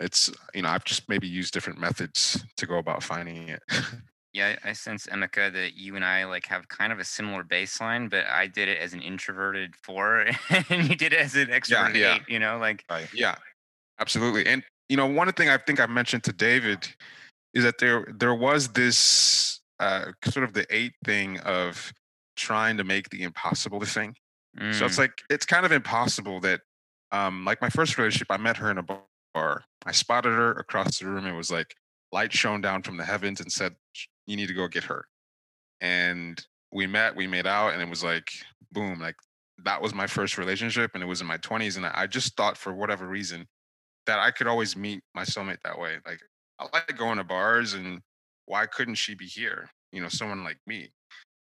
it's, 0.00 0.30
you 0.54 0.62
know, 0.62 0.68
I've 0.70 0.84
just 0.84 1.08
maybe 1.08 1.28
used 1.28 1.52
different 1.52 1.78
methods 1.78 2.44
to 2.56 2.66
go 2.66 2.78
about 2.78 3.02
finding 3.02 3.48
it. 3.48 3.62
Yeah, 4.32 4.56
I 4.64 4.74
sense 4.74 5.06
Emeka 5.06 5.52
that 5.52 5.76
you 5.76 5.96
and 5.96 6.04
I 6.04 6.24
like 6.24 6.46
have 6.46 6.68
kind 6.68 6.92
of 6.92 7.00
a 7.00 7.04
similar 7.04 7.42
baseline, 7.42 8.08
but 8.08 8.26
I 8.26 8.46
did 8.46 8.68
it 8.68 8.78
as 8.78 8.92
an 8.92 9.02
introverted 9.02 9.74
four, 9.74 10.26
and 10.68 10.88
you 10.88 10.96
did 10.96 11.12
it 11.12 11.20
as 11.20 11.34
an 11.34 11.48
extroverted 11.48 11.96
yeah. 11.96 12.16
eight. 12.16 12.22
You 12.28 12.38
know, 12.38 12.58
like 12.58 12.84
Right. 12.88 13.08
Yeah, 13.12 13.36
absolutely. 13.98 14.46
And 14.46 14.62
you 14.88 14.96
know, 14.96 15.06
one 15.06 15.32
thing 15.32 15.48
I 15.48 15.56
think 15.58 15.80
I 15.80 15.86
mentioned 15.86 16.24
to 16.24 16.32
David 16.32 16.88
is 17.54 17.64
that 17.64 17.78
there 17.78 18.06
there 18.16 18.34
was 18.34 18.68
this 18.68 19.60
uh, 19.80 20.12
sort 20.24 20.44
of 20.44 20.52
the 20.52 20.66
eight 20.70 20.92
thing 21.04 21.38
of 21.40 21.92
trying 22.36 22.76
to 22.76 22.84
make 22.84 23.10
the 23.10 23.22
impossible 23.22 23.82
a 23.82 23.86
thing. 23.86 24.14
So 24.72 24.86
it's 24.86 24.96
mm, 24.96 24.98
like 24.98 25.22
it's 25.30 25.46
kind 25.46 25.64
of 25.64 25.70
impossible 25.70 26.40
that, 26.40 26.60
um, 27.12 27.44
like 27.44 27.62
my 27.62 27.70
first 27.70 27.96
relationship, 27.96 28.26
I 28.30 28.36
met 28.36 28.56
her 28.56 28.70
in 28.70 28.78
a 28.78 28.82
bar. 28.82 29.64
I 29.86 29.92
spotted 29.92 30.30
her 30.30 30.52
across 30.52 30.98
the 30.98 31.06
room. 31.06 31.24
It 31.24 31.36
was 31.36 31.52
like 31.52 31.76
light 32.10 32.32
shone 32.32 32.60
down 32.60 32.82
from 32.82 32.96
the 32.96 33.04
heavens 33.04 33.40
and 33.40 33.50
said, 33.50 33.76
"Sh- 33.92 34.06
"You 34.26 34.36
need 34.36 34.48
to 34.48 34.54
go 34.54 34.68
get 34.68 34.84
her." 34.84 35.06
And 35.80 36.44
we 36.72 36.86
met, 36.86 37.16
we 37.16 37.26
made 37.26 37.46
out, 37.46 37.72
and 37.72 37.82
it 37.82 37.88
was 37.88 38.04
like 38.04 38.30
boom, 38.72 39.00
like 39.00 39.16
that 39.64 39.82
was 39.82 39.94
my 39.94 40.06
first 40.06 40.38
relationship, 40.38 40.92
and 40.94 41.02
it 41.02 41.06
was 41.06 41.20
in 41.20 41.26
my 41.26 41.38
twenties, 41.38 41.76
and 41.76 41.86
I 41.86 42.06
just 42.06 42.36
thought 42.36 42.56
for 42.56 42.72
whatever 42.72 43.06
reason 43.06 43.46
that 44.06 44.18
I 44.18 44.30
could 44.30 44.46
always 44.46 44.76
meet 44.76 45.02
my 45.14 45.24
soulmate 45.24 45.58
that 45.64 45.78
way. 45.78 45.98
Like 46.06 46.20
I 46.58 46.66
like 46.72 46.96
going 46.96 47.18
to 47.18 47.24
bars, 47.24 47.74
and 47.74 48.00
why 48.46 48.66
couldn't 48.66 48.96
she 48.96 49.14
be 49.14 49.26
here? 49.26 49.70
you 49.92 50.00
know 50.00 50.08
someone 50.08 50.44
like 50.44 50.58
me 50.66 50.90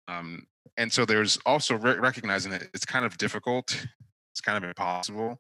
um 0.08 0.46
and 0.78 0.92
so 0.92 1.06
there's 1.06 1.38
also 1.46 1.76
re- 1.76 1.98
recognizing 1.98 2.52
that 2.52 2.64
it's 2.74 2.86
kind 2.86 3.06
of 3.06 3.18
difficult 3.18 3.88
it's 4.32 4.42
kind 4.42 4.58
of 4.58 4.64
impossible 4.64 5.40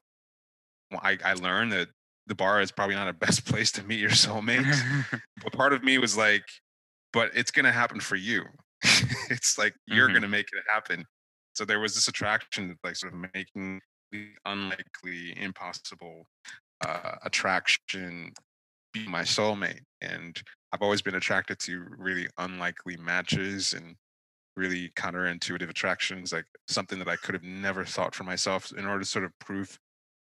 well, 0.91 1.01
I, 1.03 1.17
I 1.23 1.33
learned 1.33 1.73
that 1.73 1.89
the 2.27 2.35
bar 2.35 2.61
is 2.61 2.71
probably 2.71 2.95
not 2.95 3.05
the 3.05 3.13
best 3.25 3.45
place 3.45 3.71
to 3.73 3.83
meet 3.83 3.99
your 3.99 4.11
soulmate 4.11 4.65
but 5.43 5.53
part 5.53 5.73
of 5.73 5.83
me 5.83 5.97
was 5.97 6.17
like 6.17 6.43
but 7.13 7.31
it's 7.35 7.51
going 7.51 7.65
to 7.65 7.71
happen 7.71 7.99
for 7.99 8.15
you. 8.15 8.45
It's 9.29 9.57
like 9.57 9.75
you're 9.87 10.09
Mhm. 10.09 10.11
going 10.11 10.23
to 10.23 10.27
make 10.29 10.47
it 10.53 10.63
happen. 10.69 11.05
So 11.55 11.65
there 11.65 11.79
was 11.79 11.95
this 11.95 12.07
attraction 12.07 12.77
like 12.83 12.95
sort 12.95 13.13
of 13.13 13.19
making 13.33 13.81
the 14.11 14.33
unlikely 14.45 15.37
impossible 15.37 16.27
uh, 16.85 17.17
attraction 17.23 18.33
be 18.93 19.07
my 19.07 19.21
soulmate 19.23 19.81
and 20.01 20.41
i've 20.71 20.81
always 20.81 21.01
been 21.01 21.15
attracted 21.15 21.59
to 21.59 21.85
really 21.97 22.27
unlikely 22.37 22.97
matches 22.97 23.73
and 23.73 23.95
really 24.55 24.89
counterintuitive 24.91 25.69
attractions 25.69 26.33
like 26.33 26.45
something 26.67 26.99
that 26.99 27.09
i 27.09 27.15
could 27.17 27.35
have 27.35 27.43
never 27.43 27.85
thought 27.85 28.15
for 28.15 28.23
myself 28.23 28.71
in 28.73 28.85
order 28.85 28.99
to 29.01 29.05
sort 29.05 29.25
of 29.25 29.31
prove 29.39 29.79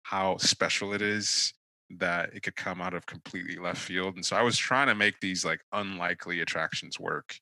how 0.03 0.37
special 0.37 0.93
it 0.93 1.01
is 1.01 1.53
that 1.89 2.33
it 2.33 2.41
could 2.43 2.55
come 2.55 2.81
out 2.81 2.93
of 2.93 3.05
completely 3.05 3.57
left 3.57 3.79
field 3.81 4.15
and 4.15 4.25
so 4.25 4.35
i 4.35 4.41
was 4.41 4.57
trying 4.57 4.87
to 4.87 4.95
make 4.95 5.19
these 5.19 5.45
like 5.45 5.61
unlikely 5.73 6.39
attractions 6.41 6.99
work 6.99 7.35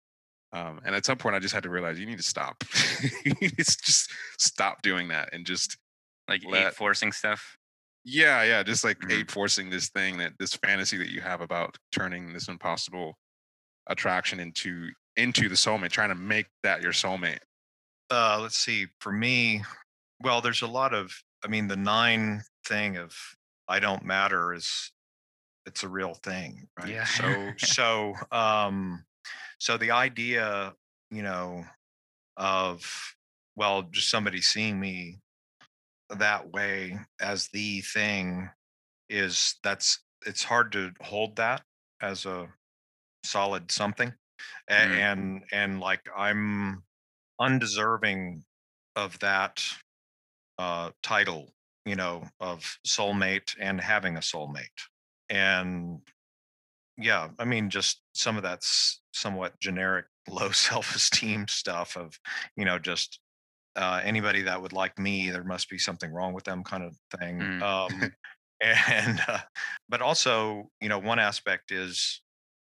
um, 0.52 0.80
and 0.86 0.94
at 0.96 1.06
some 1.06 1.18
point 1.18 1.36
i 1.36 1.40
just 1.40 1.54
had 1.54 1.64
to 1.64 1.70
realize 1.70 1.98
you 2.00 2.06
need 2.06 2.18
to 2.18 2.24
stop 2.24 2.64
you 3.26 3.34
need 3.42 3.52
to 3.56 3.64
just 3.64 4.12
stop 4.38 4.82
doing 4.82 5.08
that 5.08 5.30
and 5.34 5.46
just 5.46 5.78
like 6.28 6.42
Let- 6.46 6.66
hate 6.66 6.74
forcing 6.76 7.12
stuff. 7.12 7.58
yeah, 8.06 8.44
yeah, 8.44 8.64
just 8.64 8.84
like 8.84 9.00
Mhm. 9.00 9.12
ape 9.22 9.32
forcing 9.32 9.70
this 9.70 9.90
thing 9.90 10.18
that 10.18 10.34
this 10.40 10.54
fantasy 10.56 10.98
that 10.98 11.10
you 11.10 11.22
have 11.22 11.40
about 11.42 11.78
turning 11.92 12.34
this 12.34 12.48
impossible 12.50 13.18
attraction 13.88 14.40
into 14.40 14.90
into 15.16 15.48
the 15.48 15.56
soulmate, 15.56 15.92
trying 15.92 16.10
to 16.10 16.16
make 16.16 16.48
that 16.64 16.82
your 16.82 16.92
soulmate. 16.92 17.40
uh 18.12 18.40
let's 18.42 18.58
see 18.58 18.88
for 19.00 19.12
me 19.12 19.64
well 20.22 20.42
there's 20.42 20.62
a 20.62 20.68
lot 20.68 20.94
of 20.94 21.12
i 21.44 21.48
mean 21.48 21.68
the 21.68 21.76
nine 21.78 22.42
thing 22.66 22.98
of 22.98 23.16
i 23.68 23.80
don't 23.80 24.04
matter 24.06 24.54
is 24.54 24.92
it's 25.66 25.84
a 25.84 25.90
real 25.90 26.14
thing 26.16 26.68
right 26.80 26.90
Yeah. 26.90 27.06
so 27.06 27.54
so 27.58 28.16
um 28.32 29.06
so 29.60 29.78
the 29.78 29.92
idea 29.92 30.74
you 31.12 31.24
know 31.24 31.66
of 32.38 33.16
well 33.56 33.84
just 33.84 34.10
somebody 34.10 34.42
seeing 34.42 34.80
me 34.80 35.20
that 36.10 36.52
way 36.52 36.98
as 37.22 37.50
the 37.50 37.82
thing 37.82 38.50
is 39.10 39.56
that's 39.64 40.04
it's 40.26 40.44
hard 40.44 40.72
to 40.74 40.92
hold 41.02 41.36
that 41.38 41.64
as 42.02 42.26
a 42.26 42.48
solid 43.26 43.72
something 43.72 44.14
A- 44.70 44.74
Mhm. 44.74 44.98
and 44.98 45.44
and 45.52 45.80
like 45.80 46.08
i'm 46.16 46.84
undeserving 47.40 48.44
of 48.96 49.20
that 49.20 49.64
uh 50.58 50.92
title 51.04 51.54
you 51.86 51.96
know 51.96 52.24
of 52.40 52.78
soulmate 52.88 53.56
and 53.60 53.82
having 53.82 54.18
a 54.18 54.22
soulmate. 54.22 54.68
And 55.30 56.02
yeah 56.98 57.30
i 57.40 57.46
mean 57.46 57.70
just 57.70 58.02
some 58.14 58.38
of 58.38 58.44
that's 58.44 59.02
somewhat 59.14 59.60
generic 59.60 60.06
low 60.30 60.52
self-esteem 60.52 61.48
stuff 61.48 61.98
of 61.98 62.20
you 62.56 62.66
know 62.66 62.80
just 62.80 63.20
uh, 63.76 64.02
anybody 64.04 64.44
that 64.44 64.62
would 64.62 64.74
like 64.74 65.00
me 65.00 65.30
there 65.32 65.44
must 65.44 65.70
be 65.70 65.78
something 65.80 66.12
wrong 66.14 66.34
with 66.34 66.44
them 66.46 66.64
kind 66.64 66.84
of 66.84 66.96
thing. 67.20 67.40
Mm. 67.40 67.62
um 67.62 68.12
and 68.62 69.20
uh, 69.28 69.40
but 69.90 70.02
also 70.02 70.70
you 70.82 70.90
know 70.90 71.00
one 71.00 71.20
aspect 71.20 71.72
is 71.72 72.22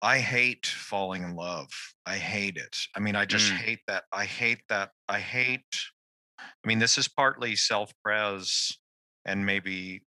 i 0.01 0.19
hate 0.19 0.65
falling 0.65 1.23
in 1.23 1.35
love. 1.35 1.69
I 2.05 2.17
hate 2.17 2.57
it. 2.57 2.75
I 2.95 2.99
mean 3.01 3.15
i 3.15 3.25
just 3.25 3.51
Mm. 3.51 3.57
hate 3.57 3.79
that. 3.87 4.05
I 4.13 4.25
hate 4.25 4.61
that. 4.69 4.91
I 5.09 5.19
hate 5.19 5.75
i 6.39 6.67
mean 6.67 6.79
this 6.79 6.97
is 6.97 7.07
partly 7.07 7.55
self-pres 7.55 8.79
and 9.25 9.45
maybe 9.45 10.03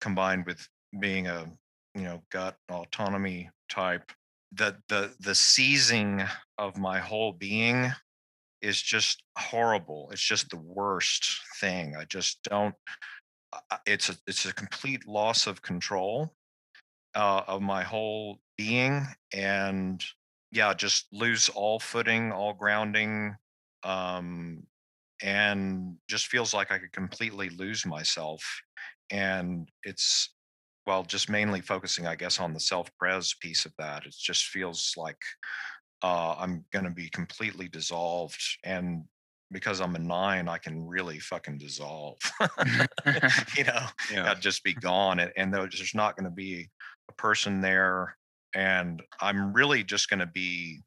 combined 0.00 0.46
with 0.46 0.68
being 1.00 1.26
a 1.28 1.46
you 1.94 2.02
know 2.02 2.22
gut 2.30 2.56
autonomy 2.70 3.50
type 3.68 4.12
the 4.52 4.76
the 4.88 5.14
the 5.20 5.34
seizing 5.34 6.22
of 6.58 6.76
my 6.76 6.98
whole 6.98 7.32
being 7.32 7.92
is 8.62 8.80
just 8.82 9.22
horrible. 9.38 10.08
It's 10.12 10.22
just 10.22 10.50
the 10.50 10.58
worst 10.58 11.40
thing. 11.60 11.96
I 11.96 12.04
just 12.04 12.42
don't 12.44 12.74
I- 13.52 13.60
I- 13.72 13.78
it's 13.86 14.10
a 14.10 14.16
it's 14.26 14.46
a 14.46 14.54
complete 14.54 15.06
loss 15.06 15.46
of 15.46 15.62
control 15.62 16.34
uh, 17.14 17.42
of 17.46 17.62
my 17.62 17.82
whole 17.82 18.40
being 18.56 19.06
and 19.32 20.04
yeah 20.52 20.74
just 20.74 21.06
lose 21.12 21.48
all 21.48 21.78
footing 21.80 22.32
all 22.32 22.52
grounding 22.54 23.36
um 23.84 24.64
and 25.22 25.96
just 26.08 26.26
feels 26.28 26.54
like 26.54 26.70
i 26.72 26.78
could 26.78 26.92
completely 26.92 27.48
lose 27.50 27.84
myself 27.86 28.42
and 29.10 29.68
it's 29.84 30.34
well 30.86 31.02
just 31.02 31.28
mainly 31.28 31.60
focusing 31.60 32.06
i 32.06 32.14
guess 32.14 32.40
on 32.40 32.52
the 32.52 32.60
self-pres 32.60 33.34
piece 33.40 33.64
of 33.64 33.72
that 33.78 34.06
it 34.06 34.14
just 34.18 34.46
feels 34.46 34.94
like 34.96 35.20
uh, 36.02 36.34
i'm 36.38 36.64
going 36.72 36.84
to 36.84 36.90
be 36.90 37.08
completely 37.10 37.68
dissolved 37.68 38.40
and 38.64 39.04
because 39.52 39.80
i'm 39.80 39.96
a 39.96 39.98
nine 39.98 40.48
i 40.48 40.56
can 40.58 40.86
really 40.86 41.18
fucking 41.18 41.58
dissolve 41.58 42.16
you 43.56 43.64
know 43.64 43.86
Yeah. 44.12 44.30
I'd 44.30 44.40
just 44.40 44.62
be 44.64 44.74
gone 44.74 45.18
and, 45.20 45.32
and 45.36 45.52
there's 45.52 45.76
there's 45.76 45.94
not 45.94 46.16
going 46.16 46.24
to 46.24 46.34
be 46.34 46.68
a 47.10 47.12
person 47.14 47.60
there 47.60 48.16
and 48.54 49.02
i'm 49.20 49.52
really 49.52 49.84
just 49.84 50.08
going 50.08 50.20
to 50.20 50.26
be 50.26 50.80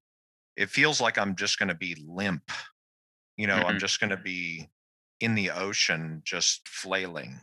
it 0.55 0.69
feels 0.69 0.99
like 1.01 1.17
i'm 1.17 1.36
just 1.36 1.59
going 1.59 1.69
to 1.69 1.75
be 1.75 1.95
limp 2.07 2.43
you 3.38 3.47
know 3.47 3.63
i'm 3.65 3.77
Mhm. 3.77 3.79
just 3.79 3.99
going 3.99 4.09
to 4.09 4.17
be 4.17 4.69
in 5.19 5.36
the 5.36 5.49
ocean 5.51 6.21
just 6.25 6.67
flailing 6.67 7.39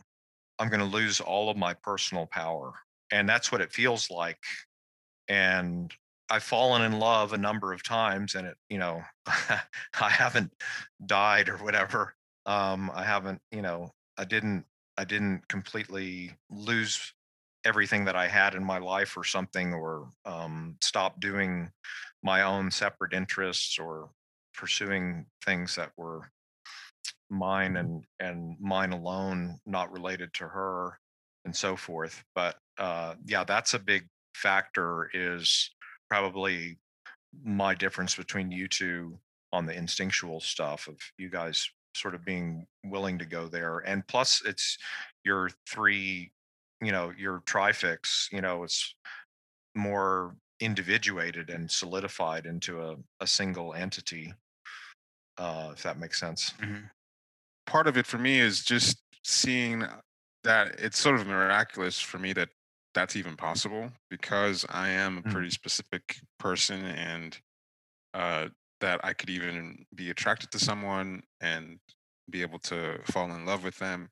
i'm 0.59 0.69
going 0.69 0.79
to 0.79 0.85
lose 0.85 1.21
all 1.21 1.49
of 1.49 1.57
my 1.57 1.73
personal 1.73 2.27
power 2.27 2.73
and 3.11 3.27
that's 3.29 3.51
what 3.51 3.61
it 3.61 3.73
feels 3.73 4.09
like 4.09 4.43
and 5.27 5.93
i've 6.29 6.43
fallen 6.43 6.81
in 6.81 6.99
love 6.99 7.33
a 7.33 7.37
number 7.37 7.73
of 7.73 7.83
times 7.83 8.35
and 8.35 8.47
it 8.47 8.57
you 8.69 8.77
know 8.77 9.03
i 9.27 9.61
haven't 10.09 10.53
died 11.05 11.49
or 11.49 11.57
whatever 11.57 12.15
um 12.45 12.91
i 12.93 13.03
haven't 13.03 13.41
you 13.51 13.61
know 13.61 13.91
i 14.17 14.25
didn't 14.25 14.65
i 14.97 15.03
didn't 15.03 15.47
completely 15.47 16.31
lose 16.49 17.13
everything 17.63 18.05
that 18.05 18.15
i 18.15 18.27
had 18.27 18.55
in 18.55 18.63
my 18.63 18.77
life 18.79 19.15
or 19.15 19.23
something 19.23 19.73
or 19.73 20.11
um 20.25 20.77
stop 20.81 21.19
doing 21.19 21.71
my 22.23 22.41
own 22.41 22.71
separate 22.71 23.13
interests 23.13 23.77
or 23.79 24.09
pursuing 24.53 25.25
things 25.45 25.75
that 25.75 25.91
were 25.97 26.29
mine 27.29 27.77
and 27.77 28.03
and 28.19 28.57
mine 28.59 28.91
alone 28.91 29.57
not 29.65 29.91
related 29.91 30.33
to 30.33 30.43
her 30.43 30.99
and 31.45 31.55
so 31.55 31.75
forth 31.77 32.23
but 32.35 32.57
uh 32.77 33.15
yeah 33.25 33.43
that's 33.43 33.73
a 33.73 33.79
big 33.79 34.03
factor 34.35 35.09
is 35.13 35.71
probably 36.09 36.77
my 37.45 37.73
difference 37.73 38.15
between 38.15 38.51
you 38.51 38.67
two 38.67 39.17
on 39.53 39.65
the 39.65 39.73
instinctual 39.73 40.41
stuff 40.41 40.87
of 40.87 40.97
you 41.17 41.29
guys 41.29 41.69
sort 41.95 42.15
of 42.15 42.25
being 42.25 42.65
willing 42.85 43.17
to 43.17 43.25
go 43.25 43.47
there 43.47 43.79
and 43.79 44.05
plus 44.07 44.41
it's 44.45 44.77
your 45.23 45.49
three 45.67 46.31
you 46.81 46.91
know 46.91 47.13
your 47.17 47.41
trifix 47.45 48.27
you 48.31 48.41
know 48.41 48.63
it's 48.63 48.95
more 49.75 50.35
individuated 50.61 51.49
and 51.49 51.71
solidified 51.71 52.45
into 52.45 52.81
a, 52.81 52.97
a 53.19 53.27
single 53.27 53.73
entity 53.73 54.33
uh 55.37 55.71
if 55.73 55.83
that 55.83 55.97
makes 55.97 56.19
sense 56.19 56.53
Mhm. 56.59 56.89
Part 57.67 57.87
of 57.87 57.97
it 57.97 58.07
for 58.07 58.19
me 58.19 58.39
is 58.39 58.63
just 58.63 59.03
seeing 59.23 59.85
that 60.43 60.79
it's 60.79 60.99
sort 60.99 61.19
of 61.19 61.27
miraculous 61.27 61.99
for 61.99 62.19
me 62.19 62.33
that 62.33 62.49
that's 62.93 63.15
even 63.15 63.37
possible 63.37 63.91
because 64.09 64.65
I 64.69 64.89
am 64.89 65.17
a 65.17 65.23
Mm. 65.25 65.31
pretty 65.31 65.51
specific 65.51 66.21
person 66.39 66.85
and 66.85 67.39
uh, 68.13 68.49
that 68.81 69.03
I 69.05 69.13
could 69.13 69.29
even 69.29 69.85
be 69.95 70.09
attracted 70.11 70.51
to 70.53 70.59
someone 70.59 71.23
and 71.41 71.79
be 72.29 72.41
able 72.43 72.59
to 72.59 73.01
fall 73.05 73.31
in 73.31 73.45
love 73.45 73.63
with 73.63 73.79
them 73.79 74.11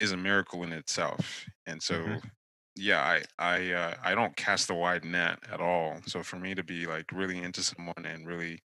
is 0.00 0.12
a 0.12 0.18
miracle 0.18 0.62
in 0.64 0.72
itself. 0.72 1.48
And 1.66 1.82
so, 1.82 1.98
Mhm. 2.06 2.37
Yeah, 2.78 3.02
I 3.02 3.22
I 3.38 3.72
uh, 3.72 3.94
I 4.02 4.14
don't 4.14 4.36
cast 4.36 4.70
a 4.70 4.74
wide 4.74 5.04
net 5.04 5.38
at 5.52 5.60
all. 5.60 5.96
So 6.06 6.22
for 6.22 6.36
me 6.36 6.54
to 6.54 6.62
be 6.62 6.86
like 6.86 7.10
really 7.12 7.42
into 7.42 7.62
someone 7.62 8.04
and 8.04 8.26
really 8.26 8.62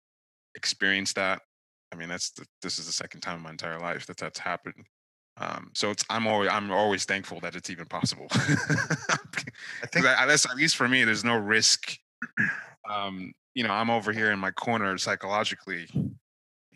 experience 0.54 1.12
that, 1.14 1.40
I 1.92 1.96
mean, 1.96 2.08
that's 2.08 2.30
the, 2.30 2.44
this 2.60 2.78
is 2.78 2.86
the 2.86 2.92
second 2.92 3.22
time 3.22 3.38
in 3.38 3.42
my 3.42 3.50
entire 3.50 3.78
life 3.78 4.06
that 4.06 4.18
that's 4.18 4.38
happened. 4.38 4.86
Um, 5.38 5.70
so 5.74 5.90
it's 5.90 6.04
I'm 6.10 6.26
always 6.26 6.50
I'm 6.50 6.70
always 6.70 7.04
thankful 7.04 7.40
that 7.40 7.56
it's 7.56 7.70
even 7.70 7.86
possible. 7.86 8.26
I 8.32 8.36
think 9.86 10.06
I, 10.06 10.26
that's 10.26 10.44
at 10.44 10.56
least 10.56 10.76
for 10.76 10.88
me. 10.88 11.04
There's 11.04 11.24
no 11.24 11.36
risk. 11.36 11.96
Um, 12.88 13.32
you 13.54 13.64
know, 13.64 13.72
I'm 13.72 13.90
over 13.90 14.12
here 14.12 14.30
in 14.30 14.38
my 14.38 14.50
corner 14.50 14.96
psychologically, 14.98 15.88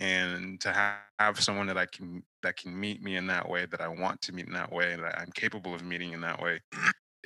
and 0.00 0.58
to 0.60 0.72
ha- 0.72 1.00
have 1.18 1.40
someone 1.40 1.66
that 1.66 1.76
I 1.76 1.84
can 1.84 2.22
that 2.42 2.56
can 2.56 2.78
meet 2.78 3.02
me 3.02 3.16
in 3.16 3.26
that 3.26 3.46
way 3.46 3.66
that 3.66 3.82
I 3.82 3.88
want 3.88 4.22
to 4.22 4.32
meet 4.32 4.46
in 4.46 4.54
that 4.54 4.72
way 4.72 4.96
that 4.96 5.18
I'm 5.18 5.30
capable 5.32 5.74
of 5.74 5.84
meeting 5.84 6.12
in 6.12 6.22
that 6.22 6.40
way 6.40 6.60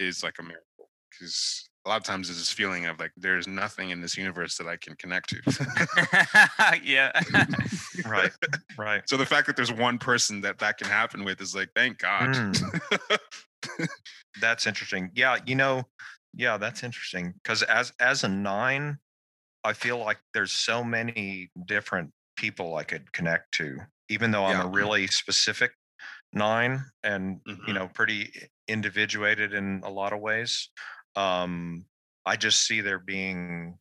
is 0.00 0.22
like 0.22 0.36
a 0.38 0.42
miracle. 0.42 0.64
Because 1.10 1.68
a 1.86 1.88
lot 1.88 1.96
of 1.96 2.04
times 2.04 2.28
is 2.30 2.38
this 2.38 2.50
feeling 2.52 2.86
of 2.86 2.98
like 3.00 3.12
there's 3.16 3.46
nothing 3.48 3.90
in 3.90 4.00
this 4.00 4.16
universe 4.16 4.56
that 4.58 4.66
I 4.66 4.76
can 4.76 4.94
connect 4.96 5.30
to. 5.30 6.80
yeah. 6.84 7.10
Right. 8.06 8.32
Right. 8.78 9.02
so 9.08 9.16
the 9.16 9.26
fact 9.26 9.46
that 9.46 9.56
there's 9.56 9.72
one 9.72 9.98
person 9.98 10.40
that 10.40 10.58
that 10.58 10.78
can 10.78 10.88
happen 10.88 11.24
with 11.24 11.40
is 11.40 11.54
like, 11.54 11.68
thank 11.76 11.98
God. 11.98 12.30
Mm. 12.30 13.18
That's 14.40 14.66
interesting. 14.66 15.10
Yeah, 15.14 15.36
you 15.46 15.54
know, 15.54 15.82
yeah, 16.34 16.56
that's 16.56 16.82
interesting 16.82 17.34
because 17.42 17.62
as 17.64 17.92
as 18.00 18.24
a 18.24 18.28
nine, 18.28 18.98
I 19.64 19.72
feel 19.74 19.98
like 19.98 20.18
there's 20.32 20.52
so 20.52 20.82
many 20.84 21.50
different 21.66 22.10
people 22.36 22.76
I 22.76 22.84
could 22.84 23.12
connect 23.12 23.52
to, 23.54 23.78
even 24.08 24.30
though 24.30 24.44
I'm 24.46 24.56
Yeah. 24.58 24.64
a 24.64 24.68
really 24.68 25.06
specific 25.08 25.72
nine 26.32 26.84
and 27.02 27.40
you 27.46 27.56
Mhm. 27.56 27.74
know 27.74 27.88
pretty 27.88 28.32
individuated 28.68 29.52
in 29.52 29.80
a 29.84 29.90
lot 29.90 30.12
of 30.12 30.20
ways. 30.20 30.68
Um, 31.16 31.86
I 32.24 32.36
just 32.36 32.66
see 32.66 32.80
there 32.80 32.98
being, 33.00 33.78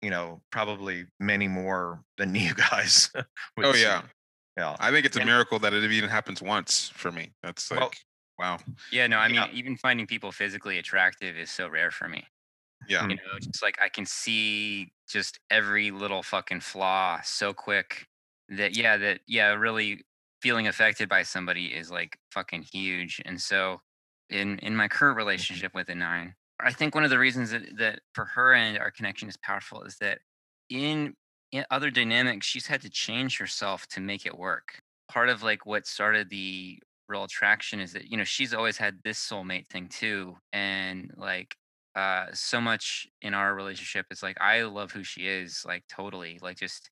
you 0.00 0.10
know, 0.10 0.42
probably 0.50 1.06
many 1.20 1.48
more 1.48 2.02
than 2.16 2.34
you 2.34 2.54
guys. 2.54 3.10
would 3.56 3.66
oh 3.66 3.72
see. 3.72 3.82
yeah. 3.82 4.02
yeah. 4.56 4.76
I 4.80 4.90
think 4.90 5.04
it's 5.06 5.16
a 5.16 5.20
And- 5.20 5.28
miracle 5.28 5.58
that 5.60 5.72
it 5.74 5.90
even 5.90 6.08
happens 6.08 6.40
once 6.40 6.88
for 6.94 7.12
me. 7.12 7.32
That's 7.42 7.70
like 7.70 7.80
Well- 7.80 7.90
wow. 8.38 8.58
Yeah, 8.90 9.06
no, 9.06 9.18
I 9.18 9.26
mean, 9.28 9.36
Yeah. 9.36 9.48
even 9.52 9.76
finding 9.76 10.06
people 10.06 10.32
physically 10.32 10.78
attractive 10.78 11.36
is 11.36 11.50
so 11.50 11.68
rare 11.68 11.90
for 11.90 12.08
me. 12.08 12.26
Yeah. 12.88 13.02
You 13.06 13.16
know, 13.16 13.38
just 13.40 13.62
like 13.62 13.78
I 13.80 13.88
can 13.88 14.06
see 14.06 14.92
just 15.08 15.38
every 15.50 15.90
little 15.90 16.22
fucking 16.22 16.60
flaw 16.60 17.20
so 17.22 17.52
quick 17.52 18.06
that, 18.48 18.74
yeah, 18.76 18.96
that, 18.96 19.20
yeah, 19.26 19.48
really 19.52 20.04
feeling 20.42 20.66
affected 20.66 21.08
by 21.08 21.22
somebody 21.22 21.66
is 21.66 21.90
like 21.90 22.18
fucking 22.32 22.66
huge. 22.72 23.22
And 23.24 23.40
so 23.40 23.80
in, 24.28 24.58
in 24.58 24.76
my 24.76 24.88
current 24.88 25.16
relationship 25.16 25.72
with 25.74 25.88
a 25.88 25.94
nine, 25.94 26.34
I 26.60 26.72
think 26.72 26.94
one 26.94 27.04
of 27.04 27.10
the 27.10 27.18
reasons 27.18 27.50
that, 27.52 27.62
that 27.78 28.00
for 28.14 28.24
her 28.26 28.54
and 28.54 28.78
our 28.78 28.90
connection 28.90 29.28
is 29.28 29.36
powerful 29.36 29.82
is 29.82 29.96
that 30.00 30.18
in, 30.68 31.14
in 31.52 31.64
other 31.70 31.90
dynamics, 31.90 32.46
she's 32.46 32.66
had 32.66 32.82
to 32.82 32.90
change 32.90 33.38
herself 33.38 33.86
to 33.88 34.00
make 34.00 34.26
it 34.26 34.36
work. 34.36 34.80
Part 35.10 35.28
of 35.28 35.42
like 35.42 35.64
what 35.66 35.86
started 35.86 36.28
the 36.28 36.78
real 37.08 37.24
attraction 37.24 37.80
is 37.80 37.92
that 37.92 38.10
you 38.10 38.16
know 38.16 38.24
she's 38.24 38.54
always 38.54 38.78
had 38.78 38.98
this 39.04 39.18
soulmate 39.18 39.68
thing 39.68 39.86
too 39.88 40.34
and 40.52 41.10
like 41.16 41.54
uh 41.94 42.26
so 42.32 42.60
much 42.60 43.06
in 43.20 43.34
our 43.34 43.54
relationship 43.54 44.06
is 44.10 44.22
like 44.22 44.36
i 44.40 44.62
love 44.62 44.92
who 44.92 45.04
she 45.04 45.26
is 45.26 45.62
like 45.66 45.84
totally 45.88 46.38
like 46.40 46.56
just 46.56 46.90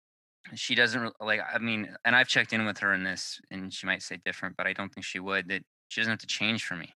she 0.54 0.74
doesn't 0.74 1.14
like 1.20 1.40
i 1.52 1.58
mean 1.58 1.94
and 2.04 2.16
i've 2.16 2.28
checked 2.28 2.52
in 2.52 2.64
with 2.66 2.78
her 2.78 2.92
in 2.92 3.04
this 3.04 3.40
and 3.50 3.72
she 3.72 3.86
might 3.86 4.02
say 4.02 4.16
different 4.24 4.56
but 4.56 4.66
i 4.66 4.72
don't 4.72 4.92
think 4.92 5.04
she 5.04 5.18
would 5.20 5.48
that 5.48 5.62
she 5.88 6.00
doesn't 6.00 6.10
have 6.12 6.18
to 6.18 6.26
change 6.26 6.64
for 6.64 6.76
me 6.76 6.94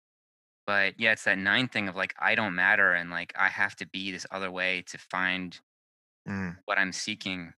but 0.66 0.98
yeah 1.00 1.12
it's 1.12 1.24
that 1.24 1.38
nine 1.38 1.68
thing 1.68 1.88
of 1.88 1.96
like 1.96 2.14
i 2.20 2.34
don't 2.34 2.54
matter 2.54 2.94
and 2.94 3.10
like 3.10 3.32
i 3.36 3.48
have 3.48 3.76
to 3.76 3.86
be 3.88 4.12
this 4.12 4.26
other 4.30 4.50
way 4.50 4.82
to 4.82 4.98
find 4.98 5.60
Mm, 6.26 6.58
what 6.64 6.78
I'm 6.78 6.92
seeking. 6.92 7.52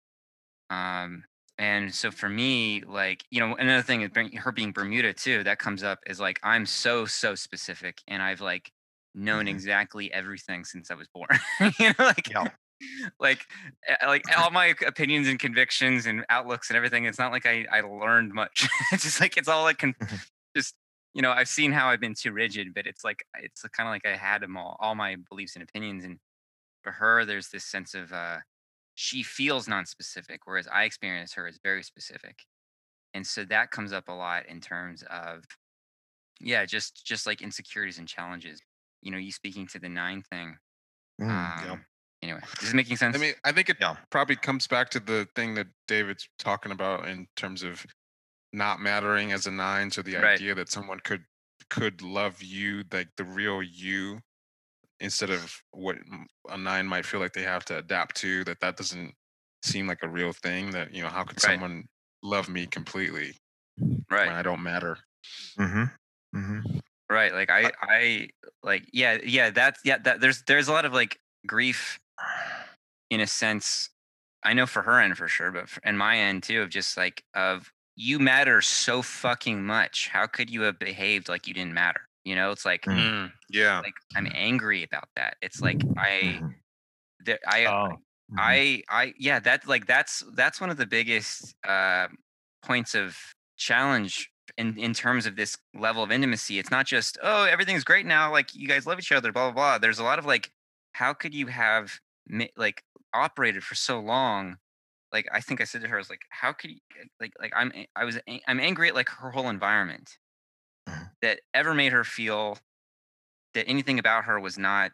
Um, 0.71 1.25
and 1.59 1.93
so 1.93 2.11
for 2.11 2.29
me, 2.29 2.83
like, 2.83 3.25
you 3.31 3.39
know, 3.39 3.55
another 3.57 3.83
thing 3.83 4.01
is 4.01 4.11
her 4.39 4.51
being 4.53 4.73
Bermuda 4.73 5.13
too, 5.13 5.43
that 5.45 5.59
comes 5.59 5.83
up 5.83 5.99
is 6.07 6.19
like, 6.19 6.39
I'm 6.43 6.65
so, 6.65 7.05
so 7.05 7.35
specific 7.35 8.01
and 8.07 8.23
I've 8.23 8.41
like 8.41 8.71
known 9.15 9.47
Mhm. 9.47 9.49
exactly 9.49 10.13
everything 10.13 10.65
since 10.65 10.91
I 10.91 10.95
was 10.95 11.09
born. 11.09 11.27
you 11.79 11.89
know, 11.89 11.95
like, 12.05 12.29
Yeah. 12.29 12.49
Like, 13.19 13.45
uh, 13.89 14.07
like 14.07 14.23
all 14.37 14.51
my 14.51 14.75
opinions 14.85 15.27
and 15.27 15.39
convictions 15.39 16.05
and 16.05 16.25
outlooks 16.29 16.69
and 16.69 16.77
everything. 16.77 17.05
It's 17.05 17.19
not 17.19 17.31
like 17.31 17.45
I, 17.45 17.65
I 17.71 17.81
learned 17.81 18.33
much. 18.33 18.67
it's 18.91 19.03
just 19.03 19.19
like, 19.21 19.37
it's 19.37 19.47
all 19.47 19.63
like, 19.63 19.77
con- 19.79 19.95
Mhm. 19.99 20.25
just, 20.55 20.75
you 21.13 21.21
know, 21.21 21.31
I've 21.31 21.49
seen 21.49 21.71
how 21.71 21.89
I've 21.89 21.99
been 21.99 22.15
too 22.15 22.31
rigid, 22.31 22.73
but 22.73 22.87
it's 22.87 23.03
like, 23.03 23.25
it's 23.37 23.61
kind 23.63 23.87
of 23.87 23.93
like 23.93 24.05
I 24.05 24.15
had 24.17 24.41
them 24.41 24.57
all, 24.57 24.77
all 24.79 24.95
my 24.95 25.17
beliefs 25.29 25.55
and 25.55 25.63
opinions. 25.63 26.03
And 26.05 26.19
for 26.83 26.93
her, 26.93 27.25
there's 27.25 27.49
this 27.49 27.65
sense 27.65 27.93
of, 27.95 28.13
uh, 28.13 28.39
she 28.95 29.23
feels 29.23 29.67
non-specific 29.67 30.41
whereas 30.45 30.67
i 30.69 30.83
experience 30.83 31.33
her 31.33 31.47
as 31.47 31.59
very 31.63 31.83
specific 31.83 32.45
and 33.13 33.27
so 33.27 33.45
that 33.45 33.71
comes 33.71 33.93
up 33.93 34.09
a 34.09 34.13
lot 34.13 34.45
in 34.47 34.61
terms 34.61 35.03
of 35.03 35.45
yeah 36.39 36.65
just 36.65 37.05
just 37.05 37.25
like 37.25 37.41
insecurities 37.41 37.97
and 37.99 38.07
challenges 38.07 38.61
you 39.01 39.11
know 39.11 39.17
you 39.17 39.31
speaking 39.31 39.67
to 39.67 39.79
the 39.79 39.89
nine 39.89 40.21
thing 40.21 40.57
mm, 41.19 41.51
um, 41.59 41.59
yeah. 41.59 41.85
Anyway 42.25 42.41
is 42.61 42.69
it 42.71 42.75
making 42.75 42.97
sense 42.97 43.15
I 43.15 43.19
mean, 43.19 43.33
I 43.43 43.51
think 43.51 43.69
it 43.69 43.77
Yeah. 43.79 43.95
probably 44.09 44.35
comes 44.35 44.67
back 44.67 44.89
to 44.91 44.99
the 44.99 45.27
thing 45.35 45.53
that 45.55 45.67
David's 45.87 46.27
talking 46.39 46.71
about 46.71 47.07
in 47.07 47.27
terms 47.35 47.61
of 47.63 47.85
not 48.53 48.79
mattering 48.79 49.31
as 49.31 49.45
a 49.47 49.51
nine. 49.51 49.91
So 49.91 50.01
the 50.01 50.15
Right. 50.15 50.35
idea 50.39 50.55
that 50.55 50.69
someone 50.71 50.99
could 51.01 51.23
could 51.69 52.01
love 52.01 52.41
you 52.41 52.83
like 52.91 53.09
the 53.17 53.23
real 53.25 53.61
you 53.61 54.19
instead 54.99 55.29
of 55.29 55.61
what 55.71 55.97
a 56.49 56.57
nine 56.57 56.87
might 56.87 57.05
feel 57.05 57.19
like 57.19 57.33
they 57.33 57.43
have 57.43 57.65
to 57.65 57.77
adapt 57.77 58.15
to. 58.17 58.43
That 58.45 58.59
that 58.61 58.77
doesn't 58.77 59.13
seem 59.63 59.87
like 59.87 60.03
a 60.03 60.07
real 60.09 60.31
thing. 60.33 60.71
That 60.71 60.93
you 60.93 61.01
know, 61.03 61.09
how 61.09 61.23
could 61.23 61.43
Right. 61.43 61.53
someone 61.53 61.85
love 62.23 62.49
me 62.49 62.65
completely 62.65 63.35
right 64.09 64.27
when 64.27 64.35
I 64.35 64.41
don't 64.41 64.63
matter? 64.63 64.97
Mm-hmm. 65.59 65.83
Mm-hmm. 66.37 66.77
right 67.09 67.33
like 67.33 67.49
i 67.49 67.71
i 67.81 68.29
like 68.63 68.83
yeah 68.91 69.17
yeah 69.23 69.49
that's 69.51 69.79
yeah 69.85 69.97
that 69.99 70.19
there's 70.21 70.43
there's 70.47 70.67
a 70.67 70.71
lot 70.71 70.85
of 70.85 70.93
like 70.93 71.19
grief 71.47 71.99
in 73.09 73.19
a 73.21 73.27
sense 73.27 73.89
i 74.43 74.53
know 74.53 74.65
for 74.65 74.81
her 74.81 74.99
end 74.99 75.17
for 75.17 75.27
sure 75.27 75.51
but 75.51 75.69
for, 75.69 75.79
and 75.83 75.97
my 75.97 76.17
end 76.17 76.43
too 76.43 76.61
of 76.61 76.69
just 76.69 76.97
like 76.97 77.23
of 77.33 77.71
you 77.95 78.19
matter 78.19 78.61
so 78.61 79.01
fucking 79.01 79.63
much 79.63 80.09
how 80.11 80.25
could 80.27 80.49
you 80.49 80.61
have 80.61 80.77
behaved 80.79 81.29
like 81.29 81.47
you 81.47 81.53
didn't 81.53 81.73
matter 81.73 82.01
you 82.23 82.35
know 82.35 82.51
it's 82.51 82.65
like 82.65 82.81
Mm. 82.83 82.97
Mm, 82.97 83.31
yeah. 83.49 83.79
like 83.79 83.93
i'm 84.15 84.27
angry 84.33 84.83
about 84.83 85.07
that 85.15 85.37
it's 85.41 85.61
like 85.61 85.81
i 85.97 86.39
Mhm. 86.41 87.37
i 87.47 87.65
Oh. 87.65 87.97
mhm. 88.31 88.37
i 88.39 88.83
i 88.89 89.13
yeah 89.19 89.39
that 89.39 89.67
like 89.67 89.85
that's 89.85 90.23
that's 90.33 90.59
one 90.59 90.69
of 90.69 90.77
the 90.77 90.85
biggest 90.85 91.55
uh 91.67 92.07
points 92.63 92.95
of 92.95 93.17
challenge 93.57 94.29
in 94.57 94.77
in 94.77 94.93
terms 94.93 95.25
of 95.25 95.35
this 95.35 95.57
level 95.75 96.03
of 96.03 96.11
intimacy 96.11 96.59
it's 96.59 96.71
not 96.71 96.85
just 96.85 97.17
oh 97.23 97.43
everything's 97.45 97.83
great 97.83 98.05
now 98.05 98.31
like 98.31 98.53
you 98.55 98.67
guys 98.67 98.85
love 98.87 98.99
each 98.99 99.11
other 99.11 99.31
blah 99.31 99.51
blah 99.51 99.53
blah 99.53 99.77
there's 99.77 99.99
a 99.99 100.03
lot 100.03 100.17
of 100.19 100.25
like 100.25 100.51
how 100.93 101.13
could 101.13 101.33
you 101.33 101.47
have 101.47 101.83
mi- 101.85 101.99
like 102.57 102.83
operated 103.13 103.63
for 103.63 103.75
so 103.75 103.99
long 103.99 104.57
like 105.13 105.27
i 105.31 105.41
think 105.41 105.61
i 105.61 105.63
said 105.63 105.81
to 105.81 105.87
her 105.87 105.95
i 105.97 105.99
was 105.99 106.09
like 106.09 106.23
how 106.29 106.51
could 106.53 106.71
you 106.71 106.79
like 107.19 107.33
like 107.39 107.53
i'm 107.55 107.71
i 107.95 108.03
was 108.05 108.19
i'm 108.47 108.59
angry 108.59 108.89
at 108.89 108.95
like 108.95 109.09
her 109.09 109.31
whole 109.31 109.49
environment 109.49 110.17
Mhm. 110.87 111.15
that 111.21 111.41
ever 111.53 111.73
made 111.73 111.91
her 111.91 112.03
feel 112.03 112.57
that 113.53 113.67
anything 113.67 113.99
about 113.99 114.25
her 114.25 114.39
was 114.39 114.57
not 114.57 114.91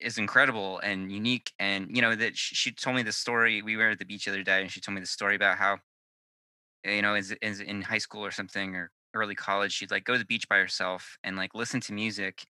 is 0.00 0.18
incredible 0.18 0.78
and 0.80 1.12
unique 1.12 1.52
and 1.58 1.94
you 1.94 2.02
know 2.02 2.14
that 2.16 2.36
she, 2.36 2.54
she 2.54 2.72
told 2.72 2.96
me 2.96 3.02
the 3.02 3.12
story 3.12 3.62
we 3.62 3.76
were 3.76 3.90
at 3.90 3.98
the 3.98 4.04
beach 4.04 4.24
the 4.24 4.32
other 4.32 4.42
day 4.42 4.60
and 4.62 4.70
she 4.72 4.80
told 4.80 4.94
me 4.94 5.00
the 5.00 5.06
story 5.06 5.36
about 5.36 5.58
how 5.58 5.78
you 6.84 7.02
know 7.02 7.14
is, 7.14 7.32
is 7.42 7.60
in 7.60 7.82
high 7.82 7.98
school 7.98 8.24
or 8.24 8.30
something 8.30 8.74
or 8.74 8.90
early 9.14 9.34
college 9.34 9.72
she'd 9.72 9.90
like 9.90 10.04
go 10.04 10.14
to 10.14 10.18
the 10.18 10.24
beach 10.24 10.48
by 10.48 10.56
herself 10.58 11.18
and 11.22 11.36
like 11.36 11.54
listen 11.54 11.80
to 11.80 11.92
music 11.92 12.44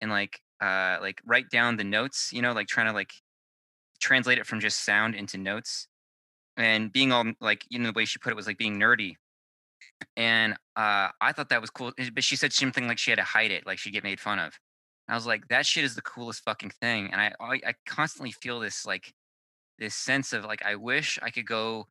and 0.00 0.10
like 0.10 0.40
uh 0.60 0.98
like 1.00 1.20
write 1.24 1.48
down 1.50 1.76
the 1.76 1.84
notes 1.84 2.32
you 2.32 2.42
know 2.42 2.52
like 2.52 2.66
trying 2.66 2.86
to 2.86 2.92
like 2.92 3.12
translate 4.00 4.38
it 4.38 4.46
from 4.46 4.60
just 4.60 4.84
sound 4.84 5.14
into 5.14 5.38
notes 5.38 5.88
and 6.56 6.92
being 6.92 7.12
all 7.12 7.24
like 7.40 7.64
you 7.70 7.78
know 7.78 7.88
the 7.88 7.92
way 7.96 8.04
she 8.04 8.18
put 8.18 8.30
it 8.32 8.36
was 8.36 8.46
like 8.46 8.58
being 8.58 8.78
nerdy 8.78 9.14
and 10.16 10.54
uh 10.76 11.08
i 11.20 11.32
thought 11.32 11.48
that 11.48 11.60
was 11.60 11.70
cool 11.70 11.92
eh, 11.98 12.10
but 12.14 12.24
she 12.24 12.36
said 12.36 12.52
something 12.52 12.86
like 12.86 12.98
she 12.98 13.10
had 13.10 13.16
to 13.18 13.24
hide 13.24 13.50
it 13.50 13.66
like 13.66 13.78
she'd 13.78 13.92
get 13.92 14.04
made 14.04 14.20
fun 14.20 14.38
of 14.38 14.58
and 15.06 15.14
i 15.14 15.14
was 15.14 15.26
like 15.26 15.46
that 15.48 15.66
shit 15.66 15.84
is 15.84 15.94
the 15.94 16.02
coolest 16.02 16.42
fucking 16.44 16.70
thing 16.70 17.10
and 17.12 17.20
i 17.20 17.32
i, 17.40 17.60
I 17.66 17.74
constantly 17.86 18.32
feel 18.32 18.60
this 18.60 18.84
like 18.86 19.12
this 19.78 19.94
sense 19.94 20.32
of 20.32 20.44
like 20.44 20.64
i 20.64 20.74
wish 20.76 21.18
i 21.22 21.30
could 21.30 21.46
go 21.46 21.86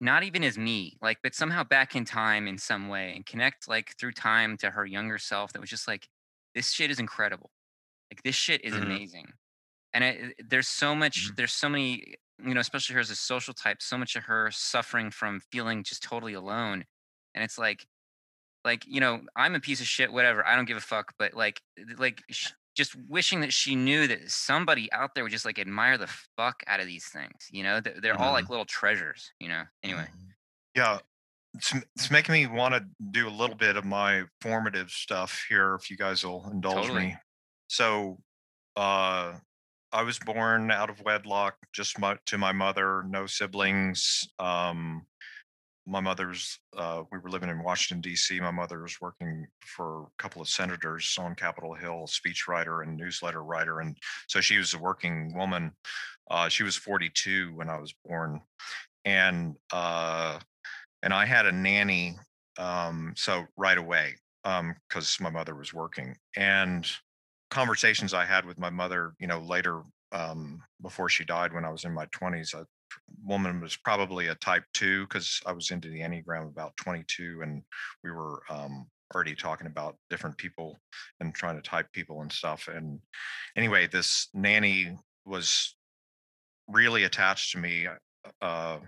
not 0.00 0.22
even 0.24 0.44
as 0.44 0.58
me 0.58 0.96
like 1.02 1.18
but 1.22 1.34
somehow 1.34 1.64
back 1.64 1.96
in 1.96 2.04
time 2.04 2.48
in 2.48 2.58
some 2.58 2.88
way 2.88 3.12
and 3.14 3.26
connect 3.26 3.68
like 3.68 3.94
through 3.98 4.12
time 4.12 4.56
to 4.58 4.70
her 4.70 4.86
younger 4.86 5.18
self 5.18 5.52
that 5.52 5.60
was 5.60 5.70
just 5.70 5.88
like 5.88 6.08
this 6.54 6.70
shit 6.72 6.90
is 6.90 6.98
incredible 7.00 7.50
like 8.12 8.22
this 8.22 8.36
shit 8.36 8.64
is 8.64 8.74
Mhm. 8.74 8.82
amazing 8.82 9.32
and 9.94 10.04
it, 10.04 10.34
there's 10.48 10.68
so 10.68 10.94
much 10.94 11.26
mm-hmm. 11.26 11.34
there's 11.36 11.52
so 11.52 11.68
many 11.68 12.14
you 12.44 12.54
know 12.54 12.60
especially 12.60 12.94
her 12.94 13.00
as 13.00 13.10
a 13.10 13.16
social 13.16 13.54
type 13.54 13.80
so 13.80 13.98
much 13.98 14.16
of 14.16 14.24
her 14.24 14.50
suffering 14.52 15.10
from 15.10 15.40
feeling 15.50 15.82
just 15.82 16.02
totally 16.02 16.34
alone 16.34 16.84
and 17.34 17.44
it's 17.44 17.58
like 17.58 17.86
like 18.64 18.84
you 18.86 19.00
know 19.00 19.20
i'm 19.36 19.54
a 19.54 19.60
piece 19.60 19.80
of 19.80 19.86
shit 19.86 20.12
whatever 20.12 20.46
i 20.46 20.54
don't 20.54 20.66
give 20.66 20.76
a 20.76 20.80
fuck 20.80 21.12
but 21.18 21.34
like 21.34 21.60
like 21.98 22.22
sh- 22.30 22.52
just 22.76 22.94
wishing 23.08 23.40
that 23.40 23.52
she 23.52 23.74
knew 23.74 24.06
that 24.06 24.30
somebody 24.30 24.90
out 24.92 25.10
there 25.14 25.24
would 25.24 25.32
just 25.32 25.44
like 25.44 25.58
admire 25.58 25.98
the 25.98 26.06
fuck 26.36 26.62
out 26.68 26.78
of 26.78 26.86
these 26.86 27.06
things 27.06 27.48
you 27.50 27.62
know 27.62 27.80
That 27.80 28.02
they're 28.02 28.16
all 28.16 28.26
mm-hmm. 28.26 28.34
like 28.34 28.50
little 28.50 28.64
treasures 28.64 29.32
you 29.40 29.48
know 29.48 29.62
anyway 29.82 30.02
mm-hmm. 30.02 30.28
Yeah. 30.78 30.98
It's, 31.54 31.74
it's 31.96 32.10
making 32.10 32.34
me 32.34 32.46
want 32.46 32.74
to 32.74 32.84
do 33.10 33.26
a 33.26 33.30
little 33.30 33.56
bit 33.56 33.76
of 33.76 33.84
my 33.84 34.22
formative 34.40 34.90
stuff 34.90 35.44
here, 35.48 35.74
if 35.74 35.90
you 35.90 35.96
guys 35.96 36.24
will 36.24 36.48
indulge 36.50 36.86
Totally. 36.86 37.06
me. 37.06 37.16
So, 37.66 38.18
uh, 38.76 39.32
I 39.92 40.02
was 40.02 40.18
born 40.18 40.70
out 40.70 40.90
of 40.90 41.02
wedlock, 41.02 41.56
just 41.72 41.98
my, 41.98 42.16
to 42.26 42.38
my 42.38 42.52
mother, 42.52 43.04
no 43.08 43.26
siblings. 43.26 44.28
Um, 44.38 45.06
my 45.88 46.00
mother's 46.00 46.60
uh, 46.76 47.02
we 47.10 47.18
were 47.18 47.30
living 47.30 47.48
in 47.48 47.62
washington 47.62 48.02
d.c 48.02 48.38
my 48.40 48.50
mother 48.50 48.82
was 48.82 49.00
working 49.00 49.46
for 49.60 50.02
a 50.02 50.22
couple 50.22 50.42
of 50.42 50.48
senators 50.48 51.16
on 51.18 51.34
capitol 51.34 51.72
hill 51.74 52.04
speechwriter 52.06 52.82
and 52.82 52.96
newsletter 52.96 53.42
writer 53.42 53.80
and 53.80 53.96
so 54.26 54.40
she 54.40 54.58
was 54.58 54.74
a 54.74 54.78
working 54.78 55.34
woman 55.34 55.72
uh, 56.30 56.48
she 56.48 56.62
was 56.62 56.76
42 56.76 57.54
when 57.54 57.70
i 57.70 57.80
was 57.80 57.94
born 58.04 58.40
and 59.06 59.56
uh, 59.72 60.38
and 61.02 61.14
i 61.14 61.24
had 61.24 61.46
a 61.46 61.52
nanny 61.52 62.16
um, 62.58 63.14
so 63.16 63.46
right 63.56 63.78
away 63.78 64.14
because 64.44 65.18
my 65.20 65.30
mother 65.30 65.54
was 65.54 65.72
working 65.72 66.14
and 66.36 66.86
conversations 67.50 68.14
i 68.14 68.24
had 68.24 68.44
with 68.44 68.58
my 68.58 68.70
mother 68.70 69.14
you 69.18 69.26
know 69.26 69.40
later 69.40 69.82
um, 70.12 70.60
before 70.82 71.08
she 71.08 71.24
died 71.24 71.52
when 71.52 71.64
i 71.64 71.70
was 71.70 71.84
in 71.84 71.92
my 71.92 72.06
20s 72.06 72.54
a 72.54 72.66
woman 73.24 73.60
was 73.60 73.76
probably 73.76 74.28
a 74.28 74.34
type 74.36 74.64
two 74.74 75.04
because 75.04 75.40
i 75.46 75.52
was 75.52 75.70
into 75.70 75.88
the 75.88 76.00
enneagram 76.00 76.48
about 76.48 76.76
22 76.76 77.40
and 77.42 77.62
we 78.02 78.10
were 78.10 78.42
um, 78.50 78.86
already 79.14 79.34
talking 79.34 79.66
about 79.66 79.96
different 80.10 80.36
people 80.36 80.78
and 81.20 81.34
trying 81.34 81.56
to 81.56 81.62
type 81.62 81.86
people 81.92 82.22
and 82.22 82.32
stuff 82.32 82.68
and 82.74 82.98
anyway 83.56 83.86
this 83.86 84.28
nanny 84.34 84.96
was 85.24 85.76
really 86.68 87.04
attached 87.04 87.52
to 87.52 87.58
me 87.58 87.86
uh, 88.42 88.78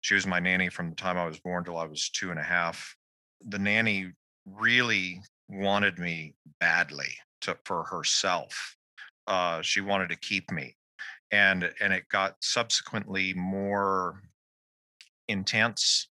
she 0.00 0.14
was 0.14 0.26
my 0.26 0.38
nanny 0.38 0.68
from 0.68 0.90
the 0.90 0.96
time 0.96 1.18
i 1.18 1.26
was 1.26 1.40
born 1.40 1.64
till 1.64 1.76
i 1.76 1.86
was 1.86 2.10
two 2.10 2.30
and 2.30 2.38
a 2.38 2.42
half. 2.42 2.94
The 3.48 3.58
nanny 3.58 4.12
really 4.46 5.20
wanted 5.48 5.98
me 5.98 6.34
badly 6.60 7.14
to 7.40 7.56
for 7.64 7.84
herself 7.84 8.76
uh, 9.26 9.60
she 9.62 9.80
wanted 9.80 10.08
to 10.08 10.16
keep 10.16 10.50
me 10.50 10.76
and 11.32 11.70
and 11.80 11.92
it 11.92 12.08
got 12.10 12.36
subsequently 12.40 13.34
more 13.34 14.22
intense 15.28 16.08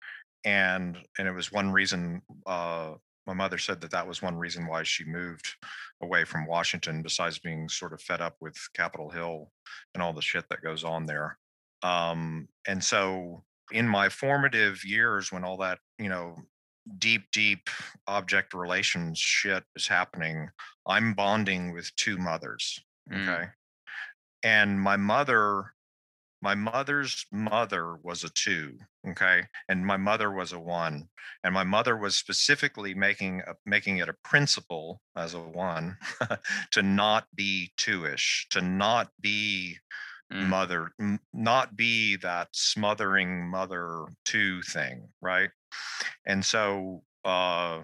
and 0.45 0.99
and 1.19 1.27
it 1.27 1.33
was 1.33 1.53
one 1.53 1.71
reason 1.71 2.21
uh, 2.47 2.93
my 3.27 3.35
mother 3.35 3.59
said 3.59 3.81
that 3.81 3.91
that 3.91 4.07
was 4.07 4.23
one 4.23 4.37
reason 4.37 4.67
why 4.67 4.83
she 4.83 5.05
moved 5.05 5.55
away 6.03 6.25
from 6.25 6.47
washington 6.47 7.03
besides 7.03 7.39
being 7.39 7.69
sort 7.69 7.93
of 7.93 8.01
fed 8.03 8.21
up 8.21 8.37
with 8.41 8.57
capitol 8.75 9.11
hill 9.11 9.51
and 9.95 10.03
all 10.03 10.13
the 10.13 10.23
shit 10.23 10.45
that 10.49 10.63
goes 10.63 10.85
on 10.85 11.07
there. 11.07 11.39
Um, 11.83 12.49
and 12.67 12.83
so 12.83 13.45
in 13.73 13.87
my 13.87 14.09
formative 14.09 14.85
years 14.85 15.31
when 15.31 15.45
all 15.45 15.59
that 15.59 15.79
you 15.99 16.09
know 16.09 16.37
deep 16.99 17.23
deep 17.33 17.69
object 18.07 18.55
relations 18.55 19.19
shit 19.19 19.65
is 19.77 19.87
happening 19.89 20.49
i'm 20.87 21.13
bonding 21.15 21.73
with 21.73 21.95
two 21.97 22.17
mothers 22.19 22.81
Mm. 23.11 23.23
okay 23.29 23.49
and 24.43 24.81
my 24.81 24.97
mother 24.97 25.73
my 26.43 26.55
mother's 26.55 27.27
mother 27.33 27.97
was 28.03 28.23
a 28.23 28.29
two 28.31 28.77
okay 29.09 29.43
and 29.69 29.85
my 29.85 29.97
mother 29.97 30.31
was 30.31 30.53
a 30.53 30.59
one 30.61 31.09
and 31.43 31.55
my 31.55 31.65
mother 31.65 31.97
was 31.97 32.17
specifically 32.17 32.95
making 32.95 33.41
a, 33.47 33.55
making 33.67 33.99
it 33.99 34.09
a 34.09 34.15
principle 34.25 35.01
as 35.17 35.33
a 35.35 35.41
one 35.41 35.97
to 36.71 36.83
not 36.83 37.27
be 37.35 37.73
two-ish 37.77 38.47
to 38.51 38.61
not 38.61 39.09
be 39.21 39.77
Mm. 40.31 40.49
mother 40.49 40.93
not 41.33 41.75
be 41.75 42.17
that 42.17 42.49
smothering 42.53 43.49
mother 43.49 44.05
two 44.27 44.61
thing 44.61 45.09
right 45.23 45.49
and 46.27 46.45
so 46.45 47.03
uh 47.25 47.83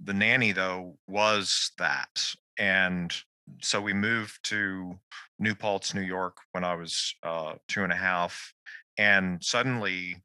the 0.00 0.12
nanny 0.14 0.52
though 0.52 0.96
was 1.06 1.70
that 1.78 2.34
and 2.58 3.14
so 3.62 3.80
we 3.80 3.92
moved 3.92 4.38
to 4.42 4.98
new 5.38 5.54
paltz 5.54 5.94
new 5.94 6.00
york 6.02 6.36
when 6.52 6.64
i 6.64 6.74
was 6.74 7.14
uh 7.22 7.54
two 7.68 7.82
and 7.84 7.92
a 7.92 7.96
half 7.96 8.52
and 8.98 9.42
suddenly 9.42 10.16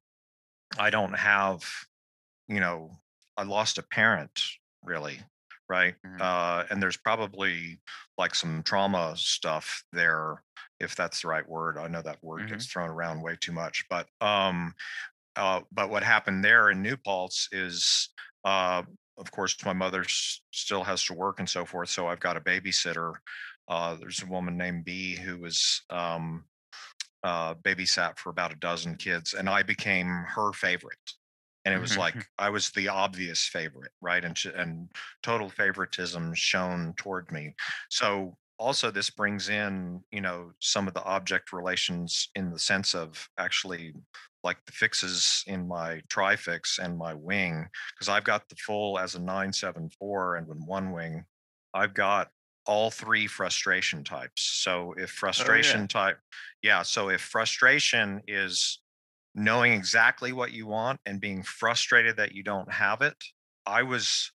i 0.77 0.89
don't 0.89 1.13
have 1.13 1.63
you 2.47 2.59
know 2.59 2.91
i 3.37 3.43
lost 3.43 3.77
a 3.77 3.83
parent 3.83 4.43
really 4.83 5.19
right 5.69 5.95
Mhm. 6.05 6.19
uh 6.21 6.65
and 6.69 6.81
there's 6.81 6.97
probably 6.97 7.79
like 8.17 8.35
some 8.35 8.63
trauma 8.63 9.15
stuff 9.15 9.83
there 9.93 10.43
if 10.79 10.95
that's 10.95 11.21
the 11.21 11.27
right 11.29 11.47
word 11.47 11.77
i 11.77 11.87
know 11.87 12.01
that 12.01 12.21
word 12.23 12.41
gets 12.49 12.65
thrown 12.65 12.89
around 12.89 13.21
way 13.21 13.37
too 13.39 13.51
much 13.53 13.85
but 13.89 14.07
um 14.19 14.73
uh 15.35 15.61
but 15.71 15.89
what 15.89 16.03
happened 16.03 16.43
there 16.43 16.69
in 16.69 16.81
new 16.81 16.97
paltz 16.97 17.47
is 17.51 18.09
uh 18.43 18.83
of 19.17 19.31
course 19.31 19.55
my 19.65 19.73
mother 19.73 20.01
s- 20.01 20.41
still 20.51 20.83
has 20.83 21.03
to 21.03 21.13
work 21.13 21.39
and 21.39 21.49
so 21.49 21.65
forth 21.65 21.89
so 21.89 22.07
i've 22.07 22.19
got 22.19 22.37
a 22.37 22.41
babysitter 22.41 23.13
uh 23.67 23.95
there's 23.95 24.23
a 24.23 24.27
woman 24.27 24.57
named 24.57 24.85
b 24.85 25.15
who 25.15 25.37
was 25.37 25.81
um 25.89 26.45
uh 27.23 27.53
babysat 27.55 28.17
for 28.17 28.29
about 28.29 28.51
a 28.51 28.55
dozen 28.57 28.95
kids 28.95 29.33
and 29.33 29.49
i 29.49 29.63
became 29.63 30.07
her 30.07 30.51
favorite 30.53 31.13
and 31.65 31.73
it 31.73 31.79
was 31.79 31.97
like 31.97 32.27
i 32.37 32.49
was 32.49 32.71
the 32.71 32.87
obvious 32.87 33.45
favorite 33.45 33.91
right 34.01 34.25
and 34.25 34.43
and 34.55 34.89
total 35.21 35.49
favoritism 35.49 36.33
shown 36.33 36.93
toward 36.97 37.31
me. 37.31 37.53
So 37.89 38.37
also 38.57 38.91
this 38.91 39.09
brings 39.09 39.49
in 39.49 40.03
you 40.11 40.21
know 40.21 40.51
some 40.59 40.87
of 40.87 40.93
the 40.93 41.03
object 41.03 41.53
relations 41.53 42.29
in 42.35 42.51
the 42.51 42.59
sense 42.59 42.95
of 42.95 43.27
actually 43.37 43.93
like 44.43 44.57
the 44.65 44.71
fixes 44.71 45.43
in 45.47 45.67
my 45.67 46.01
trifix 46.09 46.79
and 46.79 46.97
my 46.97 47.13
wing 47.13 47.67
because 47.93 48.09
i've 48.09 48.23
got 48.23 48.47
the 48.49 48.55
full 48.55 48.97
as 48.97 49.15
a 49.15 49.19
974 49.19 50.37
and 50.37 50.47
with 50.47 50.57
one 50.65 50.91
wing 50.91 51.23
i've 51.73 51.93
got 51.93 52.29
all 52.65 52.91
three 52.91 53.25
frustration 53.25 54.03
types. 54.03 54.61
So 54.63 54.93
if 54.97 55.11
oh, 55.15 55.19
frustration 55.19 55.87
type 55.87 56.17
yeah 56.61 56.81
so 56.81 57.09
if 57.09 57.21
frustration 57.21 58.21
is 58.27 58.79
knowing 59.33 59.73
exactly 59.73 60.31
what 60.33 60.51
you 60.51 60.67
want 60.67 60.99
and 61.05 61.19
being 61.21 61.43
frustrated 61.43 62.17
that 62.17 62.33
you 62.33 62.43
don't 62.43 62.71
have 62.71 63.01
it 63.01 63.15
i 63.65 63.81
was 63.81 64.31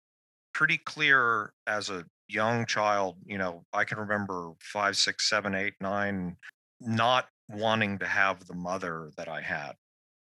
pretty 0.54 0.78
clear 0.78 1.52
as 1.66 1.90
a 1.90 2.06
young 2.28 2.66
child 2.66 3.18
you 3.26 3.38
know 3.38 3.64
i 3.74 3.84
can 3.84 3.98
remember 3.98 4.52
five 4.60 4.96
six 4.96 5.28
seven 5.30 5.56
eight 5.56 5.74
nine 5.82 6.36
not 6.80 7.28
wanting 7.50 7.98
to 7.98 8.06
have 8.06 8.46
the 8.46 8.54
mother 8.54 9.12
that 9.18 9.28
i 9.28 9.42
had 9.42 9.74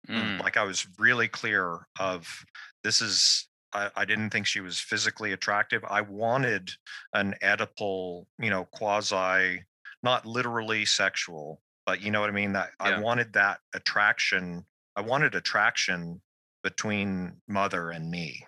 Mm. 0.09 0.41
like 0.41 0.57
i 0.57 0.63
was 0.63 0.87
really 0.97 1.27
clear 1.27 1.87
of 1.99 2.45
this 2.83 3.01
is 3.01 3.47
I, 3.73 3.89
I 3.95 4.05
didn't 4.05 4.29
think 4.29 4.45
she 4.45 4.61
was 4.61 4.79
physically 4.79 5.33
attractive. 5.33 5.83
I 5.83 5.99
wanted 5.99 6.71
an 7.13 7.35
oedipal 7.43 8.25
you 8.39 8.49
know 8.49 8.65
quasi 8.65 9.63
not 10.03 10.25
literally 10.25 10.85
sexual 10.85 11.61
but 11.85 12.01
you 12.01 12.11
know 12.11 12.21
what 12.21 12.29
i 12.29 12.33
mean? 12.33 12.53
That 12.53 12.71
i 12.79 12.99
wanted 12.99 13.33
that 13.33 13.59
attraction 13.73 14.65
i 14.95 15.01
wanted 15.01 15.35
attraction 15.35 16.21
between 16.63 17.33
mother 17.47 17.91
and 17.91 18.09
me 18.09 18.45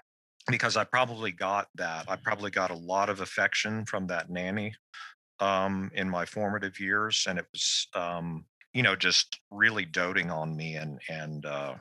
because 0.50 0.78
i 0.78 0.84
probably 0.84 1.32
got 1.32 1.68
that 1.76 2.10
i 2.10 2.16
probably 2.16 2.52
got 2.52 2.72
a 2.72 2.76
lot 2.76 3.10
of 3.10 3.22
affection 3.22 3.86
from 3.86 4.08
that 4.08 4.30
nanny 4.30 4.74
um, 5.40 5.92
in 5.94 6.10
my 6.10 6.26
formative 6.26 6.80
years, 6.80 7.26
and 7.28 7.40
it 7.40 7.46
was 7.52 7.88
um, 7.94 8.46
you 8.74 8.84
know 8.84 8.96
just 8.96 9.40
really 9.52 9.86
doting 9.86 10.30
on 10.30 10.56
me 10.56 10.76
and 10.76 11.00
and 11.10 11.46
uh, 11.46 11.76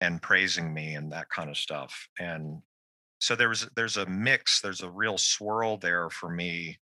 and 0.00 0.22
praising 0.22 0.72
me 0.72 0.94
and 0.94 1.12
that 1.12 1.28
kind 1.28 1.50
of 1.50 1.56
stuff. 1.56 2.08
And 2.18 2.62
so 3.20 3.36
there 3.36 3.48
was 3.48 3.68
there's 3.76 3.96
a 3.96 4.06
mix, 4.06 4.60
there's 4.60 4.82
a 4.82 4.90
real 4.90 5.18
swirl 5.18 5.76
there 5.76 6.10
for 6.10 6.28
me 6.28 6.78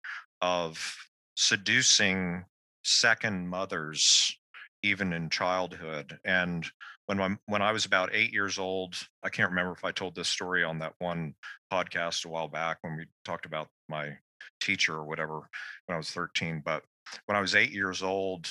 of 0.41 0.95
seducing 1.35 2.45
second 2.83 3.47
mothers 3.49 4.37
even 4.83 5.13
in 5.13 5.29
childhood 5.29 6.19
and 6.23 6.69
when 7.05 7.17
my, 7.17 7.37
when 7.45 7.61
I 7.61 7.71
was 7.71 7.85
about 7.85 8.09
eight 8.13 8.33
years 8.33 8.57
old, 8.57 8.95
I 9.23 9.29
can't 9.29 9.49
remember 9.49 9.73
if 9.73 9.83
I 9.83 9.91
told 9.91 10.15
this 10.15 10.27
story 10.27 10.63
on 10.63 10.79
that 10.79 10.93
one 10.99 11.35
podcast 11.71 12.25
a 12.25 12.29
while 12.29 12.47
back 12.47 12.77
when 12.81 12.95
we 12.97 13.05
talked 13.23 13.45
about 13.45 13.67
my 13.89 14.17
teacher 14.61 14.95
or 14.95 15.05
whatever 15.05 15.41
when 15.85 15.95
I 15.95 15.97
was 15.97 16.09
13. 16.11 16.61
But 16.65 16.83
when 17.27 17.37
I 17.37 17.41
was 17.41 17.55
eight 17.55 17.71
years 17.71 18.01
old, 18.01 18.47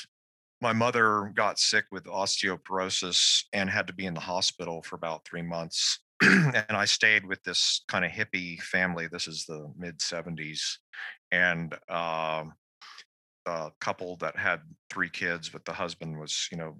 my 0.64 0.72
mother 0.72 1.30
got 1.34 1.58
sick 1.58 1.84
with 1.92 2.04
osteoporosis 2.04 3.42
and 3.52 3.68
had 3.68 3.86
to 3.86 3.92
be 3.92 4.06
in 4.06 4.14
the 4.14 4.20
hospital 4.20 4.80
for 4.80 4.96
about 4.96 5.22
three 5.26 5.42
months. 5.42 5.98
and 6.22 6.64
I 6.70 6.86
stayed 6.86 7.26
with 7.26 7.42
this 7.42 7.84
kind 7.86 8.02
of 8.02 8.10
hippie 8.10 8.58
family. 8.62 9.06
This 9.06 9.28
is 9.28 9.44
the 9.44 9.70
mid 9.76 9.98
70s. 9.98 10.78
And 11.30 11.74
um, 11.90 12.54
a 13.44 13.72
couple 13.78 14.16
that 14.16 14.38
had 14.38 14.60
three 14.88 15.10
kids, 15.10 15.50
but 15.50 15.66
the 15.66 15.72
husband 15.74 16.18
was, 16.18 16.48
you 16.50 16.56
know, 16.56 16.78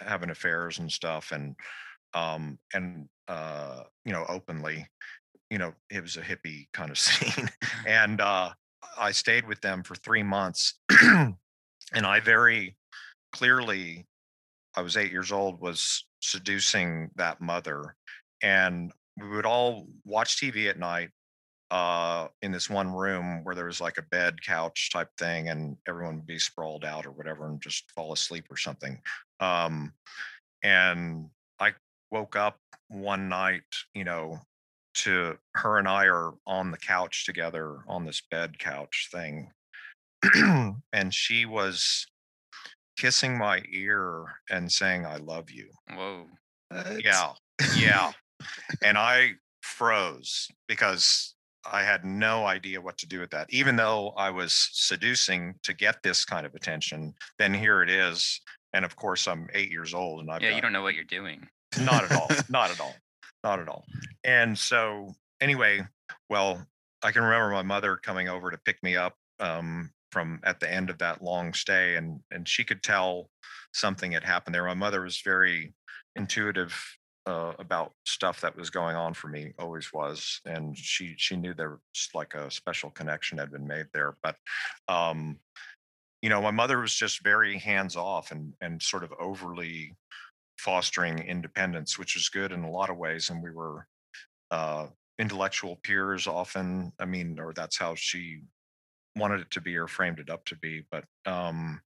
having 0.00 0.30
affairs 0.30 0.78
and 0.78 0.90
stuff. 0.90 1.30
And, 1.30 1.56
um, 2.14 2.58
and, 2.72 3.06
uh, 3.28 3.82
you 4.06 4.12
know, 4.12 4.24
openly, 4.30 4.88
you 5.50 5.58
know, 5.58 5.74
it 5.90 6.00
was 6.00 6.16
a 6.16 6.22
hippie 6.22 6.68
kind 6.72 6.90
of 6.90 6.98
scene. 7.06 7.50
and, 7.86 8.18
uh, 8.18 8.52
I 8.98 9.10
stayed 9.10 9.46
with 9.46 9.60
them 9.60 9.82
for 9.82 9.94
three 9.94 10.22
months. 10.22 10.78
and 11.02 12.06
I 12.06 12.20
very 12.20 12.76
clearly, 13.36 14.06
I 14.76 14.82
was 14.82 14.96
eight 14.96 15.12
years 15.12 15.30
old, 15.30 15.60
was 15.60 16.06
seducing 16.20 17.10
that 17.16 17.40
mother. 17.40 17.94
And 18.42 18.92
we 19.20 19.28
would 19.28 19.46
all 19.46 19.86
watch 20.04 20.40
TV 20.40 20.68
at 20.68 20.78
night 20.78 21.10
uh, 21.70 22.28
in 22.42 22.52
this 22.52 22.70
one 22.70 22.92
room 22.92 23.44
where 23.44 23.54
there 23.54 23.66
was 23.66 23.80
like 23.80 23.98
a 23.98 24.02
bed 24.02 24.42
couch 24.42 24.90
type 24.92 25.10
thing 25.18 25.48
and 25.48 25.76
everyone 25.86 26.16
would 26.16 26.26
be 26.26 26.38
sprawled 26.38 26.84
out 26.84 27.04
or 27.04 27.10
whatever 27.10 27.46
and 27.46 27.60
just 27.60 27.90
fall 27.92 28.12
asleep 28.12 28.46
or 28.50 28.56
something. 28.56 29.00
Um, 29.40 29.92
and 30.62 31.28
I 31.60 31.72
woke 32.10 32.36
up 32.36 32.58
one 32.88 33.28
night, 33.28 33.64
you 33.94 34.04
know, 34.04 34.40
to 34.94 35.36
her 35.54 35.78
and 35.78 35.88
I 35.88 36.06
are 36.06 36.32
on 36.46 36.70
the 36.70 36.78
couch 36.78 37.26
together 37.26 37.78
on 37.86 38.06
this 38.06 38.22
bed 38.30 38.58
couch 38.58 39.08
thing. 39.12 39.50
and 40.92 41.12
she 41.12 41.44
was 41.44 42.06
kissing 42.96 43.36
my 43.38 43.62
ear 43.72 44.24
and 44.50 44.70
saying, 44.70 45.06
I 45.06 45.16
love 45.16 45.50
you. 45.50 45.68
Whoa. 45.94 46.26
Yeah. 47.02 47.32
Yeah. 47.76 48.12
and 48.82 48.98
I 48.98 49.32
froze 49.62 50.48
because 50.68 51.34
I 51.70 51.82
had 51.82 52.04
no 52.04 52.44
idea 52.46 52.80
what 52.80 52.96
to 52.98 53.06
do 53.08 53.20
with 53.20 53.30
that. 53.30 53.46
Even 53.50 53.76
though 53.76 54.10
I 54.16 54.30
was 54.30 54.68
seducing 54.72 55.54
to 55.64 55.72
get 55.74 56.02
this 56.02 56.24
kind 56.24 56.46
of 56.46 56.54
attention, 56.54 57.14
then 57.38 57.52
here 57.54 57.82
it 57.82 57.90
is. 57.90 58.40
And 58.72 58.84
of 58.84 58.94
course, 58.96 59.26
I'm 59.26 59.48
eight 59.54 59.70
years 59.70 59.94
old 59.94 60.20
and 60.20 60.30
I've 60.30 60.42
Yeah, 60.42 60.50
got 60.50 60.56
you 60.56 60.62
don't 60.62 60.72
know 60.72 60.82
what 60.82 60.94
you're 60.94 61.04
doing. 61.04 61.46
not 61.80 62.04
at 62.04 62.12
all. 62.12 62.28
Not 62.48 62.70
at 62.70 62.80
all. 62.80 62.94
Not 63.42 63.58
at 63.60 63.68
all. 63.68 63.84
And 64.24 64.56
so, 64.58 65.14
anyway, 65.40 65.80
well, 66.28 66.64
I 67.02 67.10
can 67.12 67.22
remember 67.22 67.50
my 67.50 67.62
mother 67.62 67.96
coming 67.96 68.28
over 68.28 68.50
to 68.50 68.58
pick 68.58 68.82
me 68.82 68.96
up 68.96 69.14
um, 69.40 69.90
from 70.16 70.40
at 70.44 70.60
the 70.60 70.72
end 70.72 70.88
of 70.88 70.96
that 70.96 71.20
long 71.20 71.52
stay, 71.52 71.96
and 71.96 72.20
and 72.30 72.48
she 72.48 72.64
could 72.64 72.82
tell 72.82 73.28
something 73.74 74.12
had 74.12 74.24
happened 74.24 74.54
there. 74.54 74.64
My 74.64 74.72
mother 74.72 75.02
was 75.02 75.20
very 75.20 75.74
intuitive 76.14 76.74
uh, 77.26 77.52
about 77.58 77.92
stuff 78.06 78.40
that 78.40 78.56
was 78.56 78.70
going 78.70 78.96
on 78.96 79.12
for 79.12 79.28
me, 79.28 79.52
always 79.58 79.92
was, 79.92 80.40
and 80.46 80.74
she 80.74 81.14
she 81.18 81.36
knew 81.36 81.52
there 81.52 81.72
was 81.72 82.08
like 82.14 82.32
a 82.32 82.50
special 82.50 82.88
connection 82.88 83.36
had 83.36 83.52
been 83.52 83.66
made 83.66 83.88
there. 83.92 84.16
But 84.22 84.36
um, 84.88 85.38
you 86.22 86.30
know, 86.30 86.40
my 86.40 86.50
mother 86.50 86.80
was 86.80 86.94
just 86.94 87.22
very 87.22 87.58
hands 87.58 87.94
off 87.94 88.30
and 88.30 88.54
and 88.62 88.80
sort 88.80 89.04
of 89.04 89.12
overly 89.20 89.94
fostering 90.58 91.18
independence, 91.18 91.98
which 91.98 92.14
was 92.14 92.30
good 92.30 92.52
in 92.52 92.64
a 92.64 92.70
lot 92.70 92.88
of 92.88 92.96
ways. 92.96 93.28
And 93.28 93.42
we 93.42 93.50
were 93.50 93.86
uh, 94.50 94.86
intellectual 95.18 95.76
peers 95.82 96.26
often. 96.26 96.90
I 96.98 97.04
mean, 97.04 97.38
or 97.38 97.52
that's 97.52 97.76
how 97.76 97.94
she 97.96 98.40
wanted 99.16 99.40
it 99.40 99.50
to 99.52 99.60
be 99.60 99.76
or 99.76 99.88
framed 99.88 100.20
it 100.20 100.30
up 100.30 100.44
to 100.46 100.56
be. 100.56 100.86
But 100.90 101.06
um, 101.26 101.82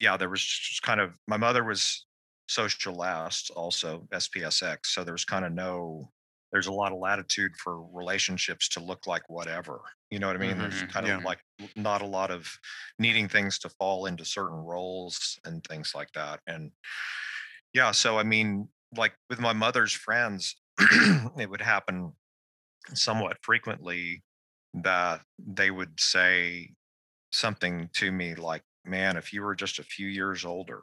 yeah, 0.00 0.16
there 0.16 0.28
was 0.28 0.42
just 0.44 0.82
kind 0.82 1.00
of 1.00 1.18
my 1.26 1.36
mother 1.36 1.64
was 1.64 2.06
social 2.48 2.94
last, 2.94 3.50
also 3.50 4.08
SPSX. 4.12 4.86
So 4.86 5.04
there 5.04 5.14
was 5.14 5.24
kind 5.24 5.44
of 5.44 5.52
no. 5.52 6.12
There's 6.52 6.66
a 6.66 6.72
lot 6.72 6.92
of 6.92 6.98
latitude 6.98 7.56
for 7.56 7.82
relationships 7.82 8.68
to 8.70 8.80
look 8.80 9.06
like 9.06 9.22
whatever. 9.30 9.80
You 10.10 10.18
know 10.18 10.26
what 10.26 10.36
I 10.36 10.38
mean? 10.38 10.58
There's 10.58 10.82
Mhm, 10.82 10.92
kind 10.92 11.06
yeah. 11.06 11.18
of 11.18 11.22
like 11.22 11.40
not 11.76 12.02
a 12.02 12.06
lot 12.06 12.30
of 12.30 12.58
needing 12.98 13.26
things 13.26 13.58
to 13.60 13.70
fall 13.70 14.04
into 14.04 14.26
certain 14.26 14.58
roles 14.58 15.38
and 15.46 15.64
things 15.64 15.94
like 15.94 16.12
that. 16.12 16.40
And 16.46 16.72
yeah, 17.72 17.90
so 17.92 18.18
I 18.18 18.22
mean, 18.22 18.68
like 18.96 19.14
with 19.30 19.40
my 19.40 19.52
mother's 19.52 19.92
friends, 19.92 20.60
it 20.78 21.48
would 21.50 21.60
happen 21.60 22.12
somewhat 22.94 23.38
frequently 23.42 24.24
that 24.74 25.22
they 25.38 25.70
would 25.70 26.00
say 26.00 26.74
something 27.32 27.90
to 27.94 28.12
me 28.12 28.34
like, 28.36 28.64
man, 28.84 29.16
if 29.16 29.32
you 29.32 29.42
were 29.42 29.54
just 29.56 29.78
a 29.78 29.84
few 29.84 30.08
years 30.08 30.44
older, 30.44 30.82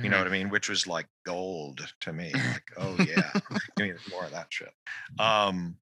you 0.00 0.08
know 0.08 0.18
Mhm. 0.18 0.18
what 0.18 0.28
I 0.28 0.30
mean? 0.30 0.48
Which 0.48 0.68
was 0.68 0.86
like 0.86 1.08
gold 1.24 1.92
to 2.00 2.12
me. 2.12 2.40
Like, 2.44 2.70
oh 2.76 2.98
yeah, 2.98 3.32
give 3.76 3.86
me 3.88 3.94
more 4.08 4.26
of 4.26 4.32
that 4.32 4.46
shit. 4.52 4.72
Um, 5.18 5.78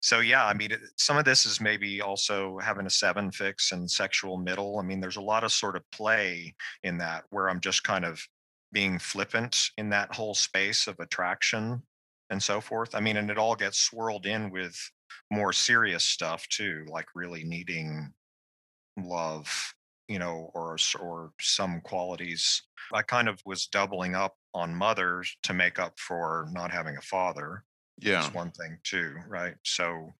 so 0.00 0.20
yeah, 0.20 0.46
I 0.46 0.54
mean, 0.54 0.70
some 0.98 1.18
of 1.18 1.24
this 1.26 1.46
is 1.46 1.60
maybe 1.60 2.00
also 2.02 2.58
having 2.58 2.86
a 2.86 2.90
seven 2.90 3.32
fix 3.32 3.72
and 3.72 3.90
sexual 3.90 4.38
middle. 4.38 4.78
I 4.80 4.82
mean, 4.82 5.00
there's 5.00 5.16
a 5.16 5.22
lot 5.22 5.44
of 5.44 5.52
sort 5.52 5.76
of 5.76 5.90
play 5.92 6.54
in 6.84 6.98
that 6.98 7.24
where 7.30 7.50
I'm 7.50 7.60
just 7.60 7.84
kind 7.84 8.04
of 8.04 8.22
being 8.72 8.98
flippant 8.98 9.70
in 9.78 9.90
that 9.90 10.14
whole 10.14 10.34
space 10.34 10.86
of 10.88 10.98
attraction 11.00 11.82
and 12.30 12.42
so 12.42 12.60
forth. 12.60 12.94
I 12.94 13.00
mean, 13.00 13.16
and 13.16 13.30
it 13.30 13.38
all 13.38 13.56
gets 13.56 13.78
swirled 13.78 14.26
in 14.26 14.50
with 14.50 14.76
more 15.30 15.52
serious 15.52 16.04
stuff 16.04 16.46
too, 16.48 16.84
like 16.88 17.06
really 17.14 17.44
needing 17.44 18.12
love, 18.98 19.74
you 20.08 20.18
know, 20.18 20.50
or 20.54 20.76
or 21.00 21.32
some 21.40 21.80
qualities. 21.80 22.62
I 22.92 23.02
kind 23.02 23.28
of 23.28 23.40
was 23.46 23.66
doubling 23.66 24.14
up 24.14 24.34
on 24.52 24.74
mothers 24.74 25.36
to 25.44 25.54
make 25.54 25.78
up 25.78 25.98
for 25.98 26.48
not 26.52 26.70
having 26.70 26.96
a 26.96 27.00
father 27.02 27.64
Yeah. 27.98 28.26
is 28.26 28.32
one 28.34 28.50
thing 28.52 28.78
too, 28.84 29.16
right? 29.28 29.54
So, 29.64 30.12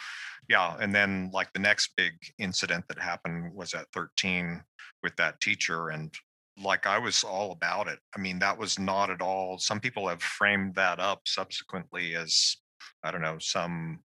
yeah, 0.48 0.76
and 0.80 0.94
then 0.94 1.30
like 1.32 1.52
the 1.52 1.58
next 1.60 1.92
big 1.96 2.14
incident 2.38 2.86
that 2.88 2.98
happened 2.98 3.52
was 3.54 3.74
at 3.74 3.86
13 3.92 4.62
with 5.02 5.14
that 5.16 5.40
teacher, 5.40 5.90
and 5.90 6.12
like 6.62 6.86
I 6.86 6.98
was 6.98 7.22
all 7.24 7.52
about 7.52 7.88
it. 7.88 7.98
I 8.16 8.18
mean, 8.20 8.38
that 8.40 8.56
was 8.58 8.78
not 8.78 9.10
at 9.10 9.20
all. 9.20 9.58
Some 9.58 9.80
people 9.80 10.08
have 10.08 10.22
framed 10.22 10.74
that 10.76 10.98
up 11.00 11.22
subsequently 11.26 12.14
as 12.16 12.56
I 13.02 13.10
don't 13.10 13.22
know 13.22 13.38
some 13.38 14.00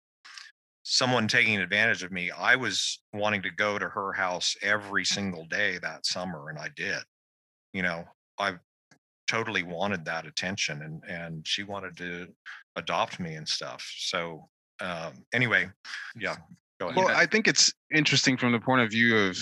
someone 0.87 1.27
taking 1.27 1.59
advantage 1.59 2.03
of 2.03 2.11
me. 2.11 2.29
I 2.29 2.55
was 2.55 3.01
wanting 3.11 3.41
to 3.41 3.49
go 3.49 3.79
to 3.79 3.89
her 3.89 4.13
house 4.13 4.55
every 4.61 5.03
single 5.03 5.45
day 5.45 5.79
that 5.79 6.05
summer, 6.05 6.49
and 6.49 6.59
I 6.59 6.69
did. 6.75 6.99
You 7.73 7.81
know, 7.81 8.05
I 8.39 8.53
totally 9.27 9.63
wanted 9.63 10.05
that 10.05 10.27
attention, 10.27 10.83
and 10.83 11.03
and 11.09 11.45
she 11.45 11.63
wanted 11.63 11.97
to 11.97 12.27
adopt 12.75 13.19
me 13.19 13.33
and 13.33 13.47
stuff. 13.47 13.83
So 13.97 14.47
um, 14.79 15.25
anyway, 15.33 15.69
yeah. 16.15 16.37
Well, 16.79 17.07
I 17.07 17.25
think 17.25 17.47
it's 17.47 17.73
interesting 17.93 18.37
from 18.37 18.51
the 18.51 18.59
point 18.59 18.81
of 18.81 18.91
view 18.91 19.17
of 19.17 19.37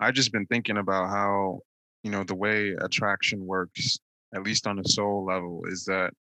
I've 0.00 0.14
just 0.14 0.32
been 0.32 0.46
thinking 0.46 0.78
about 0.78 1.10
how, 1.10 1.60
you 2.02 2.10
know, 2.10 2.24
the 2.24 2.34
way 2.34 2.70
attraction 2.80 3.46
works, 3.46 3.98
at 4.34 4.42
least 4.42 4.66
on 4.66 4.78
a 4.78 4.88
soul 4.88 5.26
level, 5.26 5.62
is 5.66 5.84
that 5.84 6.12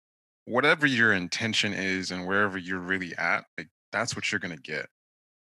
whatever 0.45 0.86
your 0.86 1.13
intention 1.13 1.73
is 1.73 2.11
and 2.11 2.28
wherever 2.28 2.57
you're 2.57 2.80
really 2.80 3.15
at, 3.17 3.45
like 3.57 3.69
that's 3.91 4.15
what 4.15 4.31
you're 4.31 4.39
gonna 4.39 4.57
get. 4.57 4.88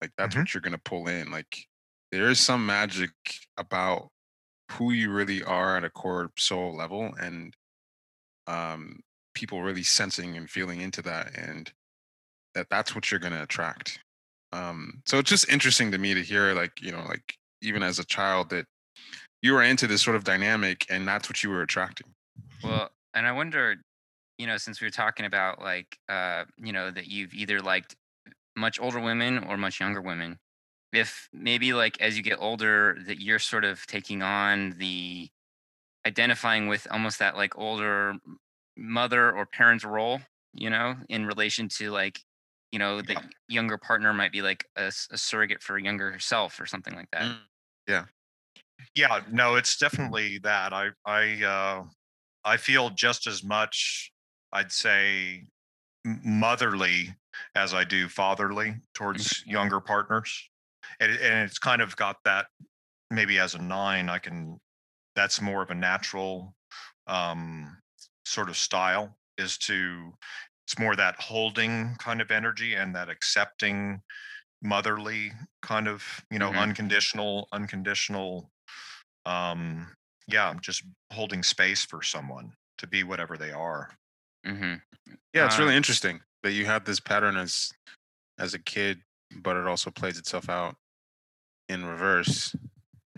Like 0.00 0.12
that's 0.18 0.34
Mhm. 0.34 0.40
what 0.40 0.54
you're 0.54 0.60
gonna 0.62 0.78
pull 0.78 1.08
in. 1.08 1.30
Like 1.30 1.66
there 2.12 2.28
is 2.30 2.40
some 2.40 2.66
magic 2.66 3.12
about 3.56 4.08
who 4.72 4.92
you 4.92 5.10
really 5.12 5.42
are 5.44 5.76
at 5.76 5.84
a 5.84 5.90
core 5.90 6.30
soul 6.38 6.74
level 6.76 7.14
and 7.20 7.54
um 8.46 9.00
people 9.34 9.62
really 9.62 9.82
sensing 9.82 10.36
and 10.36 10.50
feeling 10.50 10.80
into 10.80 11.02
that 11.02 11.36
and 11.36 11.72
that 12.54 12.68
that's 12.70 12.94
what 12.94 13.10
you're 13.10 13.20
going 13.20 13.32
to 13.32 13.42
attract 13.42 14.00
um 14.52 15.02
so 15.06 15.18
it's 15.18 15.30
just 15.30 15.48
interesting 15.48 15.90
to 15.90 15.98
me 15.98 16.14
to 16.14 16.22
hear 16.22 16.54
like 16.54 16.80
you 16.80 16.92
know 16.92 17.04
like 17.08 17.34
even 17.62 17.82
as 17.82 17.98
a 17.98 18.04
child 18.06 18.50
that 18.50 18.66
you 19.42 19.52
were 19.52 19.62
into 19.62 19.86
this 19.86 20.02
sort 20.02 20.16
of 20.16 20.24
dynamic 20.24 20.86
and 20.90 21.06
that's 21.06 21.28
what 21.28 21.42
you 21.42 21.50
were 21.50 21.62
attracting 21.62 22.12
Well, 22.62 22.90
and 23.14 23.26
I 23.26 23.32
wonder, 23.32 23.76
you 24.38 24.46
know, 24.46 24.56
since 24.56 24.80
we 24.80 24.86
were 24.86 24.90
talking 24.90 25.26
about 25.26 25.60
like, 25.60 25.98
uh, 26.08 26.44
you 26.58 26.72
know, 26.72 26.90
that 26.90 27.06
you've 27.06 27.34
either 27.34 27.60
liked 27.60 27.94
much 28.56 28.80
older 28.80 29.00
women 29.00 29.44
or 29.44 29.56
much 29.56 29.80
younger 29.80 30.00
women, 30.02 30.38
if 30.92 31.28
maybe 31.32 31.74
like 31.74 32.00
as 32.00 32.16
you 32.16 32.22
get 32.22 32.38
older, 32.40 32.98
that 33.06 33.20
you're 33.22 33.38
sort 33.40 33.64
of 33.64 33.86
taking 33.86 34.22
on 34.22 34.72
the 34.78 35.30
identifying 36.06 36.68
with 36.68 36.86
almost 36.90 37.18
that 37.18 37.36
like 37.36 37.56
older 37.58 38.14
mother 38.76 39.32
or 39.36 39.46
parent 39.46 39.84
role, 39.84 40.20
you 40.54 40.70
know, 40.70 40.96
in 41.08 41.26
relation 41.26 41.68
to 41.68 41.90
like, 41.90 42.20
you 42.72 42.78
know, 42.78 43.02
the 43.02 43.14
Yeah. 43.14 43.22
younger 43.48 43.78
partner 43.78 44.12
might 44.12 44.32
be 44.32 44.42
like 44.42 44.66
a 44.76 44.92
surrogate 44.92 45.62
for 45.62 45.76
a 45.76 45.82
younger 45.82 46.18
self 46.18 46.60
or 46.60 46.66
something 46.66 46.94
like 46.94 47.10
that. 47.12 47.32
Mm. 47.88 48.08
yeah, 48.94 49.24
no, 49.30 49.56
it's 49.56 49.76
definitely 49.76 50.38
that. 50.38 50.72
I 50.72 50.90
I 51.04 51.42
uh, 51.44 51.84
I 52.44 52.56
feel 52.56 52.90
just 52.90 53.26
as 53.26 53.44
much, 53.44 54.12
I'd 54.52 54.72
say, 54.72 55.44
motherly 56.04 57.16
as 57.54 57.74
I 57.74 57.84
do 57.84 58.08
fatherly 58.08 58.76
towards 58.94 59.42
younger 59.46 59.80
partners, 59.80 60.50
and, 61.00 61.12
and 61.12 61.48
it's 61.48 61.58
kind 61.58 61.82
of 61.82 61.96
got 61.96 62.16
that. 62.24 62.46
Maybe 63.10 63.38
as 63.38 63.54
a 63.54 63.62
nine, 63.62 64.08
I 64.08 64.18
can. 64.18 64.60
That's 65.16 65.40
more 65.40 65.62
of 65.62 65.70
a 65.70 65.74
natural 65.74 66.56
um, 67.06 67.78
sort 68.26 68.48
of 68.50 68.56
style. 68.56 69.18
Is 69.38 69.58
to. 69.60 70.12
It's 70.66 70.78
more 70.80 70.96
that 70.96 71.20
holding 71.20 71.94
kind 71.96 72.20
of 72.20 72.30
energy 72.32 72.74
and 72.74 72.94
that 72.96 73.08
accepting, 73.08 74.02
motherly 74.62 75.32
kind 75.62 75.88
of 75.88 76.24
you 76.30 76.38
know 76.38 76.52
Mhm. 76.52 76.56
unconditional 76.56 77.48
unconditional 77.52 78.50
um 79.26 79.94
yeah 80.28 80.54
just 80.60 80.82
holding 81.12 81.42
space 81.42 81.84
for 81.84 82.02
someone 82.02 82.54
to 82.78 82.86
be 82.86 83.02
whatever 83.02 83.36
they 83.36 83.52
are 83.52 83.90
hmm 84.44 84.74
yeah 85.32 85.44
it's 85.46 85.58
Uh, 85.58 85.58
really 85.58 85.76
interesting 85.76 86.20
that 86.46 86.52
you 86.52 86.64
had 86.66 86.84
this 86.86 87.00
pattern 87.00 87.36
as 87.36 87.72
as 88.38 88.54
a 88.54 88.58
kid 88.58 89.00
but 89.42 89.56
it 89.56 89.66
also 89.66 89.90
plays 89.90 90.18
itself 90.18 90.48
out 90.48 90.76
in 91.68 91.84
reverse 91.84 92.54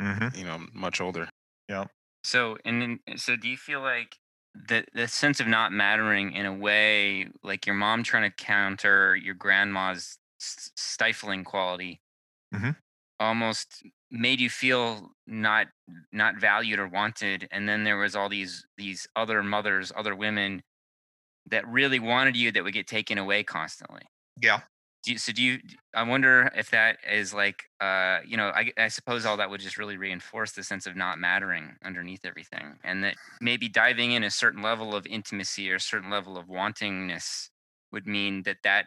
mm-hmm. 0.00 0.28
you 0.38 0.44
know 0.44 0.58
much 0.72 1.00
older 1.00 1.28
Yeah. 1.68 1.84
So, 2.24 2.58
and 2.64 2.82
then, 2.82 3.00
so 3.16 3.36
do 3.36 3.48
you 3.48 3.56
feel 3.56 3.80
like 3.80 4.16
the 4.68 4.84
the 4.94 5.06
sense 5.08 5.40
of 5.40 5.46
not 5.46 5.72
mattering 5.72 6.32
in 6.32 6.46
a 6.46 6.52
way, 6.54 7.28
like 7.42 7.66
your 7.66 7.76
mom 7.76 8.02
trying 8.02 8.28
to 8.30 8.36
counter 8.36 9.16
your 9.16 9.34
grandma's 9.34 10.18
stifling 10.38 11.44
quality, 11.44 12.00
Mhm. 12.54 12.76
almost 13.20 13.82
made 14.10 14.40
you 14.40 14.50
feel 14.50 15.14
not 15.26 15.68
not 16.12 16.36
valued 16.36 16.78
or 16.78 16.88
wanted, 16.88 17.48
and 17.50 17.68
then 17.68 17.84
there 17.84 17.98
was 17.98 18.16
all 18.16 18.28
these 18.28 18.66
these 18.76 19.06
other 19.16 19.42
mothers, 19.42 19.92
other 19.96 20.14
women 20.16 20.62
that 21.50 21.66
really 21.68 21.98
wanted 21.98 22.36
you 22.36 22.52
that 22.52 22.64
would 22.64 22.74
get 22.74 22.86
taken 22.86 23.18
away 23.18 23.42
constantly. 23.42 24.02
Yeah. 24.40 24.60
Do 25.04 25.12
you, 25.12 25.18
so 25.18 25.32
do 25.32 25.42
you? 25.42 25.60
I 25.94 26.02
wonder 26.02 26.50
if 26.56 26.70
that 26.70 26.98
is 27.08 27.32
like, 27.32 27.64
uh, 27.80 28.18
you 28.26 28.36
know, 28.36 28.48
I, 28.48 28.72
I 28.76 28.88
suppose 28.88 29.24
all 29.24 29.36
that 29.36 29.48
would 29.48 29.60
just 29.60 29.78
really 29.78 29.96
reinforce 29.96 30.52
the 30.52 30.64
sense 30.64 30.86
of 30.86 30.96
not 30.96 31.18
mattering 31.18 31.76
underneath 31.84 32.24
everything, 32.24 32.78
and 32.82 33.04
that 33.04 33.14
maybe 33.40 33.68
diving 33.68 34.12
in 34.12 34.24
a 34.24 34.30
certain 34.30 34.60
level 34.60 34.96
of 34.96 35.06
intimacy 35.06 35.70
or 35.70 35.76
a 35.76 35.80
certain 35.80 36.10
level 36.10 36.36
of 36.36 36.46
wantingness 36.46 37.48
would 37.92 38.06
mean 38.06 38.42
that 38.42 38.58
that 38.64 38.86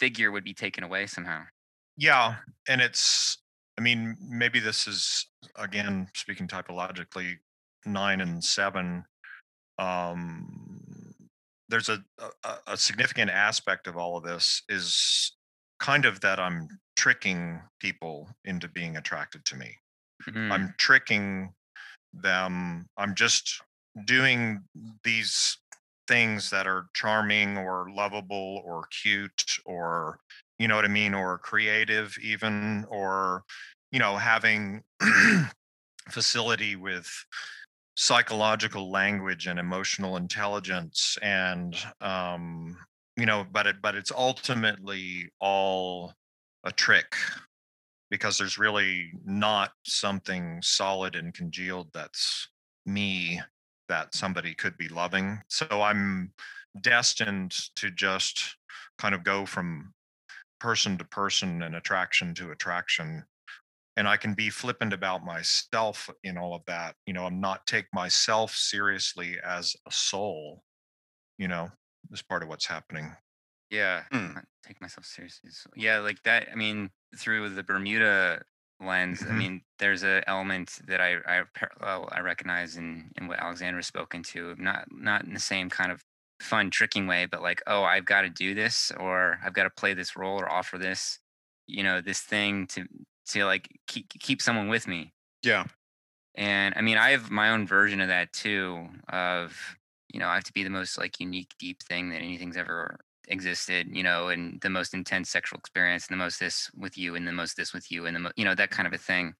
figure 0.00 0.32
would 0.32 0.44
be 0.44 0.54
taken 0.54 0.82
away 0.82 1.06
somehow. 1.06 1.42
Yeah, 1.96 2.36
and 2.66 2.80
it's 2.80 3.38
I 3.78 3.80
mean, 3.80 4.16
maybe 4.20 4.60
this 4.60 4.88
is 4.88 5.26
again 5.56 6.08
speaking 6.14 6.48
typologically 6.48 7.36
nine 7.86 8.20
and 8.20 8.42
seven. 8.42 9.04
Um, 9.78 10.77
there's 11.68 11.88
a, 11.88 12.02
a 12.44 12.54
a 12.68 12.76
significant 12.76 13.30
aspect 13.30 13.86
of 13.86 13.96
all 13.96 14.16
of 14.16 14.24
this 14.24 14.62
is 14.68 15.32
kind 15.78 16.04
of 16.04 16.20
that 16.20 16.40
I'm 16.40 16.68
tricking 16.96 17.60
people 17.80 18.28
into 18.44 18.68
being 18.68 18.96
attracted 18.96 19.44
to 19.46 19.56
me. 19.56 19.76
Mm, 20.28 20.50
I'm 20.50 20.74
tricking 20.78 21.52
them. 22.12 22.86
I'm 22.96 23.14
just 23.14 23.60
doing 24.04 24.62
these 25.04 25.58
things 26.06 26.50
that 26.50 26.66
are 26.66 26.86
charming 26.94 27.58
or 27.58 27.88
lovable 27.94 28.62
or 28.64 28.84
cute 29.02 29.44
or 29.66 30.18
you 30.58 30.66
know 30.66 30.74
what 30.74 30.84
I 30.86 30.88
mean 30.88 31.14
or 31.14 31.38
creative 31.38 32.16
even 32.22 32.86
or 32.88 33.44
you 33.92 33.98
know 33.98 34.16
having 34.16 34.82
facility 36.10 36.76
with 36.76 37.08
psychological 38.00 38.92
language 38.92 39.48
and 39.48 39.58
emotional 39.58 40.16
intelligence 40.16 41.18
and 41.20 41.74
um 42.00 42.76
you 43.16 43.26
know 43.26 43.44
but 43.50 43.66
it 43.66 43.74
but 43.82 43.96
it's 43.96 44.12
ultimately 44.12 45.28
all 45.40 46.14
a 46.62 46.70
trick 46.70 47.16
because 48.08 48.38
there's 48.38 48.56
really 48.56 49.10
not 49.24 49.72
something 49.84 50.60
solid 50.62 51.16
and 51.16 51.34
congealed 51.34 51.88
that's 51.92 52.48
me 52.86 53.40
that 53.88 54.14
somebody 54.14 54.54
could 54.54 54.76
be 54.76 54.88
loving. 54.88 55.40
So 55.48 55.66
I'm 55.70 56.32
destined 56.80 57.54
to 57.76 57.90
just 57.90 58.56
kind 58.98 59.14
of 59.14 59.24
go 59.24 59.46
from 59.46 59.92
person 60.60 60.98
to 60.98 61.04
person 61.04 61.62
and 61.62 61.76
attraction 61.76 62.34
to 62.34 62.50
attraction. 62.50 63.24
And 63.98 64.08
I 64.08 64.16
can 64.18 64.34
be 64.34 64.50
flippant 64.50 64.94
about 64.94 65.24
myself 65.26 66.10
in 66.24 66.38
all 66.38 66.54
of 66.56 66.64
that. 66.68 66.96
You 67.06 67.14
know, 67.14 67.26
I'm 67.26 67.40
not 67.40 67.66
take 67.68 67.88
myself 67.92 68.54
seriously 68.54 69.38
as 69.44 69.76
a 69.86 69.92
soul, 69.92 70.64
you 71.38 71.48
know, 71.48 71.70
is 72.12 72.22
part 72.22 72.42
of 72.42 72.48
what's 72.50 72.66
happening. 72.66 73.16
Yeah, 73.70 74.04
not 74.34 74.44
take 74.62 74.80
myself 74.80 75.06
seriously. 75.06 75.50
So, 75.50 75.70
yeah, 75.76 75.98
like 75.98 76.22
that. 76.22 76.48
I 76.50 76.54
mean, 76.54 76.90
through 77.16 77.50
the 77.50 77.62
Bermuda 77.62 78.42
lens, 78.80 79.26
I 79.28 79.32
Mhm. 79.32 79.34
mean, 79.34 79.62
there's 79.78 80.02
a 80.02 80.22
element 80.28 80.78
that 80.86 81.00
I 81.00 81.16
I 81.26 81.44
parallel 81.54 82.08
I 82.12 82.20
recognize 82.20 82.76
in 82.76 83.12
in 83.16 83.28
what 83.28 83.38
Alexander's 83.40 83.86
spoken 83.86 84.22
to. 84.24 84.54
Not 84.56 84.90
not 84.90 85.24
in 85.24 85.34
the 85.34 85.40
same 85.40 85.68
kind 85.70 85.92
of 85.92 86.02
fun 86.40 86.70
tricking 86.70 87.06
way, 87.06 87.26
but 87.26 87.42
like, 87.42 87.62
oh, 87.66 87.82
I've 87.84 88.04
got 88.06 88.22
to 88.22 88.30
do 88.30 88.54
this, 88.54 88.90
or 88.92 89.38
I've 89.44 89.52
got 89.54 89.64
to 89.64 89.70
play 89.70 89.92
this 89.94 90.16
role, 90.16 90.40
or 90.40 90.48
offer 90.50 90.78
this, 90.78 91.18
you 91.66 91.82
know, 91.82 92.00
this 92.00 92.20
thing 92.22 92.66
to 92.68 92.86
to 93.28 93.44
like 93.44 93.68
keep 93.86 94.08
keep 94.10 94.42
someone 94.42 94.68
with 94.68 94.86
me. 94.86 95.12
Yeah. 95.42 95.64
And 96.34 96.74
I 96.76 96.82
mean, 96.82 96.98
I 96.98 97.10
have 97.10 97.30
my 97.30 97.50
own 97.50 97.66
version 97.66 98.00
of 98.00 98.08
that 98.08 98.32
too. 98.32 98.88
Of 99.08 99.76
you 100.12 100.20
know, 100.20 100.28
I 100.28 100.34
have 100.34 100.44
to 100.44 100.52
be 100.52 100.62
the 100.62 100.70
most 100.70 100.98
like 100.98 101.20
unique, 101.20 101.54
deep 101.58 101.82
thing 101.82 102.10
that 102.10 102.22
anything's 102.22 102.56
ever 102.56 102.98
existed. 103.28 103.88
You 103.90 104.02
know, 104.02 104.28
and 104.28 104.60
the 104.60 104.70
most 104.70 104.94
intense 104.94 105.30
sexual 105.30 105.58
experience, 105.58 106.06
and 106.06 106.18
the 106.18 106.24
most 106.24 106.40
this 106.40 106.70
with 106.76 106.96
you, 106.96 107.14
and 107.14 107.26
the 107.26 107.32
most 107.32 107.56
this 107.56 107.72
with 107.72 107.90
you, 107.90 108.06
and 108.06 108.16
the 108.16 108.20
mo- 108.20 108.32
you 108.36 108.44
know 108.44 108.54
that 108.54 108.70
kind 108.70 108.86
of 108.86 108.92
a 108.92 108.98
thing. 108.98 109.34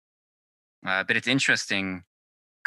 Uh, 0.86 1.02
but 1.04 1.16
it's 1.16 1.28
interesting 1.28 2.04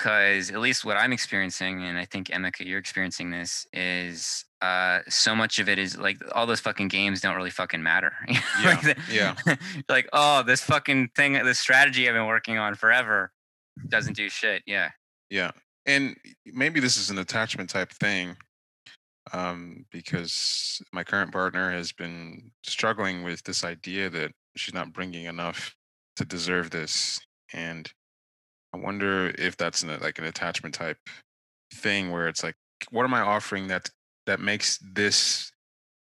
because 0.01 0.49
at 0.49 0.59
least 0.59 0.83
what 0.83 0.97
I'm 0.97 1.13
experiencing, 1.13 1.83
and 1.83 1.95
I 1.95 2.05
think 2.05 2.29
Emeka, 2.29 2.65
you're 2.65 2.79
experiencing 2.79 3.29
this, 3.29 3.67
is 3.71 4.45
uh, 4.59 4.99
so 5.07 5.35
much 5.35 5.59
of 5.59 5.69
it 5.69 5.77
is 5.77 5.95
like 5.95 6.17
all 6.33 6.47
those 6.47 6.59
fucking 6.59 6.87
games 6.87 7.21
don't 7.21 7.35
really 7.35 7.51
fucking 7.51 7.83
matter. 7.83 8.11
Yeah, 8.27 8.65
like 8.65 8.81
the- 8.81 8.95
yeah. 9.11 9.35
like, 9.89 10.09
oh, 10.11 10.41
this 10.41 10.61
fucking 10.61 11.09
thing, 11.15 11.33
this 11.33 11.59
strategy 11.59 12.07
I've 12.07 12.15
been 12.15 12.25
working 12.25 12.57
on 12.57 12.73
forever 12.73 13.31
doesn't 13.89 14.15
do 14.15 14.27
shit. 14.27 14.63
Yeah. 14.65 14.89
Yeah. 15.29 15.51
And 15.85 16.15
maybe 16.47 16.79
this 16.79 16.97
is 16.97 17.11
an 17.11 17.19
attachment 17.19 17.69
type 17.69 17.91
thing 17.91 18.35
um, 19.33 19.85
because 19.91 20.81
my 20.91 21.03
current 21.03 21.31
partner 21.31 21.71
has 21.71 21.91
been 21.91 22.49
struggling 22.63 23.21
with 23.21 23.43
this 23.43 23.63
idea 23.63 24.09
that 24.09 24.31
she's 24.55 24.73
not 24.73 24.93
bringing 24.93 25.25
enough 25.25 25.75
to 26.15 26.25
deserve 26.25 26.71
this. 26.71 27.19
And 27.53 27.91
I 28.74 28.78
wonder 28.78 29.30
if 29.38 29.57
that's 29.57 29.84
an, 29.84 29.99
like 30.01 30.19
an 30.19 30.26
attachment 30.26 30.76
type 30.76 30.97
thing 31.74 32.11
where 32.11 32.28
it's 32.28 32.43
like, 32.43 32.55
what 32.89 33.03
am 33.03 33.13
I 33.13 33.22
offering 33.22 33.67
that 33.67 33.89
that 34.26 34.39
makes 34.39 34.80
this 34.93 35.51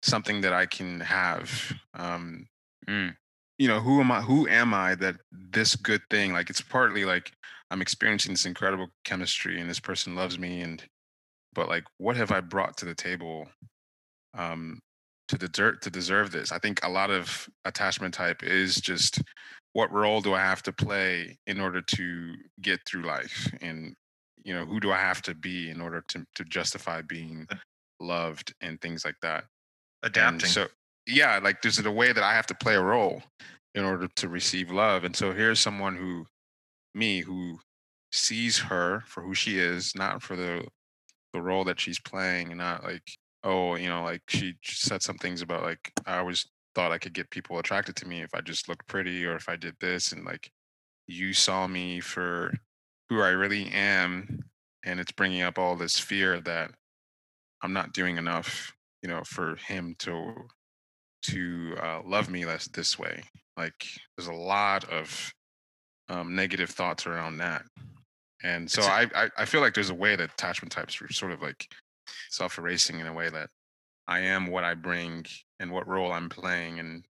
something 0.03 0.41
that 0.43 0.53
I 0.53 0.67
can 0.67 1.01
have? 1.01 1.73
Um, 1.95 2.47
Mm. 2.89 3.17
you 3.59 3.67
know 3.67 3.81
who 3.81 4.01
am 4.01 4.13
i 4.13 4.21
who 4.21 4.47
am 4.49 4.73
i 4.73 4.95
that 4.95 5.17
this 5.33 5.75
good 5.75 6.03
thing 6.09 6.33
like 6.33 6.51
it's 6.51 6.61
partly 6.61 7.05
like 7.05 7.33
i'm 7.71 7.83
experiencing 7.83 8.33
this 8.33 8.47
incredible 8.47 8.89
chemistry 9.05 9.61
and 9.61 9.69
this 9.69 9.81
person 9.81 10.15
loves 10.15 10.39
me 10.39 10.61
and 10.61 10.85
but 11.53 11.69
like 11.69 11.85
what 11.99 12.17
have 12.17 12.31
i 12.31 12.41
brought 12.41 12.77
to 12.77 12.85
the 12.85 12.95
table 12.95 13.49
um 14.35 14.79
to 15.27 15.37
deserve 15.37 15.81
to 15.81 15.91
deserve 15.91 16.31
this 16.31 16.53
i 16.53 16.59
think 16.59 16.79
a 16.85 16.89
lot 16.89 17.11
of 17.11 17.49
attachment 17.65 18.15
type 18.15 18.45
is 18.45 18.77
just 18.77 19.21
what 19.77 19.93
role 19.93 20.20
do 20.20 20.35
i 20.35 20.41
have 20.41 20.62
to 20.62 20.72
play 20.72 21.37
in 21.47 21.61
order 21.61 21.83
to 21.83 22.35
get 22.62 22.81
through 22.87 23.03
life 23.03 23.53
and 23.61 23.95
you 24.45 24.55
know 24.55 24.64
who 24.64 24.81
do 24.81 24.91
i 24.91 24.97
have 24.97 25.20
to 25.22 25.35
be 25.35 25.70
in 25.70 25.81
order 25.81 26.03
to 26.09 26.24
to 26.35 26.45
justify 26.45 27.03
being 27.03 27.47
loved 28.01 28.55
and 28.61 28.81
things 28.81 29.05
like 29.05 29.16
that 29.22 29.45
and 30.03 30.11
Adapting. 30.11 30.49
so 30.49 30.66
yeah, 31.07 31.39
like 31.43 31.62
there's 31.62 31.79
a 31.79 31.91
way 31.91 32.12
that 32.12 32.24
I 32.24 32.35
have 32.35 32.47
to 32.49 32.55
play 32.55 32.74
a 32.74 32.83
role 32.83 33.22
in 33.74 33.85
order 33.85 34.09
to 34.16 34.29
receive 34.29 34.70
love. 34.70 35.05
And 35.05 35.14
so 35.14 35.33
here's 35.33 35.61
someone 35.61 35.97
who 35.97 36.27
me 36.95 37.20
who 37.20 37.61
sees 38.12 38.59
her 38.59 39.05
for 39.07 39.22
who 39.22 39.35
she 39.35 39.59
is, 39.59 39.95
not 39.95 40.22
for 40.22 40.37
the 40.37 40.66
the 41.33 41.43
role 41.43 41.64
that 41.64 41.81
she's 41.81 42.01
playing 42.01 42.49
and 42.49 42.59
not 42.59 42.83
like, 42.83 43.03
oh, 43.45 43.77
you 43.77 43.89
know, 43.89 44.03
like 44.03 44.22
she 44.29 44.55
said 44.64 45.03
some 45.03 45.18
things 45.18 45.43
about 45.43 45.62
like 45.62 45.93
I 46.07 46.18
always 46.18 46.47
thought 46.77 46.93
I 46.93 46.99
could 46.99 47.14
get 47.14 47.31
people 47.31 47.59
attracted 47.59 47.97
to 47.97 48.07
me 48.07 48.20
if 48.20 48.35
I 48.35 48.43
just 48.43 48.68
looked 48.68 48.87
pretty 48.87 49.24
or 49.24 49.35
if 49.35 49.49
I 49.49 49.57
did 49.57 49.74
this 49.81 50.12
and 50.12 50.27
like 50.27 50.51
you 51.07 51.33
saw 51.33 51.66
me 51.66 52.01
for 52.01 52.53
who 53.09 53.22
I 53.22 53.31
really 53.31 53.70
am 53.72 54.45
and 54.85 55.01
it's 55.01 55.12
bringing 55.12 55.41
up 55.41 55.59
all 55.59 55.74
this 55.74 55.99
fear 55.99 56.39
that 56.43 56.70
I'm 57.62 57.72
not 57.72 57.95
doing 57.95 58.18
enough, 58.18 58.74
you 59.03 59.09
know, 59.09 59.22
for 59.24 59.57
him 59.66 59.97
to 60.01 60.35
to 61.22 61.74
uh, 61.83 62.01
love 62.05 62.29
me 62.29 62.45
less 62.45 62.68
this 62.68 62.99
way. 62.99 63.22
Like 63.57 63.87
there's 64.16 64.29
a 64.29 64.35
lot 64.35 64.85
of 64.91 65.33
um, 66.11 66.37
negative 66.37 66.68
thoughts 66.68 67.07
around 67.07 67.39
that, 67.39 67.62
and 68.43 68.70
so 68.70 68.83
I, 68.83 69.09
I 69.14 69.31
I 69.39 69.45
feel 69.47 69.62
like 69.62 69.72
there's 69.72 69.91
a 69.91 69.95
way 69.95 70.14
that 70.14 70.33
attachment 70.33 70.72
types 70.72 71.01
are 71.01 71.11
sort 71.11 71.33
of 71.33 71.41
like 71.41 71.66
self-erasing 72.29 73.01
in 73.01 73.07
a 73.07 73.14
way 73.14 73.31
that 73.31 73.49
I 74.09 74.21
am 74.21 74.47
what 74.47 74.65
I 74.65 74.75
bring 74.75 75.27
and 75.59 75.71
what 75.71 75.89
role 75.89 76.13
I'm 76.13 76.29
playing, 76.29 76.79
and 76.79 77.05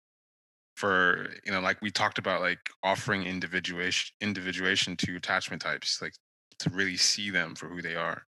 for 0.76 1.30
you 1.46 1.52
know 1.52 1.60
like 1.60 1.82
we 1.82 1.90
talked 1.90 2.18
about 2.18 2.42
like 2.42 2.60
offering 2.84 3.24
individuation 3.24 4.14
individuation 4.22 4.96
to 4.98 5.16
attachment 5.16 5.62
types 5.62 6.02
like 6.02 6.14
to 6.60 6.70
really 6.70 6.98
see 6.98 7.30
them 7.30 7.56
for 7.56 7.68
who 7.68 7.82
they 7.82 7.96
are. 7.96 8.24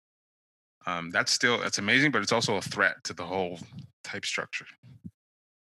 Um, 0.86 1.10
that's 1.10 1.32
still 1.32 1.58
that's 1.58 1.78
amazing 1.78 2.12
but 2.12 2.22
it's 2.22 2.32
also 2.32 2.56
a 2.56 2.62
threat 2.62 2.96
to 3.04 3.14
the 3.14 3.24
whole 3.24 3.58
type 4.04 4.24
structure. 4.24 4.66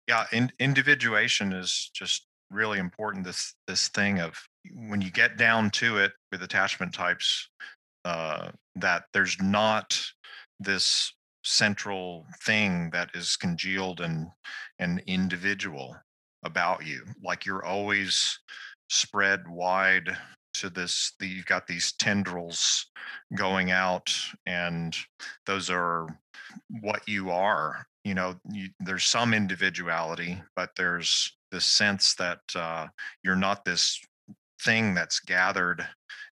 Yeah 0.07 0.25
in, 0.31 0.51
individuation 0.59 1.53
is 1.53 1.89
just 1.93 2.27
really 2.51 2.79
important 2.79 3.25
this 3.25 3.55
this 3.67 3.87
thing 3.89 4.19
of 4.19 4.37
when 4.73 5.01
you 5.01 5.11
get 5.11 5.37
down 5.37 5.69
to 5.69 5.97
it 5.97 6.11
with 6.31 6.43
attachment 6.43 6.93
types 6.93 7.49
uh, 8.03 8.51
that 8.75 9.05
there's 9.13 9.37
not 9.41 9.99
this 10.59 11.13
central 11.45 12.25
thing 12.41 12.89
that 12.91 13.09
is 13.13 13.35
congealed 13.35 14.01
and 14.01 14.27
and 14.79 15.01
individual 15.05 15.95
about 16.43 16.85
you 16.85 17.03
like 17.23 17.45
you're 17.45 17.63
always 17.63 18.39
spread 18.89 19.47
wide 19.47 20.09
to 20.53 20.69
this 20.69 21.13
the, 21.19 21.27
you've 21.27 21.45
got 21.45 21.67
these 21.67 21.93
tendrils 21.93 22.87
going 23.37 23.71
out 23.71 24.13
and 24.45 24.95
those 25.45 25.69
are 25.69 26.07
what 26.81 27.07
you 27.07 27.29
are 27.29 27.85
you 28.03 28.13
know 28.13 28.35
you, 28.51 28.69
there's 28.79 29.05
some 29.05 29.33
individuality 29.33 30.41
but 30.55 30.71
there's 30.75 31.37
this 31.51 31.65
sense 31.65 32.15
that 32.15 32.39
uh, 32.55 32.87
you're 33.23 33.35
not 33.35 33.63
this 33.65 33.99
thing 34.61 34.93
that's 34.93 35.19
gathered 35.19 35.85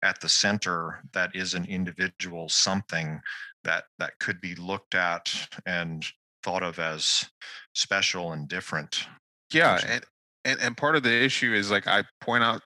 at 0.03 0.20
the 0.22 0.30
center 0.30 1.01
that 1.14 1.36
is 1.36 1.53
an 1.53 1.66
individual 1.66 2.49
something 2.49 3.20
that 3.64 3.86
that 3.99 4.20
could 4.20 4.39
be 4.41 4.55
looked 4.55 4.95
at 4.95 5.47
and 5.66 6.05
thought 6.43 6.64
of 6.64 6.80
as 6.80 7.30
special 7.74 8.34
and 8.34 8.47
different 8.47 9.07
Yeah, 9.51 9.80
and, 9.86 10.03
and 10.45 10.59
and 10.59 10.78
part 10.78 10.95
of 10.95 11.03
the 11.03 11.24
issue 11.24 11.53
is 11.53 11.72
like 11.72 11.88
I 11.88 12.03
point 12.22 12.43
out, 12.43 12.61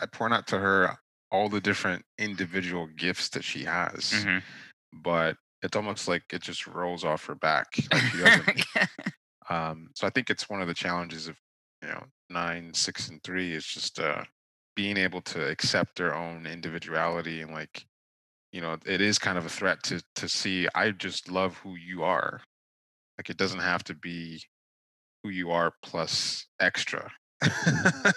I 0.00 0.06
point 0.06 0.32
out 0.34 0.46
to 0.48 0.58
her 0.58 0.96
all 1.32 1.48
the 1.48 1.60
different 1.60 2.04
individual 2.18 2.86
gifts 2.96 3.28
that 3.30 3.42
she 3.44 3.64
has, 3.64 4.12
Mhm. 4.12 4.42
but 4.92 5.36
it's 5.62 5.76
almost 5.76 6.06
like 6.06 6.22
it 6.32 6.42
just 6.42 6.66
rolls 6.66 7.04
off 7.04 7.24
her 7.26 7.34
back. 7.34 7.66
Like 7.92 8.02
she 8.04 8.18
doesn't. 8.22 8.64
Yeah. 8.76 8.86
um, 9.50 9.88
so 9.96 10.06
I 10.06 10.10
think 10.10 10.30
it's 10.30 10.48
one 10.48 10.60
of 10.62 10.68
the 10.68 10.74
challenges 10.74 11.26
of 11.28 11.36
you 11.82 11.88
know 11.88 12.04
nine, 12.30 12.72
six, 12.74 13.08
and 13.08 13.22
three 13.24 13.52
is 13.54 13.66
just 13.66 13.98
uh, 13.98 14.24
being 14.76 14.96
able 14.96 15.22
to 15.22 15.48
accept 15.48 15.96
their 15.96 16.14
own 16.14 16.46
individuality 16.46 17.40
and 17.42 17.50
like 17.52 17.84
you 18.56 18.62
know 18.62 18.78
it 18.86 19.02
is 19.02 19.18
kind 19.18 19.36
of 19.36 19.44
a 19.44 19.50
threat 19.50 19.82
to 19.82 20.02
to 20.14 20.30
see 20.30 20.66
I 20.74 20.90
just 20.92 21.30
love 21.30 21.58
who 21.58 21.74
you 21.74 22.04
are. 22.04 22.40
Like 23.18 23.28
it 23.28 23.36
doesn't 23.36 23.60
have 23.60 23.84
to 23.84 23.94
be 23.94 24.42
who 25.22 25.28
you 25.28 25.50
are 25.50 25.74
plus 25.82 26.46
extra. 26.58 27.10
Mm-hmm. 27.44 28.08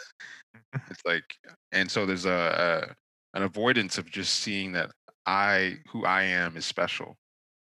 it's 0.90 1.02
like, 1.06 1.26
and 1.74 1.92
so 1.92 2.06
there's 2.06 2.26
a, 2.26 2.94
a 3.34 3.38
an 3.38 3.44
avoidance 3.44 3.98
of 3.98 4.10
just 4.10 4.38
seeing 4.38 4.72
that 4.72 4.92
I 5.26 5.80
who 5.90 6.06
I 6.06 6.24
am 6.24 6.56
is 6.56 6.66
special 6.66 7.18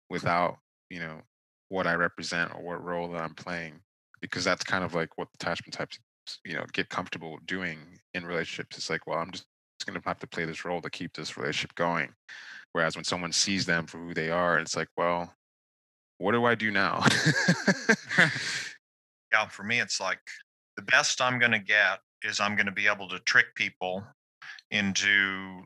without 0.09 0.55
you 0.89 1.01
know 1.01 1.19
what 1.67 1.87
I 1.87 1.95
represent 1.95 2.55
or 2.55 2.61
what 2.61 2.85
role 2.85 3.09
that 3.09 3.21
I'm 3.21 3.35
playing 3.35 3.81
because 4.21 4.45
that's 4.45 4.63
kind 4.63 4.85
of 4.85 4.93
like 4.93 5.17
what 5.17 5.27
attachment 5.35 5.73
types 5.73 5.99
you 6.45 6.53
know 6.53 6.63
get 6.71 6.87
comfortable 6.87 7.37
doing 7.45 7.79
in 8.13 8.25
relationships. 8.25 8.77
It's 8.77 8.89
like, 8.89 9.07
well, 9.07 9.19
I'm 9.19 9.31
just, 9.31 9.45
just 9.77 9.87
gonna 9.87 10.01
have 10.05 10.19
to 10.19 10.27
play 10.27 10.45
this 10.45 10.63
role 10.63 10.79
to 10.79 10.89
keep 10.89 11.13
this 11.13 11.35
relationship 11.35 11.75
going. 11.75 12.13
Whereas 12.73 12.95
when 12.95 13.03
someone 13.03 13.31
sees 13.31 13.65
them 13.65 13.85
for 13.85 13.97
who 13.97 14.13
they 14.13 14.29
are, 14.29 14.59
it's 14.59 14.75
like, 14.75 14.87
well, 14.97 15.33
what 16.17 16.31
do 16.31 16.45
I 16.45 16.55
do 16.55 16.71
now? 16.71 17.03
yeah 19.33 19.47
for 19.47 19.63
me 19.63 19.79
it's 19.79 20.01
like 20.01 20.19
the 20.75 20.81
best 20.81 21.21
i'm 21.21 21.39
going 21.39 21.53
to 21.53 21.59
get 21.59 21.99
is 22.21 22.41
i'm 22.41 22.53
going 22.53 22.65
to 22.65 22.71
be 22.71 22.85
able 22.85 23.07
to 23.07 23.17
trick 23.19 23.45
people 23.55 24.03
into 24.71 25.63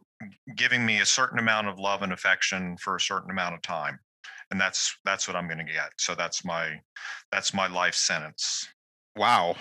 giving 0.55 0.85
me 0.85 1.01
a 1.01 1.05
certain 1.05 1.39
amount 1.39 1.67
of 1.67 1.79
love 1.79 2.03
and 2.03 2.13
affection 2.13 2.77
for 2.77 2.95
a 2.95 3.01
certain 3.01 3.31
amount 3.31 3.55
of 3.55 3.61
time 3.63 3.97
and 4.51 4.61
that's 4.61 4.95
that's 5.03 5.27
what 5.27 5.35
i'm 5.35 5.47
going 5.47 5.57
to 5.57 5.63
get 5.63 5.89
so 5.97 6.13
that's 6.13 6.45
my 6.45 6.79
that's 7.31 7.55
my 7.55 7.65
life 7.65 7.95
sentence 7.95 8.67
wow. 9.15 9.55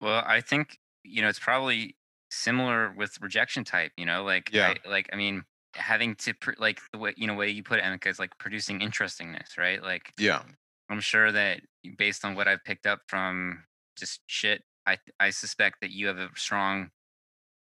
Well, 0.00 0.22
I 0.26 0.40
think 0.40 0.78
you 1.04 1.22
know 1.22 1.28
it's 1.28 1.38
probably 1.38 1.96
similar 2.30 2.92
with 2.96 3.20
rejection 3.20 3.64
type. 3.64 3.92
You 3.96 4.06
know, 4.06 4.24
like 4.24 4.50
Yeah. 4.52 4.74
I, 4.84 4.88
like 4.88 5.08
I 5.12 5.16
mean, 5.16 5.44
having 5.74 6.14
to 6.16 6.34
pr- 6.34 6.52
like 6.58 6.80
the 6.92 6.98
way 6.98 7.14
you 7.16 7.26
know 7.26 7.34
way 7.34 7.48
you 7.50 7.62
put 7.62 7.78
it, 7.78 7.84
Emeka, 7.84 8.06
is 8.08 8.18
like 8.18 8.30
producing 8.38 8.80
interestingness, 8.80 9.56
right? 9.58 9.82
Like 9.82 10.12
Yeah. 10.18 10.42
I'm 10.90 11.00
sure 11.00 11.30
that 11.32 11.60
based 11.98 12.24
on 12.24 12.34
what 12.34 12.48
I've 12.48 12.64
picked 12.64 12.86
up 12.86 13.00
from 13.08 13.64
just 13.96 14.20
shit, 14.26 14.62
I 14.86 14.98
I 15.20 15.30
suspect 15.30 15.76
that 15.82 15.90
you 15.90 16.06
have 16.06 16.18
a 16.18 16.30
strong 16.36 16.90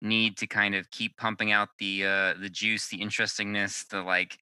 need 0.01 0.37
to 0.37 0.47
kind 0.47 0.75
of 0.75 0.91
keep 0.91 1.17
pumping 1.17 1.51
out 1.51 1.71
the 1.79 2.05
uh 2.05 2.35
the 2.41 2.49
juice, 2.51 2.89
the 2.89 3.01
interestingness, 3.01 3.85
the 3.85 4.03
like 4.03 4.39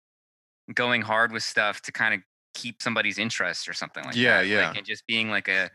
going 0.75 1.03
hard 1.03 1.33
with 1.33 1.43
stuff 1.43 1.81
to 1.83 1.93
kind 1.93 2.15
of 2.15 2.21
keep 2.55 2.83
somebody's 2.83 3.19
interest 3.19 3.69
or 3.69 3.73
something 3.73 4.05
like 4.05 4.17
Yeah, 4.17 4.39
that. 4.43 4.47
yeah. 4.49 4.69
Like, 4.69 4.79
and 4.79 4.87
just 4.87 5.07
being 5.07 5.31
like 5.31 5.49
a 5.49 5.71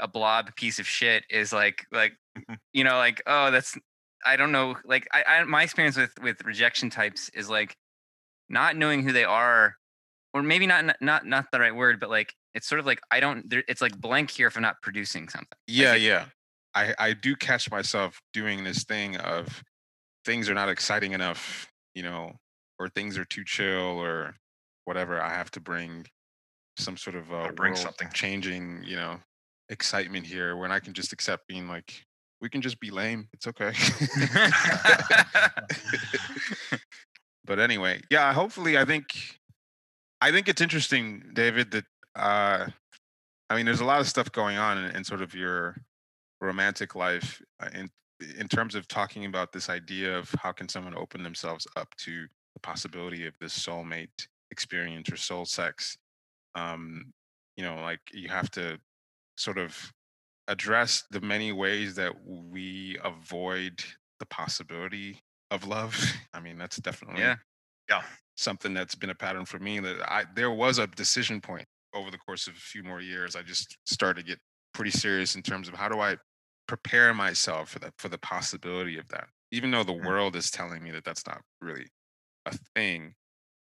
a 0.00 0.06
blob 0.06 0.54
piece 0.54 0.78
of 0.78 0.86
shit 0.86 1.24
is 1.28 1.52
like 1.52 1.84
like 1.90 2.12
you 2.72 2.84
know 2.84 2.96
like 2.98 3.20
oh 3.26 3.50
that's 3.50 3.76
I 4.26 4.36
don't 4.36 4.52
know 4.52 4.76
like 4.84 5.06
I, 5.12 5.22
I 5.26 5.44
my 5.44 5.62
experience 5.62 5.96
with 5.96 6.12
with 6.22 6.42
rejection 6.44 6.90
types 6.90 7.28
is 7.34 7.48
like 7.48 7.76
not 8.48 8.76
knowing 8.76 9.02
who 9.02 9.12
they 9.12 9.24
are 9.24 9.76
or 10.34 10.42
maybe 10.42 10.66
not 10.66 10.96
not 11.00 11.26
not 11.26 11.46
the 11.52 11.60
right 11.60 11.74
word 11.74 12.00
but 12.00 12.10
like 12.10 12.32
it's 12.54 12.66
sort 12.68 12.78
of 12.80 12.86
like 12.86 13.00
I 13.10 13.20
don't 13.20 13.46
it's 13.68 13.80
like 13.80 13.98
blank 14.00 14.30
here 14.30 14.46
if 14.48 14.56
I'm 14.56 14.62
not 14.62 14.76
producing 14.82 15.28
something. 15.28 15.56
Yeah, 15.66 15.94
it- 15.94 16.02
yeah. 16.02 16.26
I 16.74 16.94
I 16.98 17.12
do 17.14 17.34
catch 17.36 17.70
myself 17.70 18.20
doing 18.32 18.64
this 18.64 18.84
thing 18.84 19.16
of 19.16 19.62
things 20.24 20.48
are 20.50 20.54
not 20.54 20.68
exciting 20.68 21.12
enough, 21.12 21.70
you 21.94 22.02
know, 22.02 22.32
or 22.78 22.88
things 22.88 23.16
are 23.16 23.24
too 23.24 23.44
chill 23.44 23.98
or 23.98 24.34
whatever. 24.84 25.20
I 25.20 25.30
have 25.30 25.50
to 25.52 25.60
bring 25.60 26.06
some 26.76 26.96
sort 26.96 27.16
of 27.16 27.32
uh, 27.32 27.50
bring 27.52 27.74
something. 27.74 28.08
changing, 28.12 28.82
you 28.84 28.96
know, 28.96 29.18
excitement 29.70 30.26
here 30.26 30.56
when 30.56 30.70
I 30.70 30.78
can 30.80 30.92
just 30.92 31.12
accept 31.12 31.46
being 31.48 31.68
like 31.68 32.04
we 32.40 32.48
can 32.48 32.62
just 32.62 32.80
be 32.80 32.90
lame. 32.90 33.28
It's 33.32 33.46
okay. 33.46 33.72
but 37.44 37.58
anyway, 37.58 38.00
yeah, 38.10 38.32
hopefully 38.32 38.78
I 38.78 38.84
think 38.84 39.06
I 40.20 40.32
think 40.32 40.48
it's 40.48 40.60
interesting, 40.60 41.22
David, 41.32 41.70
that 41.72 41.84
uh 42.16 42.66
I 43.50 43.56
mean 43.56 43.66
there's 43.66 43.80
a 43.80 43.84
lot 43.84 44.00
of 44.00 44.08
stuff 44.08 44.30
going 44.32 44.58
on 44.58 44.78
in, 44.78 44.96
in 44.96 45.04
sort 45.04 45.22
of 45.22 45.34
your 45.34 45.76
romantic 46.40 46.94
life 46.94 47.42
uh, 47.60 47.68
in 47.74 47.90
in 48.38 48.48
terms 48.48 48.74
of 48.74 48.88
talking 48.88 49.26
about 49.26 49.52
this 49.52 49.68
idea 49.68 50.16
of 50.16 50.34
how 50.42 50.52
can 50.52 50.68
someone 50.68 50.96
open 50.96 51.22
themselves 51.22 51.66
up 51.76 51.88
to 51.96 52.26
the 52.54 52.60
possibility 52.60 53.26
of 53.26 53.34
this 53.40 53.56
soulmate 53.56 54.26
experience 54.50 55.12
or 55.12 55.16
soul 55.16 55.44
sex 55.44 55.96
um 56.54 57.12
you 57.56 57.62
know 57.62 57.76
like 57.76 58.00
you 58.12 58.28
have 58.28 58.50
to 58.50 58.78
sort 59.36 59.58
of 59.58 59.92
address 60.48 61.04
the 61.10 61.22
many 61.22 61.52
ways 61.52 61.96
that 61.96 62.24
we 62.26 62.98
avoid 63.04 63.84
the 64.20 64.26
possibility 64.26 65.20
of 65.52 65.66
love 65.66 65.96
i 66.34 66.40
mean 66.40 66.58
that's 66.58 66.78
definitely 66.78 67.20
Yeah. 67.20 67.36
Yeah. 67.88 68.02
something 68.36 68.72
that's 68.74 68.94
been 68.94 69.10
a 69.10 69.14
pattern 69.14 69.44
for 69.44 69.58
me 69.58 69.80
that 69.80 70.00
i 70.10 70.24
there 70.34 70.50
was 70.50 70.78
a 70.78 70.86
decision 70.86 71.40
point 71.40 71.66
over 71.94 72.10
the 72.10 72.18
course 72.18 72.46
of 72.46 72.54
a 72.54 72.58
few 72.60 72.82
more 72.82 73.00
years 73.00 73.34
i 73.36 73.42
just 73.42 73.76
started 73.86 74.22
to 74.22 74.26
get 74.28 74.38
pretty 74.74 74.90
serious 74.90 75.34
in 75.34 75.42
terms 75.42 75.68
of 75.68 75.74
how 75.74 75.88
do 75.88 76.00
i 76.00 76.16
prepare 76.66 77.14
myself 77.14 77.70
for 77.70 77.78
the 77.78 77.92
for 77.98 78.08
the 78.08 78.18
possibility 78.18 78.98
of 78.98 79.08
that 79.08 79.28
even 79.50 79.70
though 79.70 79.84
the 79.84 79.92
Mm. 80.00 80.06
world 80.06 80.36
is 80.36 80.50
telling 80.50 80.82
me 80.82 80.90
that 80.90 81.04
that's 81.04 81.26
not 81.26 81.42
really 81.60 81.86
a 82.46 82.56
thing 82.76 83.14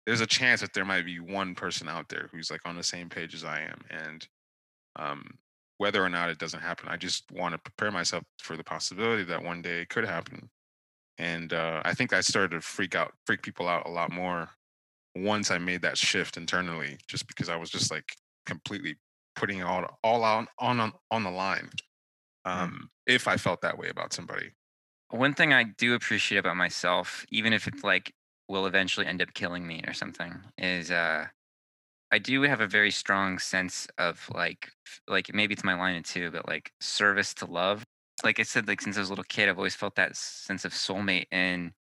there's 0.06 0.22
a 0.22 0.28
chance 0.28 0.62
that 0.62 0.74
there 0.74 0.86
might 0.86 1.06
be 1.06 1.20
one 1.20 1.56
person 1.56 1.90
out 1.90 2.10
there 2.10 2.30
who's 2.32 2.52
like 2.52 2.66
on 2.66 2.76
the 2.76 2.84
same 2.84 3.10
page 3.10 3.34
as 3.36 3.44
i 3.46 3.62
am 3.62 3.82
and 3.90 4.28
um 4.98 5.40
whether 5.80 6.04
or 6.04 6.10
not 6.10 6.30
it 6.30 6.38
doesn't 6.38 6.60
happen 6.60 6.88
i 6.88 6.96
just 6.96 7.24
want 7.32 7.54
to 7.54 7.58
prepare 7.58 7.92
myself 7.92 8.24
for 8.40 8.56
the 8.56 8.64
possibility 8.64 9.24
that 9.24 9.44
one 9.44 9.62
day 9.62 9.82
it 9.82 9.90
could 9.90 10.06
happen. 10.06 10.50
And 11.18 11.52
uh, 11.52 11.82
i 11.84 11.94
think 11.94 12.14
i 12.14 12.22
started 12.22 12.52
to 12.52 12.62
freak 12.62 12.96
out 12.96 13.14
freak 13.26 13.42
people 13.42 13.68
out 13.68 13.88
a 13.88 13.92
lot 13.92 14.12
more 14.12 14.50
once 15.16 15.52
i 15.52 15.58
made 15.58 15.82
that 15.82 15.98
shift 15.98 16.38
internally 16.38 16.98
just 17.08 17.28
because 17.28 17.50
i 17.50 17.56
was 17.56 17.70
just 17.70 17.92
like 17.92 18.16
completely 18.46 18.96
putting 19.36 19.60
it 19.60 19.64
all 19.64 20.00
all 20.04 20.24
out 20.24 20.48
on 20.60 20.80
on, 20.80 20.94
on 21.12 21.24
the 21.24 21.32
line 21.32 21.70
um 22.46 22.90
if 23.08 23.28
i 23.28 23.36
felt 23.36 23.62
that 23.62 23.78
way 23.78 23.90
about 23.90 24.14
somebody. 24.14 24.52
One 25.12 25.34
thing 25.34 25.54
I 25.54 25.64
do 25.64 25.96
appreciate 25.96 26.38
about 26.38 26.56
myself, 26.56 27.26
even 27.32 27.52
if 27.52 27.68
it's 27.68 27.84
like 27.84 28.14
will 28.48 28.66
eventually 28.68 29.06
end 29.08 29.22
up 29.22 29.34
killing 29.34 29.66
me 29.66 29.84
or 29.88 29.94
something, 29.94 30.40
is 30.58 30.92
uh 30.92 31.26
I 32.12 32.20
do 32.20 32.42
have 32.44 32.62
a 32.62 32.68
very 32.68 32.92
strong 32.92 33.40
sense 33.40 33.88
of 33.98 34.28
like 34.34 34.72
like 35.08 35.34
maybe 35.34 35.54
it's 35.54 35.64
my 35.64 35.76
line 35.76 35.96
in 35.96 36.04
two, 36.04 36.32
but 36.32 36.48
like 36.48 36.72
service 36.80 37.34
to 37.36 37.46
love. 37.46 37.84
Like 38.24 38.40
I 38.40 38.44
said, 38.44 38.68
like 38.68 38.82
since 38.82 38.98
I 38.98 39.00
was 39.02 39.10
a 39.10 39.12
little 39.12 39.24
kid, 39.26 39.48
I've 39.50 39.58
always 39.58 39.76
felt 39.76 39.96
that 39.96 40.16
sense 40.16 40.66
of 40.66 40.74
soulmate 40.74 41.28
and 41.32 41.72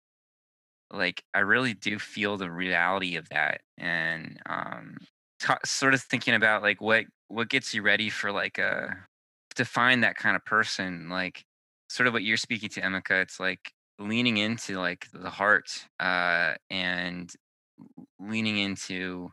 like 0.90 1.22
I 1.34 1.40
really 1.40 1.74
do 1.74 1.98
feel 1.98 2.36
the 2.36 2.50
reality 2.50 3.16
of 3.16 3.28
that 3.30 3.60
and 3.76 4.38
um 4.46 4.96
ta 5.40 5.58
sort 5.64 5.94
of 5.94 6.00
thinking 6.02 6.34
about 6.34 6.62
like 6.62 6.80
what 6.80 7.04
what 7.28 7.48
gets 7.50 7.74
you 7.74 7.82
ready 7.82 8.08
for 8.10 8.32
like 8.32 8.58
a 8.58 8.96
to 9.56 9.64
find 9.64 10.02
that 10.02 10.16
kind 10.16 10.36
of 10.36 10.44
person 10.44 11.08
like 11.10 11.44
sort 11.90 12.06
of 12.06 12.12
what 12.12 12.22
you're 12.22 12.36
speaking 12.36 12.68
to 12.70 12.80
Emeka 12.80 13.22
it's 13.22 13.38
like 13.40 13.72
leaning 13.98 14.38
into 14.38 14.78
like 14.78 15.06
the 15.12 15.30
heart 15.30 15.86
uh 16.00 16.54
and 16.70 17.32
leaning 18.18 18.58
into 18.58 19.30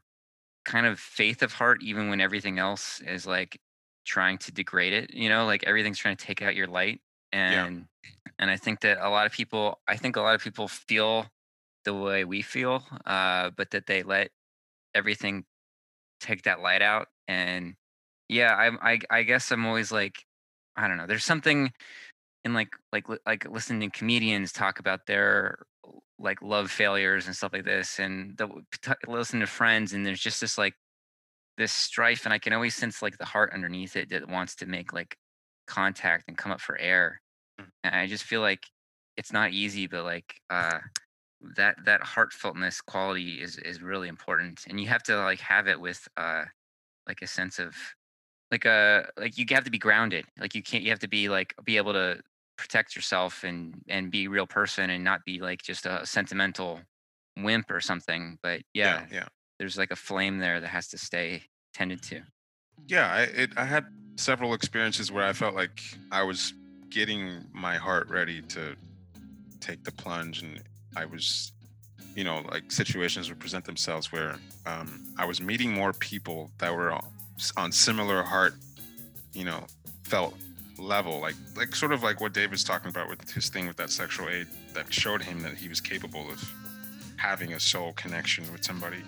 kind 0.66 0.86
of 0.86 0.99
faith 0.99 1.41
of 1.41 1.53
heart 1.53 1.82
even 1.84 2.09
when 2.09 2.20
everything 2.20 2.59
else 2.59 3.01
is 3.05 3.26
like 3.26 3.59
trying 4.05 4.38
to 4.38 4.51
degrade 4.51 4.93
it 4.93 5.13
you 5.13 5.30
know 5.30 5.45
like 5.45 5.63
everything's 5.66 5.97
trying 5.97 6.16
to 6.16 6.26
take 6.26 6.41
out 6.41 6.55
your 6.55 6.68
light 6.68 6.99
and 7.32 7.86
and 8.39 8.49
i 8.51 8.57
think 8.57 8.82
that 8.82 8.97
a 9.01 9.09
lot 9.09 9.26
of 9.26 9.32
people 9.32 9.80
i 9.88 9.95
think 9.95 10.16
a 10.16 10.22
lot 10.22 10.36
of 10.36 10.41
people 10.41 10.68
feel 10.68 11.26
the 11.86 11.93
way 11.93 12.26
we 12.26 12.41
feel 12.41 12.84
uh 13.05 13.49
but 13.55 13.72
that 13.72 13.88
they 13.88 14.03
let 14.03 14.30
everything 14.93 15.43
take 16.20 16.43
that 16.43 16.61
light 16.61 16.82
out 16.82 17.07
and 17.28 17.76
yeah 18.30 18.55
i'm 18.55 18.78
i, 18.82 18.99
I 19.09 19.24
guess 19.24 19.51
i'm 19.51 19.66
always 19.66 19.91
like 19.91 20.24
i 20.76 20.88
don't 20.88 20.97
know 20.97 21.07
there's 21.07 21.26
something 21.26 21.72
in 22.43 22.53
like 22.53 22.70
like 22.91 23.05
like 23.26 23.49
listening 23.49 23.89
to 23.89 23.97
comedians 23.97 24.51
talk 24.51 24.80
about 24.80 25.07
their 25.07 25.57
like 26.20 26.41
love 26.41 26.72
failures 26.72 27.28
and 27.28 27.36
stuff 27.36 27.53
like 27.53 27.66
this 27.66 27.99
and 27.99 28.38
the, 28.38 28.47
listen 29.07 29.39
to 29.39 29.47
friends 29.47 29.93
and 29.93 30.05
there's 30.05 30.20
just 30.20 30.39
this 30.39 30.57
like 30.57 30.74
this 31.57 31.72
strife 31.72 32.26
and 32.26 32.34
i 32.34 32.39
can 32.39 32.53
always 32.53 32.76
sense 32.76 33.01
like 33.01 33.18
the 33.18 33.26
heart 33.26 33.51
underneath 33.53 33.95
it 33.95 34.09
that 34.09 34.28
wants 34.30 34.55
to 34.55 34.66
make 34.66 34.93
like 34.93 35.18
contact 35.68 36.26
and 36.28 36.38
come 36.38 36.51
up 36.51 36.61
for 36.61 36.78
air 36.78 37.22
Mm. 37.57 37.68
and 37.86 37.95
i 37.95 38.05
just 38.05 38.26
feel 38.26 38.41
like 38.41 38.66
it's 39.18 39.32
not 39.32 39.51
easy, 39.51 39.88
but 39.88 40.03
like 40.03 40.36
uh, 40.49 40.80
that 41.55 41.78
that 41.86 42.01
heartfeltness 42.01 42.84
quality 42.86 43.41
is 43.41 43.57
is 43.57 43.82
really 43.82 44.07
important, 44.07 44.61
and 44.68 44.80
you 44.80 44.88
have 44.88 45.03
to 45.03 45.18
like 45.18 45.39
have 45.39 45.68
it 45.68 45.80
with 45.80 46.07
uh, 46.18 46.43
like 47.07 47.22
a 47.22 47.28
sense 47.28 47.59
of 47.59 47.76
like 48.51 48.66
a 48.66 49.07
like 49.18 49.38
you 49.38 49.45
have 49.51 49.63
to 49.66 49.72
be 49.72 49.78
grounded. 49.78 50.26
Like 50.39 50.55
you 50.55 50.63
can't 50.63 50.84
you 50.84 50.89
have 50.89 50.99
to 50.99 51.07
be 51.07 51.30
like 51.30 51.53
be 51.63 51.78
able 51.78 51.93
to 51.93 52.20
protect 52.58 52.95
yourself 52.95 53.43
and 53.43 53.82
and 53.88 54.12
be 54.12 54.26
a 54.26 54.30
real 54.30 54.47
person 54.47 54.89
and 54.89 55.03
not 55.03 55.26
be 55.26 55.39
like 55.39 55.62
just 55.62 55.86
a 55.86 56.06
sentimental 56.06 56.82
wimp 57.38 57.70
or 57.70 57.82
something. 57.82 58.38
But 58.41 58.62
yeah, 58.74 59.06
yeah. 59.12 59.26
there's 59.60 59.78
like 59.78 59.91
a 59.91 59.95
flame 59.95 60.39
there 60.39 60.60
that 60.60 60.68
has 60.68 60.88
to 60.89 60.97
stay 60.97 61.43
tended 61.74 62.01
to. 62.03 62.22
Yeah, 62.88 63.12
I 63.12 63.22
it, 63.22 63.49
I 63.58 63.66
had 63.66 63.86
several 64.16 64.53
experiences 64.53 65.12
where 65.12 65.26
I 65.26 65.34
felt 65.34 65.56
like 65.56 65.82
I 66.12 66.24
was 66.24 66.53
getting 66.89 67.43
my 67.53 67.76
heart 67.76 68.10
ready 68.10 68.41
to 68.41 68.76
take 69.60 69.84
the 69.84 69.91
plunge, 69.91 70.41
and 70.41 70.62
I 70.95 71.06
was, 71.06 71.51
you 72.16 72.24
know, 72.24 72.43
like 72.51 72.72
situations 72.72 73.30
would 73.30 73.39
present 73.39 73.66
themselves 73.66 74.12
where 74.12 74.38
um, 74.66 75.03
I 75.18 75.26
was 75.26 75.41
meeting 75.41 75.74
more 75.74 75.93
people 75.93 76.51
that 76.60 76.74
were 76.74 76.91
on, 76.91 77.06
on 77.58 77.72
similar 77.72 78.24
heart, 78.24 78.56
you 79.34 79.43
know, 79.43 79.66
felt 80.03 80.36
level, 80.86 81.19
like 81.19 81.36
like 81.55 81.75
sort 81.75 81.91
of 81.91 82.03
like 82.03 82.21
what 82.21 82.33
David's 82.33 82.63
talking 82.63 82.89
about 82.89 83.09
with 83.09 83.29
his 83.31 83.49
thing 83.49 83.67
with 83.67 83.77
that 83.77 83.89
sexual 83.89 84.29
aid 84.29 84.47
that 84.73 84.93
showed 84.93 85.21
him 85.21 85.41
that 85.41 85.55
he 85.55 85.67
was 85.67 85.81
capable 85.81 86.29
of 86.29 86.43
having 87.17 87.53
a 87.53 87.59
soul 87.59 87.93
connection 87.93 88.49
with 88.51 88.63
somebody. 88.63 89.01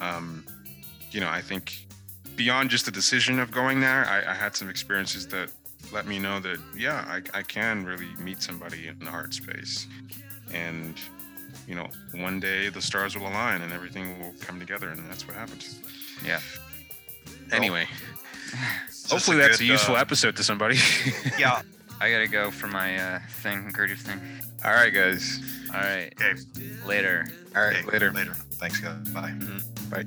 Um, 0.00 0.44
you 1.10 1.20
know, 1.20 1.28
I 1.28 1.40
think 1.40 1.86
beyond 2.36 2.70
just 2.70 2.84
the 2.84 2.90
decision 2.90 3.38
of 3.38 3.50
going 3.50 3.80
there, 3.80 4.06
I, 4.06 4.30
I 4.30 4.34
had 4.34 4.56
some 4.56 4.68
experiences 4.68 5.26
that 5.28 5.50
let 5.92 6.06
me 6.06 6.18
know 6.18 6.40
that 6.40 6.58
yeah, 6.76 7.04
I, 7.08 7.38
I 7.38 7.42
can 7.42 7.84
really 7.84 8.08
meet 8.18 8.42
somebody 8.42 8.88
in 8.88 8.98
the 8.98 9.10
heart 9.10 9.34
space, 9.34 9.86
and 10.52 10.94
you 11.66 11.74
know, 11.74 11.88
one 12.14 12.40
day 12.40 12.68
the 12.68 12.82
stars 12.82 13.16
will 13.16 13.26
align 13.26 13.62
and 13.62 13.72
everything 13.72 14.18
will 14.18 14.34
come 14.40 14.58
together, 14.58 14.88
and 14.88 15.08
that's 15.08 15.26
what 15.26 15.36
happens. 15.36 15.80
Yeah. 16.24 16.40
Anyway, 17.52 17.86
hopefully 19.10 19.36
a 19.36 19.40
that's 19.40 19.58
good, 19.58 19.64
a 19.64 19.72
useful 19.72 19.96
uh, 19.96 20.00
episode 20.00 20.36
to 20.36 20.44
somebody. 20.44 20.76
Yeah. 21.38 21.62
I 22.00 22.10
gotta 22.10 22.28
go 22.28 22.50
for 22.50 22.66
my 22.66 22.96
uh, 22.98 23.18
thing, 23.42 23.68
Gertrude 23.72 23.98
thing. 23.98 24.20
All 24.64 24.72
right, 24.72 24.92
guys. 24.92 25.40
All 25.72 25.80
right, 25.80 26.12
Okay. 26.20 26.40
later. 26.86 27.26
All 27.54 27.62
right, 27.62 27.76
Okay, 27.84 27.86
later. 27.90 28.10
Later. 28.12 28.32
Thanks, 28.58 28.80
guys. 28.80 28.96
Bye. 29.10 29.34
Bye. 29.90 30.04